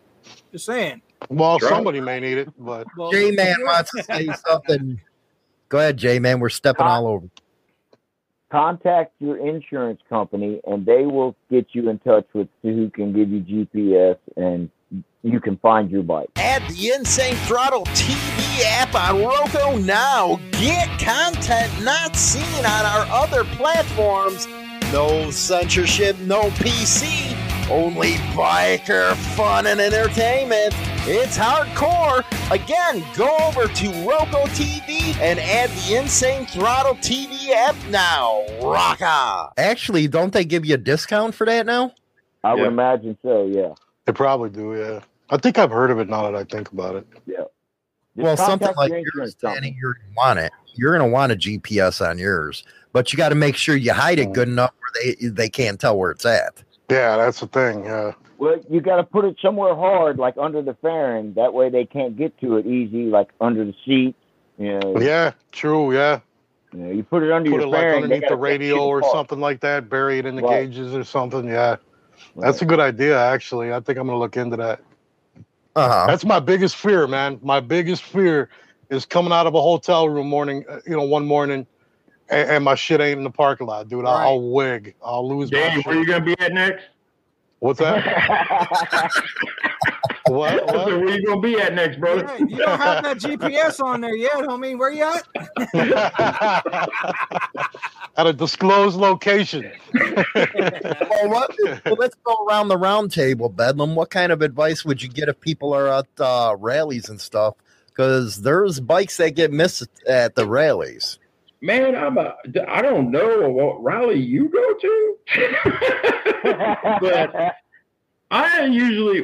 [0.53, 1.01] Just saying.
[1.29, 1.69] Well, Right.
[1.69, 5.01] somebody may need it, but Well, J Man wants to say something.
[5.69, 6.39] Go ahead, J Man.
[6.39, 7.27] We're stepping all over.
[8.51, 13.29] Contact your insurance company and they will get you in touch with who can give
[13.29, 14.69] you GPS and
[15.23, 16.29] you can find your bike.
[16.37, 20.39] Add the Insane Throttle TV app on Roku now.
[20.51, 24.47] Get content not seen on our other platforms.
[24.93, 27.36] No censorship, no PC,
[27.69, 30.73] only biker fun and entertainment.
[31.09, 32.23] It's hardcore.
[32.51, 38.45] Again, go over to Roku TV and add the Insane Throttle TV app now.
[38.61, 39.51] Rock on.
[39.57, 41.93] Actually, don't they give you a discount for that now?
[42.43, 43.45] I would imagine so.
[43.45, 43.73] Yeah.
[44.05, 45.01] They probably do, yeah.
[45.29, 47.07] I think I've heard of it now that I think about it.
[47.25, 47.43] Yeah.
[48.15, 50.51] well, something like your yours, insurance Danny, you're gonna want it.
[50.75, 52.63] You're gonna want a GPS on yours,
[52.93, 54.33] but you got to make sure you hide it mm.
[54.33, 56.63] good enough where they they can't tell where it's at.
[56.89, 57.83] Yeah, that's the thing.
[57.85, 58.13] Yeah.
[58.37, 61.33] Well, you got to put it somewhere hard, like under the fairing.
[61.33, 64.15] That way they can't get to it easy, like under the seat.
[64.57, 64.99] You know.
[64.99, 66.19] Yeah, true, yeah.
[66.73, 68.01] You, know, you put it under Put your it like fairing.
[68.01, 69.13] they underneath the radio or apart.
[69.13, 70.65] something like that, bury it in the Right.
[70.69, 71.47] gauges or something.
[71.47, 71.77] Yeah.
[72.35, 73.71] That's a good idea, actually.
[73.73, 74.81] I think I'm gonna look into that.
[75.75, 76.05] Uh-huh.
[76.07, 77.39] That's my biggest fear, man.
[77.43, 78.49] My biggest fear
[78.89, 81.67] is coming out of a hotel room morning, uh, you know, one morning,
[82.29, 84.05] and, and my shit ain't in the parking lot, dude.
[84.05, 84.95] I'll, I'll wig.
[85.03, 85.85] I'll lose my Danny, shit.
[85.85, 86.83] where you gonna be at next?
[87.59, 88.03] What's that?
[90.27, 90.69] what?
[90.69, 92.17] I said, where you gonna be at next, bro?
[92.17, 94.77] Yeah, you don't have that GPS on there yet, homie.
[94.77, 95.27] Where you at?
[98.17, 99.71] At a disclosed location.
[99.93, 101.55] well, what,
[101.85, 103.93] well, let's go around the round table, Bedlam.
[103.93, 107.53] What kind of advice would you get if people are at uh, rallies and stuff?
[107.85, 111.19] Because there's bikes that get missed at the rallies.
[111.61, 112.35] Man, I'm a,
[112.67, 115.17] I don't know what rally you go to,
[117.01, 117.55] but
[118.29, 119.21] I usually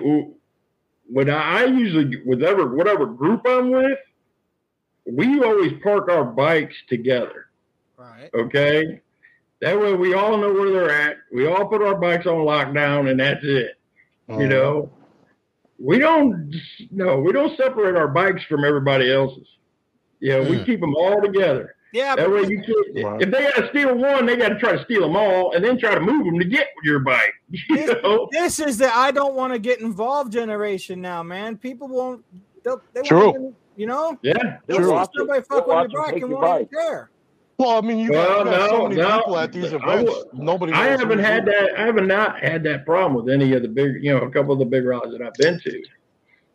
[1.08, 4.00] when I, I usually whatever whatever group I'm with,
[5.06, 7.48] we always park our bikes together.
[7.98, 8.30] Right.
[8.34, 9.02] Okay.
[9.62, 11.18] That way we all know where they're at.
[11.32, 13.78] We all put our bikes on lockdown and that's it.
[14.30, 14.90] You know,
[15.78, 16.54] we don't,
[16.92, 19.48] no, we don't separate our bikes from everybody else's.
[20.22, 20.64] Yeah, we Hmm.
[20.64, 21.76] keep them all together.
[21.94, 24.56] Yeah, That but way you can't, if they got to steal one, they got to
[24.60, 27.34] try to steal them all and then try to move them to get your bike.
[27.70, 28.28] You this, know?
[28.32, 31.56] this is the I don't want to get involved generation now, man.
[31.56, 32.26] People won't.
[32.64, 34.18] They'll, they won't even- you know.
[34.24, 34.92] Yeah, They'll true.
[34.92, 37.10] watch somebody fuck They'll on your bike and won't even care.
[37.60, 39.18] Well, I mean, you Well, got, you got so many no.
[39.20, 40.12] people at these events.
[40.12, 40.74] wa- Nobody.
[40.74, 41.52] I haven't had who.
[41.52, 41.80] that.
[41.80, 44.54] I have not had that problem with any of the big, you know, a couple
[44.54, 45.84] of the big rallies that I've been to,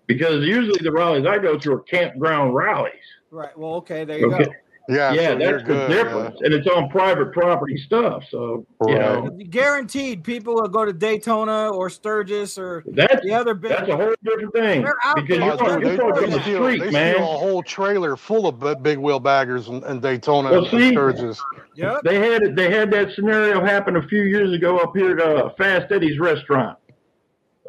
[0.07, 2.93] because usually the rallies I go to are campground rallies.
[3.31, 3.57] Right.
[3.57, 4.05] Well, okay.
[4.05, 4.45] There you Okay.
[4.45, 4.51] go.
[4.91, 8.23] Yeah, yeah, so that's the good, difference, and it's on private property stuff.
[8.31, 13.53] So you know, Guaranteed, people will go to Daytona or Sturgis or that's the other
[13.53, 13.73] big.
[13.73, 16.37] that's a whole different thing They're out because you're, on- dude, you're they, talking they
[16.37, 17.15] the steal, street, they man.
[17.17, 20.91] steal a whole trailer full of big wheel baggers in, in Daytona Well, and see-
[20.93, 21.43] Sturgis.
[21.75, 22.01] Yep.
[22.05, 25.51] They had they had that scenario happen a few years ago up here at uh,
[25.59, 26.79] Fast Eddie's restaurant.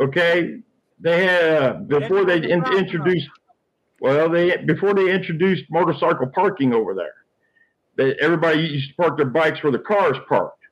[0.01, 0.59] Okay,
[1.01, 3.27] they had uh, before they in, introduced.
[4.01, 7.13] Well, they before they introduced motorcycle parking over there.
[7.97, 10.63] They, everybody used to park their bikes where the cars parked.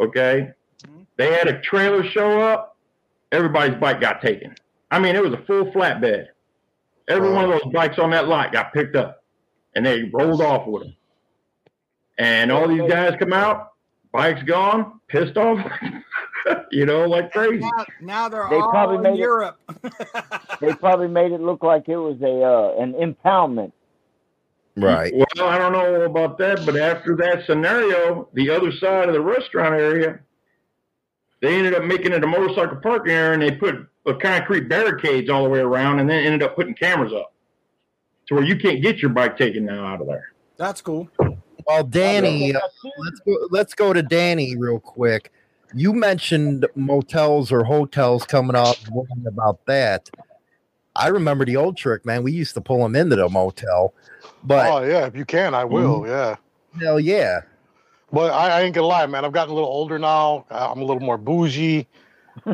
[0.00, 0.50] Okay,
[0.84, 1.02] mm-hmm.
[1.16, 2.76] they had a trailer show up.
[3.32, 4.54] Everybody's bike got taken.
[4.90, 6.26] I mean, it was a full flatbed.
[7.08, 9.22] Every one of those bikes on that lot got picked up,
[9.74, 10.96] and they rolled off with them.
[12.18, 13.72] And all these guys come out,
[14.12, 15.58] bikes gone, pissed off,
[16.72, 17.58] you know, like crazy.
[17.58, 19.58] Now, now they're They all probably in made it- Europe.
[20.60, 23.72] They probably made it look like it was a uh, an impoundment.
[24.74, 25.12] Right.
[25.14, 29.20] Well, I don't know about that, but after that scenario, the other side of the
[29.20, 30.18] restaurant area,
[31.42, 33.74] they ended up making it a motorcycle parking area, and they put
[34.06, 37.32] a concrete barricades all the way around, and then ended up putting cameras up
[38.28, 40.32] to where you can't get your bike taken now out of there.
[40.56, 41.08] That's cool.
[41.66, 42.60] Well, Danny, uh,
[43.04, 45.32] let's go, let's go to Danny real quick.
[45.74, 50.10] You mentioned motels or hotels coming up, worrying about that.
[50.94, 52.22] I remember the old trick, man.
[52.22, 53.92] We used to pull them into the motel,
[54.42, 56.00] but oh yeah, if you can, I will.
[56.00, 56.08] Mhm.
[56.08, 56.36] Yeah.
[56.80, 57.40] hell yeah,
[58.12, 59.24] But I, I ain't gonna lie, man.
[59.24, 60.46] I've gotten a little older now.
[60.50, 61.86] I'm a little more bougie.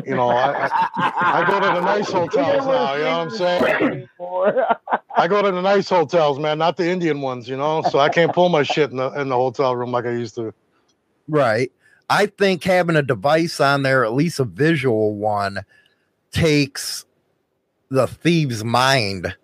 [0.05, 2.95] You know, I, I, I go to the nice hotels now.
[2.95, 4.09] You know what I'm saying?
[5.15, 7.47] I go to the nice hotels, man, not the Indian ones.
[7.47, 10.05] You know, so I can't pull my shit in the in the hotel room like
[10.05, 10.53] I used to.
[11.29, 11.71] right.
[12.13, 15.61] I think having a device on there, at least a visual one,
[16.31, 17.05] takes
[17.89, 19.35] the thieves' mind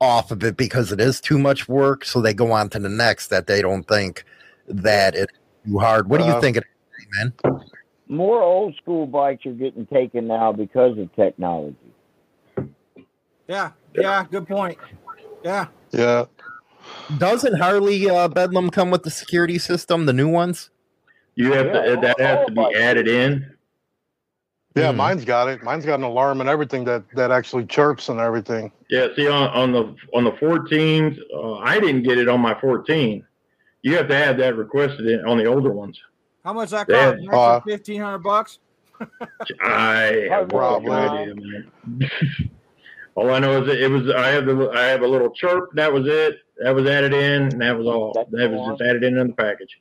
[0.00, 2.04] off of it because it is too much work.
[2.04, 4.24] So they go on to the next that they don't think
[4.68, 5.32] that it's
[5.66, 6.08] too hard.
[6.08, 6.58] What do you Uh, think,
[7.16, 7.32] man?
[8.06, 11.76] More old school bikes are getting taken now because of technology.
[13.48, 13.72] Yeah.
[13.94, 14.24] Yeah.
[14.30, 14.78] Good point.
[15.42, 15.66] Yeah.
[15.90, 16.26] Yeah.
[17.18, 20.70] Doesn't Harley uh, Bedlam come with the security system, the new ones?
[21.36, 23.50] You have to that has to be added in.
[24.76, 24.96] Yeah, Hmm.
[24.96, 25.62] mine's got it.
[25.62, 28.72] Mine's got an alarm and everything that that actually chirps and everything.
[28.90, 32.58] Yeah, see on, on the on the 14s, uh, I didn't get it on my
[32.60, 33.24] 14.
[33.82, 36.00] You have to have that requested in, on the older ones.
[36.44, 37.18] How much that cost?
[37.32, 38.58] uh, Fifteen hundred bucks.
[39.62, 40.90] I have no Probably.
[40.92, 41.70] idea, man.
[43.14, 45.70] all I know is that it was I have the I have a little chirp.
[45.74, 46.38] That was it.
[46.62, 48.12] That was added in, and that was all.
[48.32, 49.76] That was just added in in the package.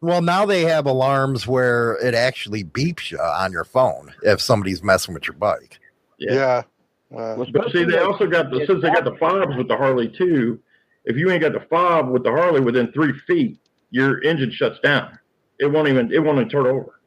[0.00, 4.82] Well, now they have alarms where it actually beeps you on your phone if somebody's
[4.82, 5.78] messing with your bike.
[6.18, 6.62] Yeah.
[7.10, 10.60] But see, they also got the since they got the fobs with the Harley too.
[11.04, 13.58] If you ain't got the fob with the Harley within three feet,
[13.90, 15.18] your engine shuts down.
[15.60, 17.00] It won't even it won't even turn over.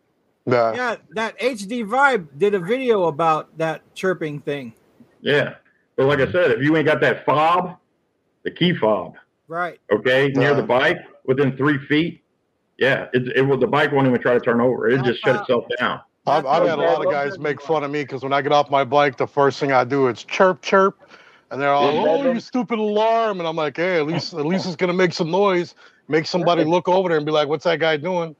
[0.45, 0.95] Yeah, Yeah.
[1.11, 4.73] that HD Vibe did a video about that chirping thing.
[5.21, 5.55] Yeah,
[5.95, 7.75] but like I said, if you ain't got that fob,
[8.43, 9.15] the key fob,
[9.47, 9.79] Right.
[9.91, 10.67] okay, near the Uh.
[10.67, 12.18] bike within three feet,
[12.79, 14.87] yeah, it, it will the bike won't even try to turn over.
[14.87, 15.99] It just shut itself down.
[16.25, 18.51] I've, I've had a lot of guys make fun of me because when I get
[18.51, 20.97] off my bike, the first thing I do is chirp, chirp,
[21.51, 24.65] and they're all, "Oh, you stupid alarm!" And I'm like, "Hey, at least at least
[24.65, 25.75] it's gonna make some noise,
[26.07, 28.35] make somebody look over there and be like, what's that guy doing?"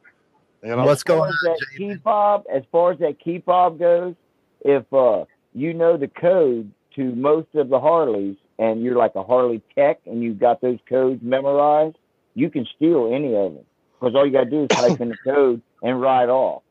[0.63, 3.79] You know, What's as far as that key fob, as far as that key fob
[3.79, 4.15] goes,
[4.61, 9.23] if uh, you know the code to most of the Harleys, and you're like a
[9.23, 11.97] Harley tech, and you've got those codes memorized,
[12.35, 13.65] you can steal any of them
[13.99, 16.63] because all you got to do is type in the code and ride off.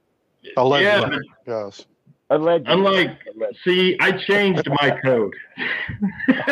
[0.57, 1.85] Allegedly, yes.
[2.31, 2.73] Allegedly.
[2.73, 3.19] Unlike,
[3.65, 5.35] see, I changed my code.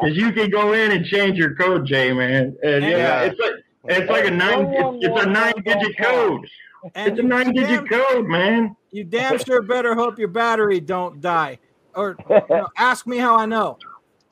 [0.00, 2.56] Because you can go in and change your code, Jay, man.
[2.62, 3.22] And yeah, Yeah.
[3.22, 3.52] it's like
[3.84, 6.48] it's like a nine it's, it's a nine digit code.
[6.94, 8.76] It's a nine digit code, man.
[8.90, 11.58] You damn sure better hope your battery don't die.
[11.94, 13.78] Or you know, ask me how I know.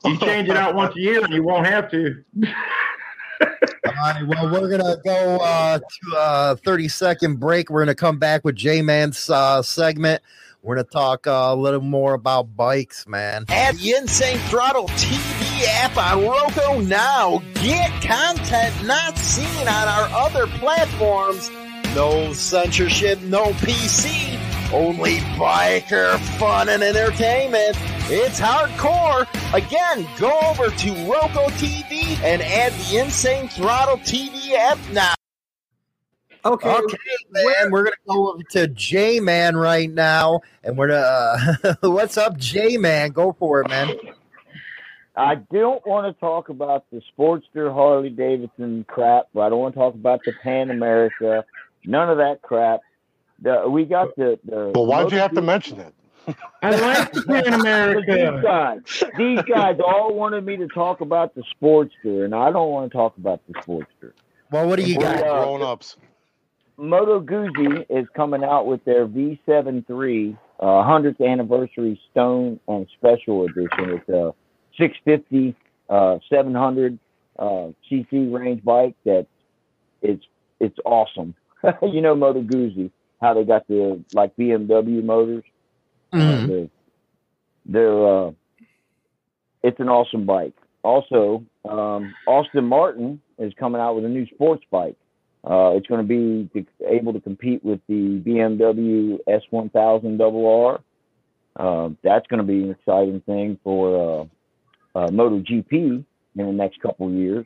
[0.03, 2.23] You change it out once a year and you won't have to.
[3.41, 7.69] All right, well, we're gonna go uh, to a 30 second break.
[7.69, 10.21] We're gonna come back with J Man's uh, segment.
[10.63, 13.45] We're gonna talk uh, a little more about bikes, man.
[13.49, 17.41] Add the Insane Throttle TV app on Roku now.
[17.55, 21.49] Get content not seen on our other platforms.
[21.95, 24.37] No censorship, no PC,
[24.73, 27.77] only biker fun and entertainment.
[28.09, 29.27] It's hardcore.
[29.53, 35.13] Again, go over to Roku TV and add the Insane Throttle TV app now.
[36.43, 36.97] Okay, okay,
[37.29, 37.71] man.
[37.71, 41.57] We're gonna go over to J Man right now, and we're gonna.
[41.63, 43.11] Uh, what's up, J Man?
[43.11, 43.95] Go for it, man.
[45.15, 49.75] I don't want to talk about the Sportster Harley Davidson crap, but I don't want
[49.75, 51.45] to talk about the Pan America.
[51.85, 52.81] None of that crap.
[53.41, 54.39] The, we got the.
[54.45, 55.93] the Well, why'd you have to mention it?
[56.61, 58.11] I like the Pan America.
[58.11, 62.69] These guys, these guys all wanted me to talk about the Sportster, and I don't
[62.69, 64.13] want to talk about the Sportster.
[64.51, 65.21] Well, what do you got?
[65.21, 65.97] Grown ups.
[66.77, 73.99] Moto Guzzi is coming out with their V73 uh, 100th anniversary Stone and Special Edition.
[73.99, 74.33] It's a
[74.77, 75.55] 650,
[75.89, 76.97] uh, 700
[77.39, 79.25] uh, cc range bike that
[80.01, 80.23] it's
[80.59, 81.33] it's awesome.
[81.81, 82.91] you know Moto Guzzi,
[83.21, 85.43] how they got the like BMW motors.
[86.11, 86.69] Uh, they're
[87.65, 88.31] they're uh,
[89.63, 90.55] it's an awesome bike.
[90.83, 94.97] Also, um, Aston Martin is coming out with a new sports bike.
[95.43, 100.81] Uh, it's going to be able to compete with the BMW S1000RR.
[101.55, 104.29] Uh, that's going to be an exciting thing for
[104.95, 107.45] uh, uh, MotoGP in the next couple of years.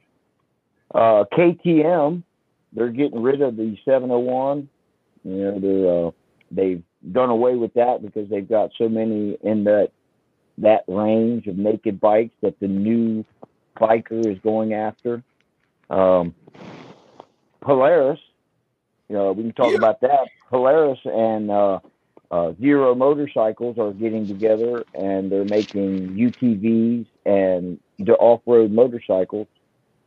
[0.93, 2.23] Uh, KTM,
[2.73, 4.69] they're getting rid of the 701.
[5.25, 6.11] You know, they're uh,
[6.51, 9.89] they've done away with that because they've got so many in that
[10.59, 13.25] that range of naked bikes that the new
[13.77, 15.21] biker is going after.
[15.89, 16.33] Um,
[17.61, 18.19] Polaris,
[19.09, 20.27] you know, we can talk about that.
[20.49, 21.79] Polaris and uh,
[22.31, 29.47] uh, Zero Motorcycles are getting together and they're making UTVs and the off-road motorcycles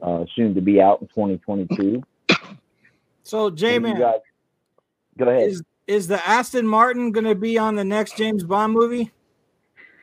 [0.03, 2.03] uh, soon to be out in 2022.
[3.24, 4.20] So J You Man, guys-
[5.19, 5.49] Go ahead.
[5.51, 9.11] is is the Aston Martin going to be on the next James Bond movie?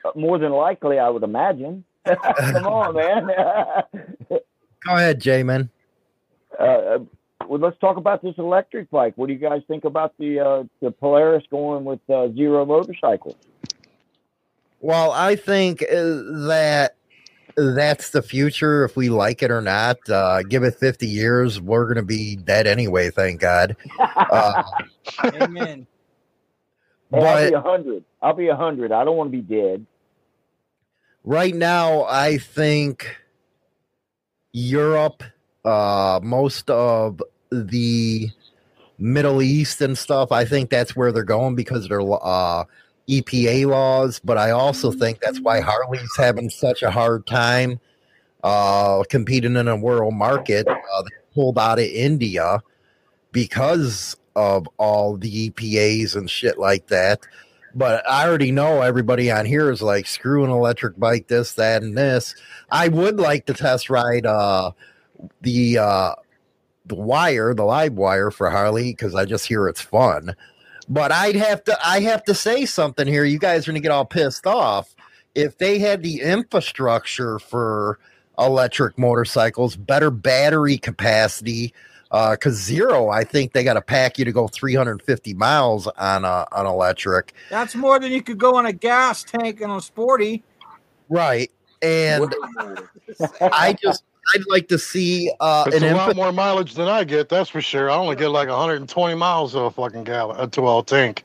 [0.04, 1.84] Uh, More than likely, I would imagine.
[2.06, 3.30] Come on, man.
[4.86, 5.70] Go ahead, J Man.
[6.60, 7.00] uh, uh,
[7.48, 9.14] well, let's talk about this electric bike.
[9.16, 13.36] What do you guys think about the uh, the Polaris going with uh, zero motorcycles?
[14.82, 15.96] Well, I think uh,
[16.48, 16.96] that
[17.56, 19.98] that's the future if we like it or not.
[20.10, 23.76] Uh, give it 50 years, we're going to be dead anyway, thank God.
[24.32, 24.64] Uh,
[25.24, 25.86] Amen.
[27.12, 28.04] Hey, I'll be a hundred.
[28.22, 28.92] I'll be a hundred.
[28.92, 29.86] I don't want to be dead.
[31.24, 33.16] right now, I think
[34.52, 35.24] Europe,
[35.64, 37.22] uh, most of
[37.52, 38.30] the
[38.98, 40.32] Middle East and stuff.
[40.32, 42.02] I think that's where they're going because they're.
[42.02, 42.66] uh,
[43.08, 44.20] EPA laws.
[44.24, 47.80] But I also think that's why Harley's having such a hard time
[48.44, 50.68] uh, competing in a world market.
[50.68, 52.62] Uh, they pulled out of India
[53.32, 57.26] because of all the EPAs and shit like that.
[57.74, 61.84] But I already know everybody on here is like, screw an electric bike, this, that,
[61.84, 62.34] and this.
[62.72, 64.72] I would like to test ride uh,
[65.42, 66.16] the uh,
[66.86, 70.36] the wire, the live wire for Harley because I just hear it's fun.
[70.88, 73.24] But I'd have to I have to say something here.
[73.24, 74.96] You guys are gonna get all pissed off.
[75.34, 78.00] If they had the infrastructure for
[78.38, 81.74] electric motorcycles, better battery capacity,
[82.12, 86.24] uh, because zero, I think they got to pack you to go 350 miles on
[86.24, 87.34] a, on electric.
[87.50, 90.44] That's more than you could go on a gas tank on a sporty.
[91.10, 91.52] Right.
[91.82, 92.34] And
[93.42, 94.04] I just
[94.34, 97.62] I'd like to see uh, It's a lot more mileage than I get, that's for
[97.62, 97.90] sure.
[97.92, 101.24] I only get like 120 miles of a fucking gallon, a 12 tank.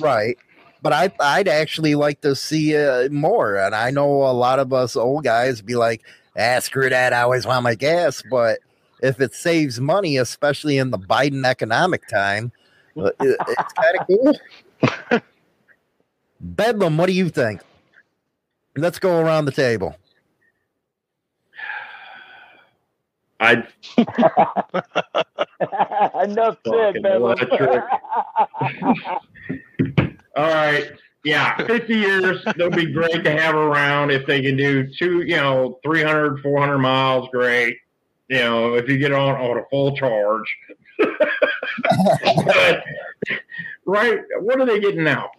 [0.00, 0.36] right.
[0.80, 3.56] But I I'd actually like to see uh, more.
[3.56, 6.02] And I know a lot of us old guys be like,
[6.36, 7.12] ah, screw that.
[7.12, 8.20] I always want my gas.
[8.28, 8.58] But
[9.00, 12.50] if it saves money, especially in the Biden economic time,
[12.96, 14.06] uh, it- it's kind of
[15.10, 15.20] cool.
[16.40, 17.60] Bedlam, what do you think?
[18.76, 19.94] Let's go around the table.
[23.42, 23.54] I
[26.22, 27.22] Enough said, Fucking Bevan.
[27.22, 27.82] electric.
[30.36, 30.92] All right.
[31.24, 35.36] Yeah, 50 years, they'll be great to have around if they can do two, you
[35.36, 37.76] know, 300, 400 miles, great.
[38.28, 40.56] You know, if you get on on a full charge.
[40.98, 42.84] but,
[43.86, 45.30] right, what are they getting now?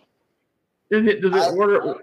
[0.89, 2.01] Is it, does it, what are,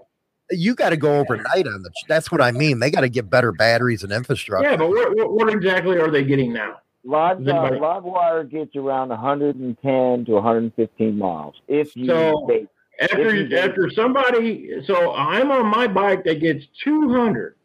[0.51, 1.91] You got to go overnight on the.
[2.07, 2.79] That's what I mean.
[2.79, 4.69] They got to get better batteries and infrastructure.
[4.69, 6.77] yeah, but what, what, what exactly are they getting now?
[7.03, 11.55] Live, uh, live wire gets around 110 to 115 miles.
[11.67, 12.67] If you So, bait-
[13.01, 17.55] After if you bait- after somebody, so I'm on my bike that gets 200,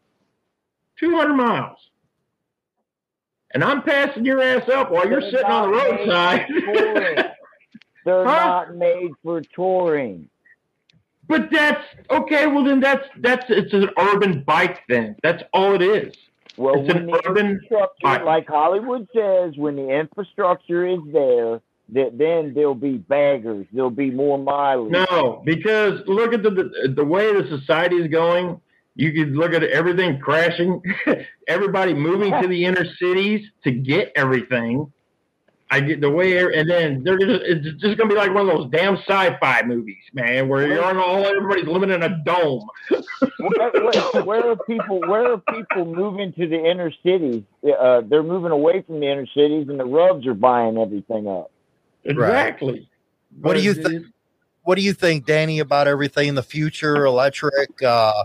[0.99, 1.79] 200 miles,
[3.53, 6.47] and I'm passing your ass up while you're They're sitting on the roadside.
[8.07, 8.47] They're Huh?
[8.47, 10.31] not made for touring.
[11.29, 12.47] But that's okay.
[12.47, 14.83] Well, then that's that's it's an urban bike.
[14.89, 16.15] Then that's all it is.
[16.57, 18.25] Well, It's when an the urban infrastructure, bike.
[18.25, 24.11] like Hollywood says, when the infrastructure is there, that then there'll be baggers, there'll be
[24.11, 24.93] more mileage.
[24.93, 28.61] No, because look at the, the the way the society is going.
[28.99, 30.81] You could look at everything crashing,
[31.49, 34.91] everybody moving to the inner cities to get everything.
[35.69, 38.57] I get the way, and then they're just it's just gonna be like one of
[38.57, 42.69] those damn sci-fi movies, man, where you're on all everybody's living in a dome.
[43.39, 45.01] where, where, where are people?
[45.01, 47.43] Where are people moving to the inner cities?
[47.65, 51.51] Uh, they're moving away from the inner cities, and the rubs are buying everything up.
[52.05, 52.89] Exactly.
[53.41, 54.07] What do you think?
[54.63, 57.83] What do you think, Danny, about everything in the future, electric?
[57.83, 58.25] Uh,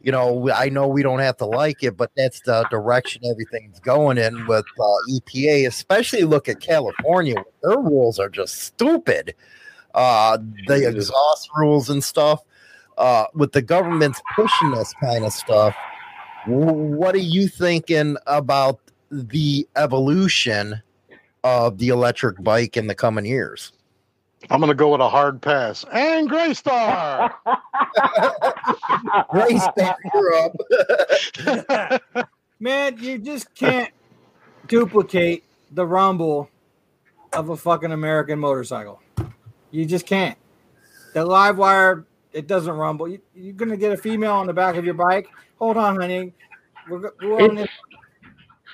[0.00, 3.80] you know, I know we don't have to like it, but that's the direction everything's
[3.80, 5.66] going in with uh, EPA.
[5.66, 9.34] Especially look at California; their rules are just stupid.
[9.94, 12.42] Uh, the exhaust rules and stuff.
[12.96, 15.74] Uh, with the government's pushing this kind of stuff,
[16.46, 18.80] what are you thinking about
[19.10, 20.82] the evolution
[21.44, 23.72] of the electric bike in the coming years?
[24.50, 25.84] I'm going to go with a hard pass.
[25.92, 27.34] And Gray Star!
[29.30, 30.34] Gray Star, you're
[31.44, 32.02] up.
[32.60, 33.92] Man, you just can't
[34.66, 36.50] duplicate the rumble
[37.32, 39.00] of a fucking American motorcycle.
[39.70, 40.36] You just can't.
[41.14, 43.08] The live wire, it doesn't rumble.
[43.08, 45.28] You, you're gonna get a female on the back of your bike.
[45.58, 46.32] Hold on, honey.
[46.88, 47.68] We're, we're on It's this.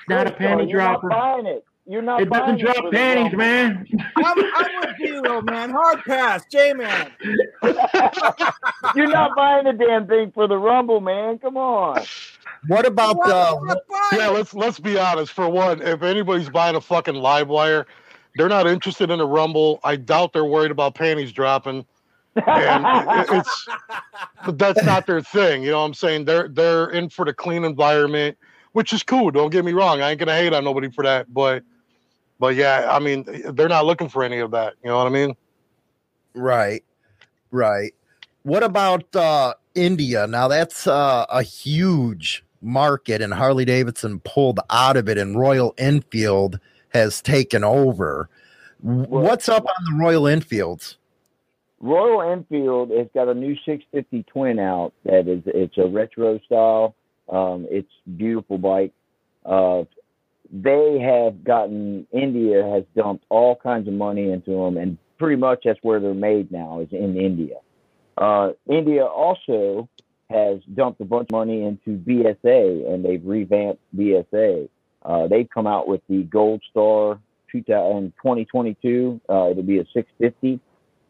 [0.09, 1.61] not a panty You're not dropper.
[1.87, 1.93] Buying it.
[1.93, 3.87] You're not It buying doesn't drop panties, man.
[4.17, 5.71] I'm, I'm with Zero, man.
[5.71, 7.13] Hard pass, J man.
[8.95, 11.39] You're not buying the damn thing for the rumble, man.
[11.39, 12.05] Come on.
[12.67, 13.77] What about uh,
[14.13, 15.33] yeah, let's let's be honest.
[15.33, 17.87] For one, if anybody's buying a fucking live wire,
[18.37, 19.81] they're not interested in a rumble.
[19.85, 21.85] I doubt they're worried about panties dropping.
[22.37, 23.69] And it- it's
[24.55, 25.63] that's not their thing.
[25.63, 26.25] You know what I'm saying?
[26.25, 28.39] They're they're in for the clean environment,
[28.73, 29.31] which is cool.
[29.31, 30.03] Don't get me wrong.
[30.03, 31.33] I ain't gonna hate on nobody for that.
[31.33, 31.63] But
[32.39, 33.25] but yeah, I mean
[33.55, 34.75] they're not looking for any of that.
[34.83, 35.37] You know what I mean?
[36.35, 36.85] Right,
[37.51, 37.95] right.
[38.43, 40.27] What about uh, India?
[40.27, 45.75] Now that's uh, a huge market, and Harley Davidson pulled out of it, and Royal
[45.79, 46.59] Enfield
[46.91, 48.29] has taken over.
[48.85, 50.97] W- What's up on the Royal Enfields?
[51.81, 56.95] Royal Enfield has got a new 650 twin out that is it's a retro style.
[57.29, 58.93] Um, it's beautiful bike.
[59.45, 59.85] Uh,
[60.53, 65.63] they have gotten India has dumped all kinds of money into them, and pretty much
[65.65, 67.57] that's where they're made now is in India.
[68.17, 69.89] Uh, India also
[70.31, 74.69] has dumped a bunch of money into BSA, and they've revamped BSA.
[75.05, 77.19] Uh, they've come out with the Gold Star
[77.53, 79.21] 2000 2022.
[79.29, 80.61] Uh, it'll be a 650.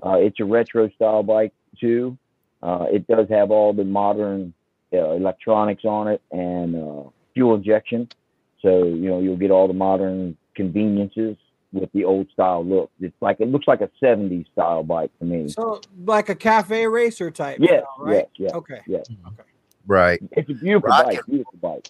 [0.05, 2.19] Uh, it's a retro style bike too.
[2.63, 4.53] Uh, it does have all the modern
[4.93, 8.09] uh, electronics on it and fuel injection.
[8.65, 11.37] So you know you'll get all the modern conveniences
[11.73, 12.91] with the old style look.
[13.01, 15.49] It's like it looks like a 70s style bike to me.
[15.49, 17.59] So like a cafe racer type.
[17.61, 18.15] Yes, style, right?
[18.15, 18.81] yes, yes, Okay.
[18.87, 19.07] yes.
[19.87, 20.21] Right.
[20.33, 21.17] It's a beautiful Rocket.
[21.17, 21.27] bike.
[21.27, 21.89] Beautiful bike.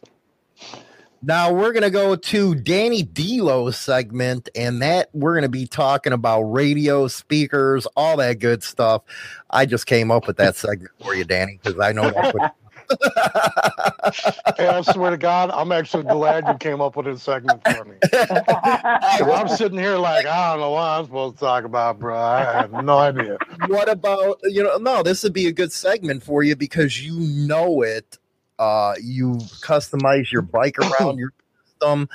[1.23, 6.43] Now we're gonna go to Danny D'Lo's segment, and that we're gonna be talking about
[6.43, 9.03] radio speakers, all that good stuff.
[9.49, 12.53] I just came up with that segment for you, Danny, because I know that's what
[14.57, 17.85] Hey, I swear to God, I'm actually glad you came up with this segment for
[17.85, 17.97] me.
[18.13, 22.17] I'm sitting here like I don't know what I'm supposed to talk about, bro.
[22.17, 23.39] I have no idea.
[23.67, 27.19] what about you know no this would be a good segment for you because you
[27.19, 28.19] know it
[28.59, 29.33] uh you
[29.63, 31.33] customize your bike around your
[31.67, 32.09] system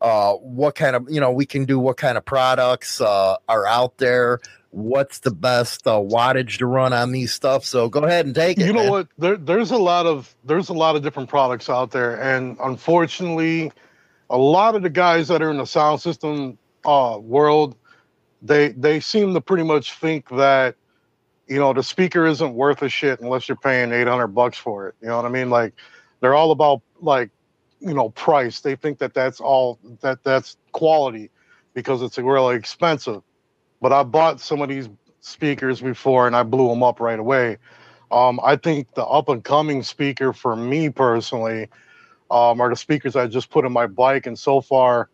[0.00, 3.66] uh what kind of you know we can do what kind of products uh are
[3.66, 4.40] out there
[4.74, 8.58] what's the best uh, wattage to run on these stuff so go ahead and take
[8.58, 8.90] it You know man.
[8.90, 9.08] what?
[9.18, 13.70] There, there's a lot of there's a lot of different products out there, and unfortunately,
[14.30, 17.76] a lot of the guys that are in the sound system uh, world,
[18.42, 20.74] they they seem to pretty much think that
[21.46, 24.94] you know the speaker isn't worth a shit unless you're paying 800 bucks for it.
[25.00, 25.50] You know what I mean?
[25.50, 25.74] Like
[26.20, 27.30] they're all about like
[27.80, 28.60] you know price.
[28.60, 31.30] They think that that's all that that's quality
[31.74, 33.22] because it's really expensive.
[33.84, 34.88] But I bought some of these
[35.20, 37.58] speakers before and I blew them up right away.
[38.10, 41.68] Um, I think the up and coming speaker for me personally
[42.30, 45.10] um, are the speakers I just put in my bike, and so far,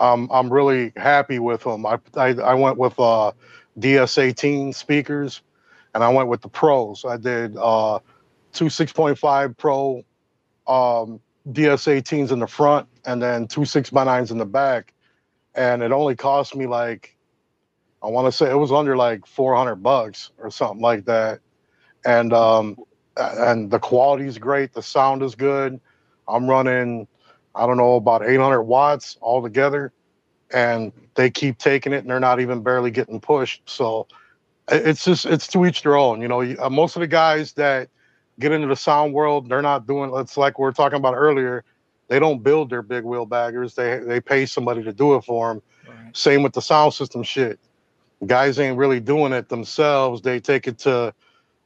[0.00, 1.86] um, I'm really happy with them.
[1.86, 3.30] I I, I went with uh,
[3.78, 5.42] DS18 speakers,
[5.94, 7.04] and I went with the pros.
[7.04, 8.00] I did uh,
[8.52, 10.02] two 6.5 Pro
[10.66, 11.20] um,
[11.52, 14.94] DS18s in the front, and then two 6x9s in the back,
[15.54, 17.16] and it only cost me like
[18.02, 21.40] I want to say it was under like 400 bucks or something like that.
[22.04, 22.76] And um
[23.16, 25.80] and the quality is great the sound is good.
[26.28, 27.06] I'm running
[27.54, 29.92] i don't know about 800 watts altogether
[30.52, 33.68] and they keep taking it and they're not even barely getting pushed.
[33.68, 34.06] So
[34.70, 37.88] it's just it's to each their own you know uh, most of the guys that
[38.38, 41.64] get into the sound world they're not doing it's like we were talking about earlier
[42.08, 45.48] they don't build their big wheel baggers they they pay somebody to do it for
[45.48, 45.62] them
[46.12, 47.58] same with the sound system shit
[48.26, 51.12] guys ain't really doing it themselves they take it to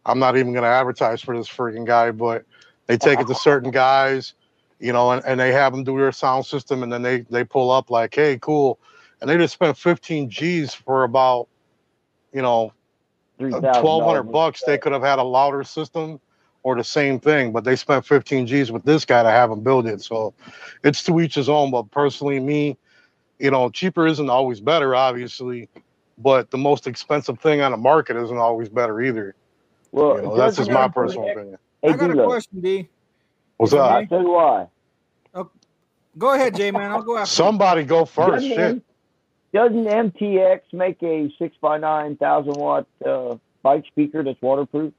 [0.06, 2.44] I'm not even going to advertise for this freaking guy, but
[2.86, 4.34] they take it to certain guys,
[4.78, 7.44] you know, and, and they have them do their sound system, and then they they
[7.44, 8.78] pull up like, hey, cool,
[9.20, 11.48] and they just spent 15 G's for about,
[12.32, 12.72] you know,
[13.40, 14.62] uh, twelve hundred bucks.
[14.62, 16.20] They could have had a louder system
[16.62, 19.60] or the same thing, but they spent 15 G's with this guy to have him
[19.60, 20.00] build it.
[20.00, 20.34] So
[20.82, 21.70] it's to each his own.
[21.70, 22.78] But personally, me,
[23.38, 25.68] you know, cheaper isn't always better, obviously,
[26.18, 29.34] but the most expensive thing on the market isn't always better either.
[29.92, 31.58] Well, You know, that's just my personal opinion.
[31.82, 32.24] Hey, I got a D'Lo.
[32.26, 32.88] question, D.
[33.56, 33.90] What's If I up?
[33.90, 33.96] may?
[33.98, 34.66] I'll tell you why.
[36.16, 36.92] Go ahead, J man.
[36.92, 37.30] I'll go after.
[37.30, 37.34] you.
[37.34, 38.44] Somebody go first.
[38.44, 38.58] Doesn't, Shit.
[38.58, 38.82] M-
[39.52, 44.92] doesn't MTX make a six by nine thousand watt uh, bike speaker that's waterproof?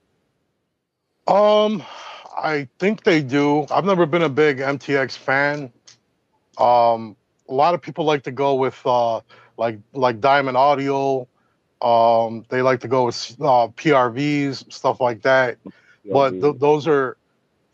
[1.28, 1.84] Um,
[2.38, 3.66] I think they do.
[3.72, 5.72] I've never been a big MTX fan.
[6.58, 7.16] Um,
[7.48, 9.22] a lot of people like to go with uh,
[9.57, 11.27] like like Diamond Audio.
[11.82, 15.57] Um, they like to go with uh, PRVs, stuff like that.
[16.10, 17.18] But th- those are,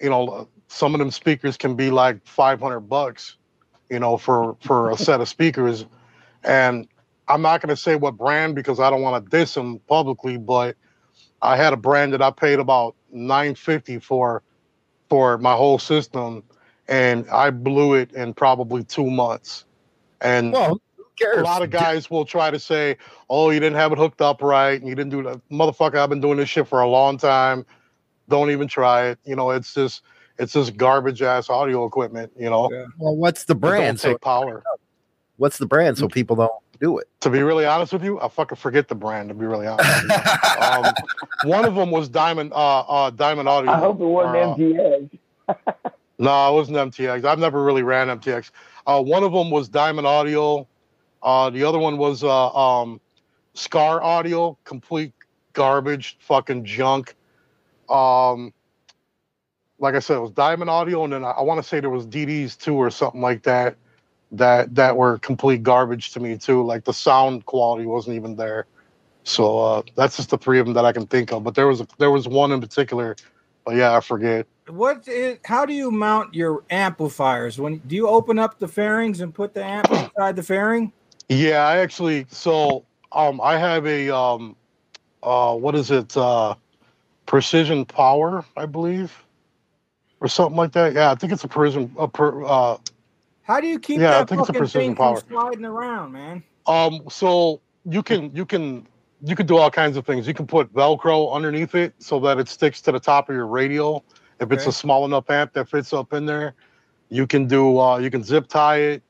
[0.01, 3.37] you know, some of them speakers can be like five hundred bucks,
[3.89, 5.85] you know, for for a set of speakers.
[6.43, 6.87] And
[7.27, 10.37] I'm not going to say what brand because I don't want to diss them publicly,
[10.37, 10.75] but
[11.41, 14.43] I had a brand that I paid about 950 for
[15.09, 16.43] for my whole system
[16.87, 19.65] and I blew it in probably 2 months.
[20.21, 20.81] And well who
[21.21, 22.97] cares a lot of guys will try to say,
[23.29, 26.09] "Oh, you didn't have it hooked up right and you didn't do that." Motherfucker, I've
[26.09, 27.65] been doing this shit for a long time.
[28.29, 29.19] Don't even try it.
[29.25, 30.03] You know, it's just
[30.37, 32.69] it's just garbage ass audio equipment, you know.
[32.97, 34.63] well what's the It don't brand so take power.
[35.37, 38.27] what's the brand so people don't do it To be really honest with you, I
[38.27, 39.29] fucking forget the brand.
[39.29, 40.61] To be really honest, with you.
[40.63, 40.93] um,
[41.49, 42.53] one of them was Diamond.
[42.53, 43.71] Uh, uh, Diamond Audio.
[43.71, 45.69] I hope it wasn't Uh, MTX.
[46.19, 47.25] No, it wasn't MTX.
[47.25, 48.51] I've never really ran MTX.
[48.85, 50.67] Uh, one of them was Diamond Audio.
[51.23, 52.99] Uh, the other one was uh, um,
[53.55, 54.57] Skar Audio.
[54.63, 55.13] Complete
[55.53, 57.15] garbage, fucking junk.
[57.89, 58.53] Um,
[59.79, 61.89] like I said, it was Diamond Audio, and then I, I want to say there
[61.89, 63.75] was DD's too or something like that.
[64.31, 66.63] that that were complete garbage to me too.
[66.63, 68.65] Like the sound quality wasn't even there.
[69.23, 71.43] So uh, that's just the three of them that I can think of.
[71.43, 73.15] But there was a, there was one in particular.
[73.65, 74.47] But yeah, I forget.
[74.67, 77.59] What is, how do you mount your amplifiers?
[77.59, 80.93] When do you open up the fairings and put the amp inside the fairing?
[81.31, 84.57] Yeah, I actually so um I have a um
[85.23, 86.55] uh what is it uh
[87.25, 89.23] precision power I believe
[90.19, 90.93] or something like that.
[90.93, 92.77] Yeah, I think it's a precision a per, uh
[93.43, 95.21] How do you keep Yeah, I that think it's a precision thing power.
[95.21, 96.43] from sliding around, man?
[96.67, 98.85] Um, so you can you can
[99.23, 100.27] you can do all kinds of things.
[100.27, 103.47] You can put Velcro underneath it so that it sticks to the top of your
[103.47, 104.03] radio.
[104.41, 106.55] If it's a small enough amp that fits up in there,
[107.09, 109.03] you can do uh, you can zip tie it.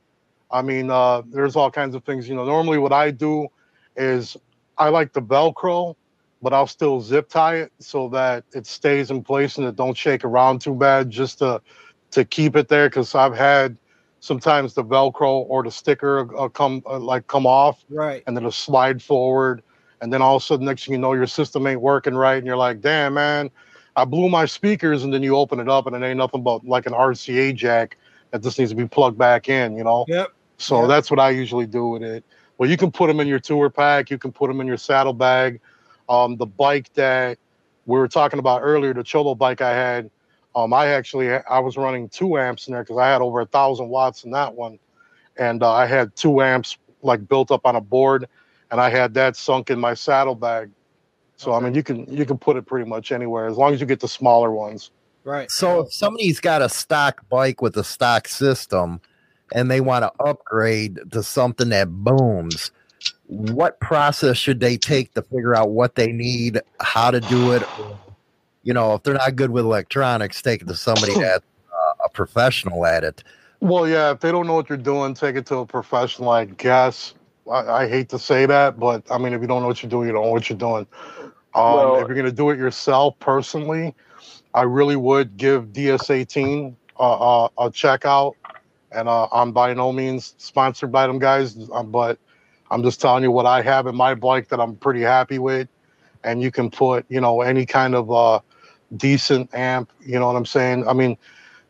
[0.52, 2.28] I mean, uh, there's all kinds of things.
[2.28, 3.48] You know, normally what I do
[3.96, 4.38] is
[4.78, 5.96] I like the Velcro,
[6.42, 9.96] but I'll still zip tie it so that it stays in place and it don't
[9.96, 11.62] shake around too bad, just to
[12.12, 12.90] to keep it there.
[12.90, 13.78] Because I've had
[14.20, 18.24] sometimes the Velcro or the sticker uh, come uh, like come off, Right.
[18.28, 19.64] and then it'll slide forward,
[20.02, 22.38] and then all of a sudden, next thing you know, your system ain't working right,
[22.38, 23.50] and you're like, damn man,
[23.96, 26.66] I blew my speakers, and then you open it up, and it ain't nothing but
[26.66, 27.98] like an RCA jack
[28.32, 30.06] that just needs to be plugged back in, you know.
[30.08, 30.30] Yep.
[30.62, 32.24] So that's what I usually do with it.
[32.58, 34.12] Well, you can put them in your tour pack.
[34.12, 35.60] You can put them in your saddlebag.
[36.08, 37.40] Um, the bike that
[37.86, 40.12] we were talking about earlier, the Cholo bike I had,
[40.56, 43.46] um, I actually I was running two amps in there because I had over a
[43.46, 44.80] thousand watts in that one,
[45.38, 48.28] and uh, I had two amps like built up on a board,
[48.70, 50.70] and I had that sunk in my saddlebag.
[51.38, 53.80] So I mean, you can you can put it pretty much anywhere as long as
[53.80, 54.92] you get the smaller ones.
[55.24, 55.50] Right.
[55.50, 59.02] So if somebody's got a stock bike with a stock system
[59.52, 62.72] and they want to upgrade to something that booms,
[63.28, 67.64] what process should they take to figure out what they need, how to do it?
[68.64, 72.10] You know, if they're not good with electronics, take it to somebody that's uh, a
[72.10, 73.24] professional at it.
[73.60, 76.46] Well, yeah, if they don't know what you're doing, take it to a professional, I
[76.46, 77.14] guess.
[77.50, 79.90] I, I hate to say that, but I mean, if you don't know what you're
[79.90, 80.88] doing, you don't know what you're doing.
[81.54, 83.94] Um, Well- if you're going to do it yourself personally,
[84.54, 88.36] I really would give DS18 uh, uh, a check out.
[88.92, 92.20] And uh, I'm by no means sponsored by them guys, uh, but
[92.70, 95.68] I'm just telling you what I have in my bike that I'm pretty happy with.
[96.24, 98.40] And you can put, you know, any kind of uh,
[98.98, 100.88] decent amp, you know what I'm saying?
[100.88, 101.18] I mean,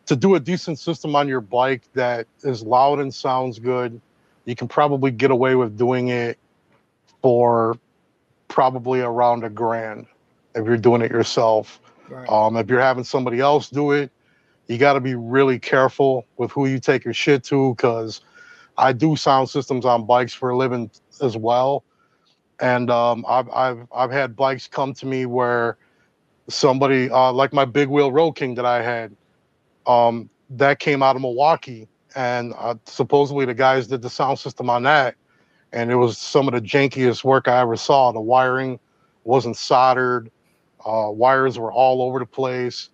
[0.08, 4.02] to do a decent system on your bike that is loud and sounds good,
[4.46, 6.38] you can probably get away with doing it
[7.22, 7.78] for
[8.48, 10.08] probably around a grand
[10.56, 11.80] if you're doing it yourself.
[12.28, 14.12] Um, if you're having somebody else do it,
[14.72, 18.22] you got to be really careful with who you take your shit to because
[18.78, 20.90] I do sound systems on bikes for a living
[21.22, 21.84] as well,
[22.60, 25.78] and um, I've I've I've had bikes come to me where
[26.48, 29.16] somebody uh, like my big wheel road king that I had,
[29.86, 34.70] um, that came out of Milwaukee, and uh, supposedly the guys did the sound system
[34.70, 35.16] on that,
[35.74, 38.14] and it was some of the jankiest work I ever saw.
[38.14, 38.80] The wiring
[39.26, 40.32] wasn't soldered,
[40.86, 42.90] uh, wires were all over the place,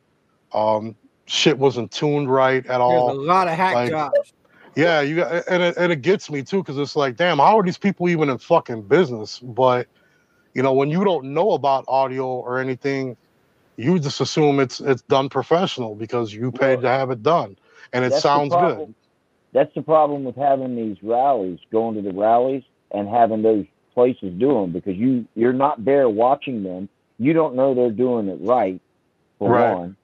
[0.53, 0.95] um,
[1.27, 3.05] shit wasn't tuned right at all.
[3.05, 4.33] There's a lot of hack Like, jobs.
[4.75, 7.59] yeah, you got, and it, and it gets me too because it's like, damn, how
[7.59, 9.39] are these people even in fucking business?
[9.39, 9.87] But
[10.53, 13.17] you know, when you don't know about audio or anything,
[13.77, 17.57] you just assume it's it's done professional because you paid to have it done,
[17.93, 18.83] and it That's sounds good.
[19.53, 24.33] That's the problem with having these rallies, going to the rallies and having those places
[24.39, 26.89] do them because you you're not there watching them.
[27.17, 28.81] You don't know they're doing it right.
[29.39, 29.79] For Right.
[29.79, 29.97] one,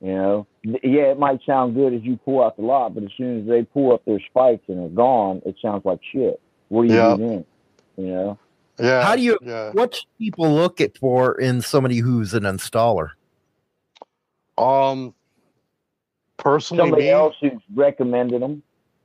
[0.00, 3.04] you know, Th- yeah, it might sound good as you pull out the lot, but
[3.04, 6.40] as soon as they pull up their spikes and are gone, it sounds like shit.
[6.68, 7.16] What do you Yeah.
[7.16, 7.44] do then?
[7.96, 8.38] You know.
[8.78, 9.02] Yeah.
[9.04, 9.38] How do you?
[9.42, 9.70] yeah.
[9.72, 13.10] What should people look at for in somebody who's an installer?
[14.58, 15.14] Um,
[16.36, 18.62] personally, Somebody me, else who's recommended them.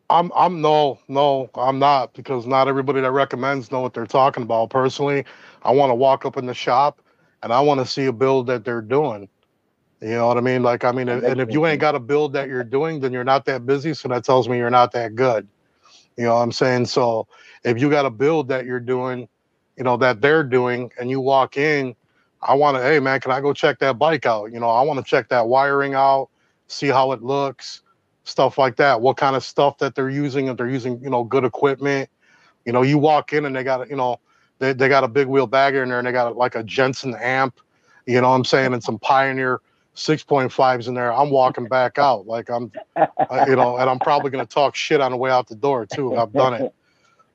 [0.10, 4.44] I'm I'm no no I'm not because not everybody that recommends know what they're talking
[4.44, 4.70] about.
[4.70, 5.24] Personally,
[5.64, 7.02] I want to walk up in the shop
[7.44, 9.30] and I want to see a build that they're doing.
[10.02, 10.64] You know what I mean?
[10.64, 13.24] Like I mean, and if you ain't got a build that you're doing, then you're
[13.24, 13.94] not that busy.
[13.94, 15.48] So that tells me you're not that good.
[16.18, 16.88] You know what I'm saying?
[16.88, 17.28] So
[17.64, 19.28] if you got a build that you're doing,
[19.78, 21.96] you know that they're doing, and you walk in,
[22.42, 24.52] I want to, hey man, can I go check that bike out?
[24.52, 26.30] You know, I want to check that wiring out,
[26.68, 27.84] see how it looks,
[28.24, 29.02] stuff like that.
[29.02, 30.48] What kind of stuff that they're using?
[30.48, 32.10] If they're using, you know, good equipment.
[32.66, 34.20] You know, you walk in and they got, you know,
[34.60, 37.16] they, they got a big wheel bagger in there and they got like a Jensen
[37.16, 37.60] amp,
[38.06, 39.62] you know what I'm saying, and some Pioneer
[39.96, 41.14] 6.5s in there.
[41.14, 44.76] I'm walking back out like I'm, uh, you know, and I'm probably going to talk
[44.76, 46.16] shit on the way out the door too.
[46.16, 46.74] I've done it.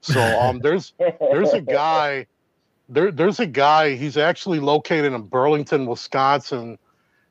[0.01, 2.27] So um, there's there's a guy
[2.89, 6.79] there there's a guy he's actually located in Burlington, Wisconsin,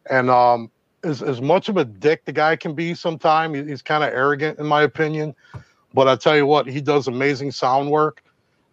[0.10, 0.70] and um,
[1.04, 4.60] as as much of a dick the guy can be sometimes, he's kind of arrogant
[4.60, 5.34] in my opinion.
[5.94, 8.22] But I tell you what, he does amazing sound work,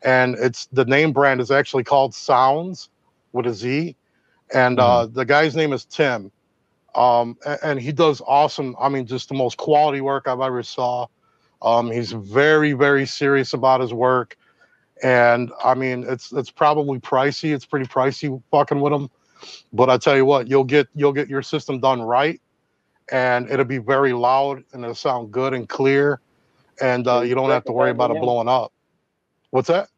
[0.03, 2.89] and it's the name brand is actually called Sounds
[3.33, 3.95] with a Z,
[4.53, 6.33] and uh, the guy's name is Tim,
[6.95, 8.77] um, and, he does awesome.
[8.79, 11.07] I mean, just the most quality work I've ever saw.
[11.63, 14.37] Um, he's very very serious about his work,
[15.03, 17.55] and I mean, it's it's probably pricey.
[17.55, 19.09] It's pretty pricey fucking with him,
[19.73, 22.41] but I tell you what, you'll get you'll get your system done right,
[23.11, 26.21] and it'll be very loud and it'll sound good and clear,
[26.81, 28.73] and uh, you don't have to worry about it blowing up.
[29.51, 29.89] What's that?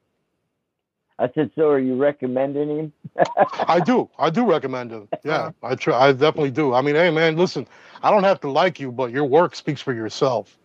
[1.19, 2.93] I said, so are you recommending him?
[3.69, 4.11] I do.
[4.19, 5.09] I do recommend him.
[5.25, 6.09] Yeah, I try.
[6.09, 6.75] I definitely do.
[6.75, 7.67] I mean, hey, man, listen.
[8.03, 10.59] I don't have to like you, but your work speaks for yourself.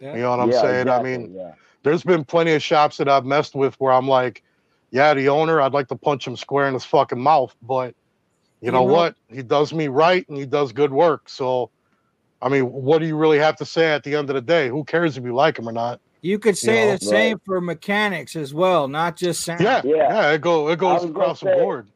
[0.00, 0.80] You know what I'm Yeah, saying?
[0.82, 1.52] exactly, I mean, yeah.
[1.82, 4.42] there's been plenty of shops that I've messed with where I'm like,
[4.92, 7.94] yeah, the owner, I'd like to punch him square in his fucking mouth, but
[8.60, 9.16] you know You know- what?
[9.28, 11.28] He does me right and he does good work.
[11.28, 11.70] So,
[12.40, 14.68] I mean, what do you really have to say at the end of the day?
[14.68, 16.00] Who cares if you like him or not?
[16.22, 19.60] You could say know, the same for mechanics as well, not just sound.
[19.60, 21.88] Yeah, yeah, it go it goes across the say- board.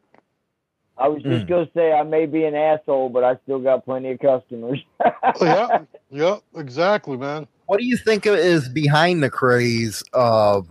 [0.97, 1.49] I was just hmm.
[1.49, 4.79] gonna say I may be an asshole, but I still got plenty of customers.
[5.03, 5.79] Oh, yeah,
[6.11, 7.47] yeah, exactly, man.
[7.65, 10.67] What do you think is behind the craze of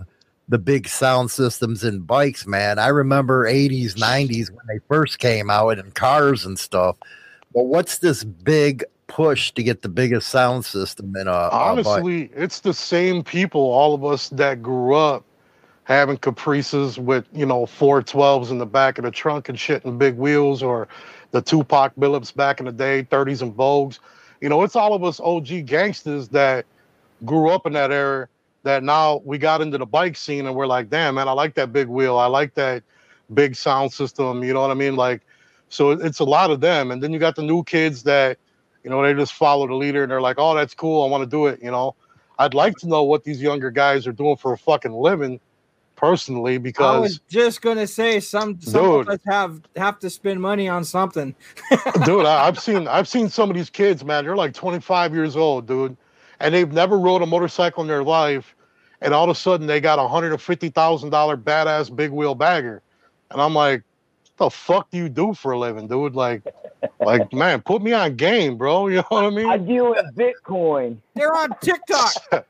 [0.49, 2.79] the big sound systems in bikes, man?
[2.79, 6.97] I remember 80s, 90s when they first came out in cars and stuff.
[7.53, 11.57] But what's this big push to get the biggest sound system in uh, uh, a,
[11.57, 11.61] a?
[11.73, 15.24] Honestly, it's the same people, all of us that grew up
[15.85, 19.99] having Caprices with, you know, 412s in the back of the trunk and shit and
[19.99, 20.87] big wheels, or
[21.32, 23.99] the Tupac Billups back in the day, 30s and Vogues.
[24.41, 26.65] You know, it's all of us OG gangsters that
[27.24, 28.28] grew up in that era
[28.62, 31.55] that now we got into the bike scene and we're like, damn, man, I like
[31.55, 32.16] that big wheel.
[32.19, 32.85] I like that
[33.35, 34.45] big sound system.
[34.45, 34.97] You know what I mean?
[34.97, 35.23] Like,
[35.69, 36.91] so it's a lot of them.
[36.91, 38.39] And then you got the new kids that,
[38.85, 41.05] you know, they just follow the leader and they're like, oh, that's cool.
[41.05, 41.62] I want to do it.
[41.62, 41.94] You know,
[42.39, 45.40] I'd like to know what these younger guys are doing for a fucking living
[46.01, 49.09] personally because I was just gonna say some some Dude.
[49.09, 51.35] of us have have to spend money on something.
[52.07, 54.24] dude, I, I've seen I've seen some of these kids, man.
[54.24, 55.94] They're like 25 years old, dude,
[56.40, 58.57] and they've never rode a motorcycle in their life,
[59.02, 62.11] and all of a sudden they got a hundred and fifty thousand dollar badass big
[62.11, 62.81] wheel bagger,
[63.31, 63.82] and I'm like,
[64.39, 66.15] what the fuck do you do for a living, dude?
[66.15, 66.44] Like,
[67.01, 68.89] like man, put me on game, bro.
[68.89, 69.47] You know what I mean?
[69.51, 70.98] I deal in Bitcoin.
[71.15, 72.12] They're on TikTok.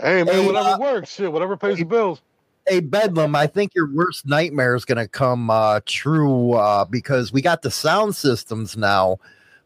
[0.00, 2.20] hey man, Hey, whatever uh, works, shit, whatever pays the bills.
[2.68, 7.32] Hey Bedlam, I think your worst nightmare is going to come uh, true uh, because
[7.32, 9.18] we got the sound systems now,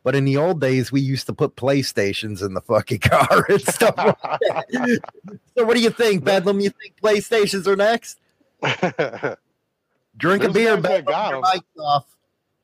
[0.02, 3.60] but in the old days we used to put PlayStations in the fucking car and
[3.60, 3.94] stuff.
[3.98, 5.00] like that.
[5.58, 6.60] so, what do you think, Bedlam?
[6.60, 8.18] You think PlayStations are next?
[10.16, 11.04] Drink a beer, Bedlam.
[11.04, 11.44] got Your 'em.
[11.52, 12.15] mic's off.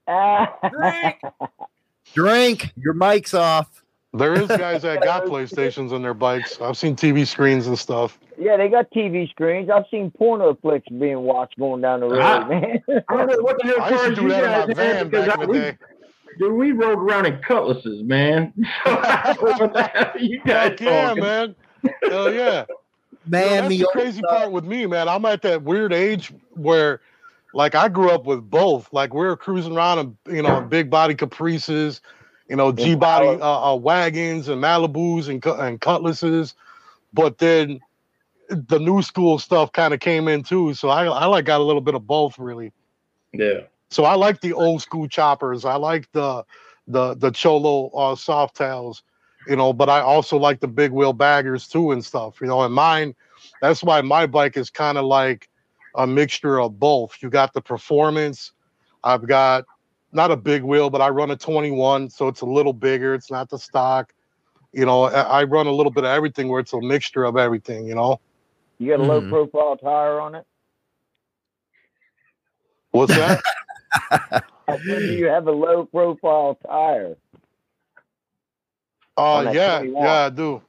[0.08, 1.16] Drink.
[2.14, 2.72] Drink.
[2.76, 3.82] Your mic's off.
[4.14, 6.60] There is guys that got PlayStations on their bikes.
[6.60, 8.18] I've seen TV screens and stuff.
[8.38, 9.70] Yeah, they got TV screens.
[9.70, 12.44] I've seen porno flicks being watched going down the road, Ah.
[12.46, 12.82] man.
[13.08, 15.28] I don't know what the hell I used to do that in my van back
[15.30, 15.78] I, in the we, day.
[16.38, 18.52] dude, we rode around in cutlasses, man.
[18.84, 21.22] So I don't know what the hell you guys Heck yeah, talking.
[21.22, 21.54] man.
[22.02, 22.64] Hell yeah.
[23.26, 25.08] Man, You know, that's the the old crazy part with me, man.
[25.08, 27.00] I'm at that weird age where,
[27.54, 28.92] like, I grew up with both.
[28.92, 32.00] Like, we were cruising around in, you know, big body Caprices,
[32.48, 36.54] you know, G body uh, uh, wagons and Malibus and, and Cutlasses.
[37.12, 37.80] But then
[38.48, 40.74] the new school stuff kind of came in too.
[40.74, 42.72] So I, I like got a little bit of both, really.
[43.32, 43.62] Yeah.
[43.90, 45.64] So I like the old school choppers.
[45.64, 46.44] I like the
[46.86, 49.02] the the cholo uh, soft tails,
[49.46, 49.72] you know.
[49.72, 52.62] But I also like the big wheel baggers too and stuff, you know.
[52.62, 53.14] And mine,
[53.60, 55.48] that's why my bike is kind of like
[55.94, 57.16] a mixture of both.
[57.22, 58.52] You got the performance.
[59.04, 59.64] I've got
[60.12, 63.14] not a big wheel, but I run a 21, so it's a little bigger.
[63.14, 64.12] It's not the stock.
[64.72, 67.36] You know, I, I run a little bit of everything where it's a mixture of
[67.36, 67.86] everything.
[67.86, 68.20] You know,
[68.78, 69.28] You got a low Mhm.
[69.28, 70.46] profile tire on it?
[72.92, 73.42] what's that?
[74.68, 77.16] I said, do you have a low profile tire?
[79.16, 80.02] Uh, yeah, 21.
[80.02, 80.62] yeah, I do.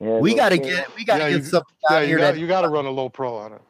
[0.00, 0.76] Yeah, We got to profile.
[0.76, 2.46] get we got to Yeah, get you- somebody Yeah, on you here got that you
[2.46, 3.62] got to run a low pro on it.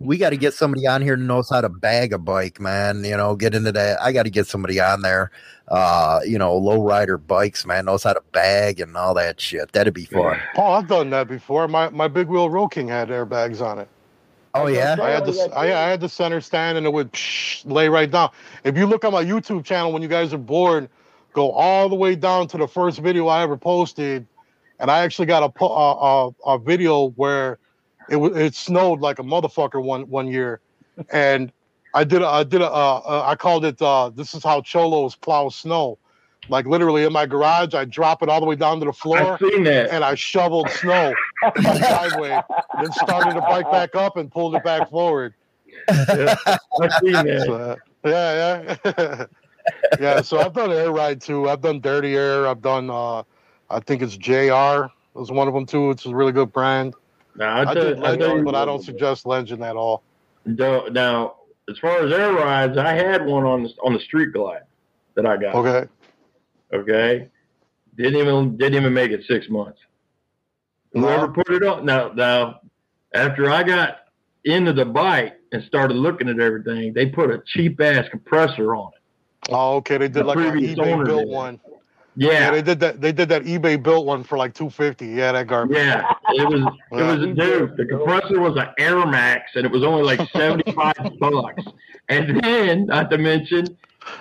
[0.00, 3.04] We got to get somebody on here that knows how to bag a bike, man.
[3.04, 4.00] You know, get into that.
[4.00, 5.30] I got to get somebody on there.
[5.68, 9.72] Uh, you know, low rider bikes, man, knows how to bag and all that shit.
[9.72, 10.38] That'd be fun.
[10.56, 11.68] Oh, I've done that before.
[11.68, 13.88] My my big wheel Road King had airbags on it.
[14.54, 14.96] Oh yeah.
[15.00, 18.10] I had the I, I had the center stand and it would psh, lay right
[18.10, 18.30] down.
[18.62, 20.88] If you look on my YouTube channel when you guys are bored,
[21.32, 24.26] go all the way down to the first video I ever posted,
[24.80, 27.58] and I actually got a a, a, a video where
[28.08, 30.60] it wa- it snowed like a motherfucker one one year,
[31.10, 31.52] and
[31.92, 34.60] I did a, I did a uh, uh, I called it uh, this is how
[34.60, 35.98] cholos plow snow.
[36.48, 39.34] Like literally in my garage, I drop it all the way down to the floor
[39.34, 41.14] I've seen and I shoveled snow.
[41.78, 42.42] driveway,
[42.80, 45.34] then started to bike back up and pulled it back forward.
[45.88, 46.34] Yeah,
[46.80, 47.42] I see that.
[47.46, 49.26] So, uh, yeah, yeah,
[50.00, 50.20] yeah.
[50.22, 51.48] So I've done air ride too.
[51.48, 52.46] I've done dirty air.
[52.46, 52.90] I've done.
[52.90, 53.22] uh
[53.70, 55.90] I think it's JR It was one of them too.
[55.90, 56.94] It's a really good brand.
[57.36, 60.02] Now, I, I did Legend, but I don't suggest Legend at all.
[60.44, 61.36] Now, now,
[61.68, 64.62] as far as air rides, I had one on the, on the Street Glide
[65.14, 65.54] that I got.
[65.54, 65.88] Okay.
[66.72, 67.28] Okay.
[67.96, 69.78] Didn't even didn't even make it six months.
[70.92, 72.60] Whoever put it on now now
[73.14, 73.98] after I got
[74.44, 78.90] into the bike and started looking at everything, they put a cheap ass compressor on
[78.92, 79.50] it.
[79.50, 79.98] Oh, okay.
[79.98, 81.60] They did The like an previous eBay built one.
[82.16, 82.50] Oh, yeah.
[82.52, 83.00] they did that.
[83.00, 85.06] They did that eBay built one for like two fifty.
[85.08, 85.76] Yeah, that garbage.
[85.76, 86.60] Yeah, it was
[86.92, 87.76] it was a dude.
[87.76, 91.64] The compressor was an Air Max, and it was only like seventy five bucks.
[92.08, 93.76] And then, not to mention,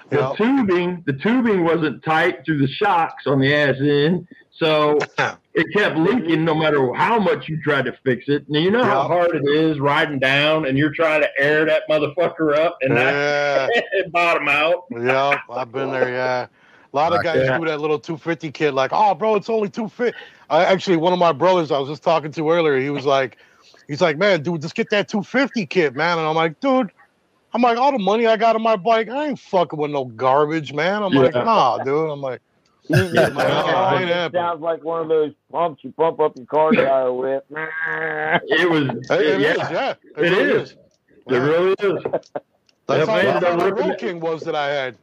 [0.10, 0.34] the Yeah.
[0.38, 4.98] tubing the tubing wasn't tight through the shocks on the ass end, so
[5.54, 8.46] it kept leaking no matter how much you tried to fix it.
[8.50, 11.84] Now you know how hard it is riding down, and you're trying to air that
[11.88, 13.68] motherfucker up and Yeah.
[14.12, 14.86] bottom out.
[14.90, 16.10] Yeah, I've been there.
[16.10, 16.48] Yeah,
[16.94, 17.58] a lot of guys Yeah.
[17.60, 18.74] do that little 250 kit.
[18.74, 20.18] Like, oh, bro, it's only 250.
[20.50, 23.38] I actually, one of my brothers I was just talking to earlier, he was like,
[23.88, 26.20] he's like, man, dude, just get that 250 kit, man.
[26.20, 26.92] And I'm like, dude,
[27.54, 30.06] I'm like, all the money I got on my bike, I ain't fucking with no
[30.06, 31.04] garbage, man.
[31.04, 31.44] I'm like, Yeah.
[31.44, 32.10] nah, dude.
[32.12, 32.42] I'm like,
[32.88, 36.20] Yeah, I'm like, nah, I ain't it sounds like one of those pumps you pump
[36.20, 37.44] up your car tire with.
[38.50, 39.96] It was It- it yeah, is, yeah.
[40.18, 40.70] It it really is.
[40.70, 40.76] is.
[41.28, 42.04] It really is.
[42.88, 43.98] That's Yep, how, I that's ended how up that Road.
[43.98, 44.98] King was that I had.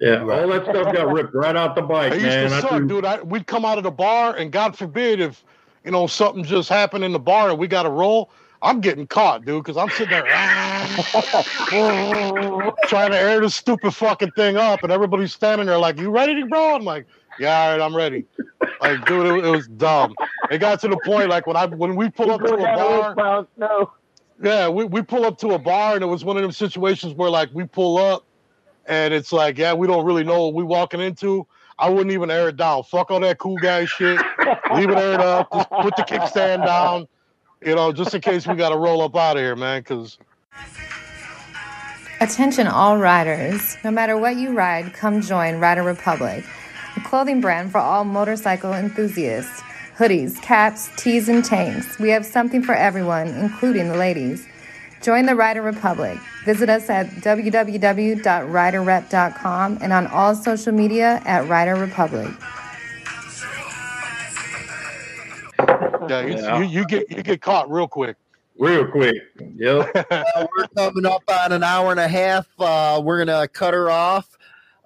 [0.00, 2.50] Yeah, all that stuff got ripped right out the bike, I used man.
[2.50, 3.04] to I suck, threw- dude.
[3.04, 5.42] I, we'd come out of the bar, and God forbid if
[5.84, 8.30] you know something just happened in the bar and we got to roll.
[8.62, 10.22] I'm getting caught, dude, because I'm sitting there
[12.88, 16.42] trying to air this stupid fucking thing up, and everybody's standing there like, "You ready,
[16.42, 17.06] bro?" I'm like,
[17.38, 18.24] "Yeah, all right, I'm ready."
[18.80, 20.14] Like, dude, it, it was dumb.
[20.50, 23.46] It got to the point like when I when we pull up to a bar.
[23.56, 23.92] No.
[24.42, 27.14] Yeah, we, we pull up to a bar and it was one of them situations
[27.14, 28.24] where like we pull up
[28.86, 31.46] and it's like, yeah, we don't really know what we're walking into.
[31.78, 32.84] I wouldn't even air it down.
[32.84, 34.18] Fuck all that cool guy shit.
[34.74, 35.52] Leave it aired up.
[35.52, 37.06] Just put the kickstand down.
[37.64, 39.82] You know, just in case we gotta roll up out of here, man.
[39.82, 40.18] Cause
[42.20, 43.76] Attention, all riders.
[43.84, 46.46] No matter what you ride, come join Rider Republic,
[46.96, 49.62] a clothing brand for all motorcycle enthusiasts.
[49.98, 51.98] Hoodies, caps, tees, and tanks.
[51.98, 54.46] We have something for everyone, including the ladies.
[55.06, 56.18] Join the Rider Republic.
[56.44, 62.28] Visit us at www.riderrep.com and on all social media at Rider Republic.
[66.08, 66.58] yeah, it's, Yeah.
[66.58, 68.16] You, you get you get caught real quick.
[68.58, 69.14] Real quick.
[69.54, 70.08] Yep.
[70.34, 72.48] Uh, we're coming up on an hour and a half.
[72.58, 74.36] Uh, we're gonna cut her off.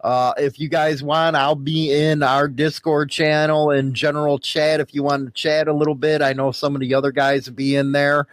[0.04, 4.94] Uh, if you guys want, I'll be in our Discord channel and general chat if
[4.94, 6.20] you want to chat a little bit.
[6.20, 8.26] I know some of the other guys will be in there.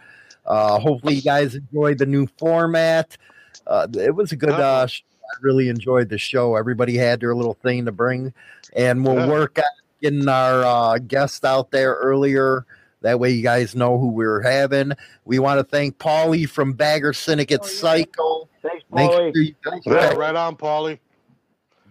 [0.48, 3.16] Uh, hopefully, you guys enjoyed the new format.
[3.66, 4.50] Uh, it was a good.
[4.50, 6.56] Uh, sh- I really enjoyed the show.
[6.56, 8.32] Everybody had their little thing to bring,
[8.74, 9.28] and we'll Yeah.
[9.28, 9.64] work on
[10.02, 12.64] getting our uh, guest out there earlier.
[13.02, 14.92] That way, you guys know who we're having.
[15.26, 18.48] We want to thank Paulie from Bagger Syndicate Cycle.
[18.62, 19.32] Thanks, Make Paulie.
[19.34, 20.98] sure you guys Yeah, right on, Paulie.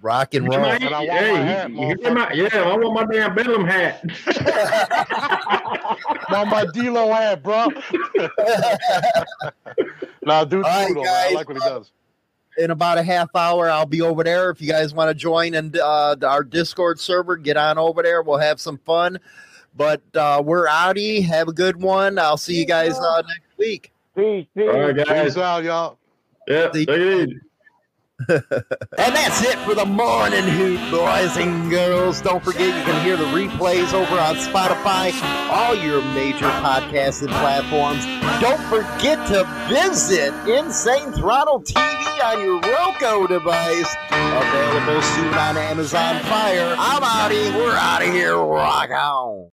[0.02, 0.60] Rock and roll.
[0.60, 3.66] Man, I hey, my hat, you- you hear my- yeah, I want my damn Bedlam
[3.66, 4.04] hat.
[6.36, 7.68] On my D'Lo hat, bro.
[10.26, 11.06] now, dude, All right, cool.
[11.08, 11.92] I like what he does.
[12.58, 15.54] in about a half hour i'll be over there if you guys want to join
[15.54, 19.20] and uh, our discord server get on over there we'll have some fun
[19.76, 23.92] but uh, we're outie have a good one i'll see you guys uh, next week
[24.16, 24.68] Peace, peace.
[24.68, 25.26] All right, guys.
[25.36, 26.00] Peace out, y'all.
[26.48, 27.40] Yeah, take it easy.
[28.30, 32.22] And that's it for the morning hoot boys and girls.
[32.22, 35.12] Don't forget you can hear the replays over on spotify
[35.52, 38.06] all your major podcasting platforms.
[38.42, 43.96] Don't forget to visit insane throttle tv on your roku device.
[44.12, 46.76] Available soon on amazon fire.
[46.78, 48.36] I'm outie we're out of here.
[48.36, 49.46] Rock on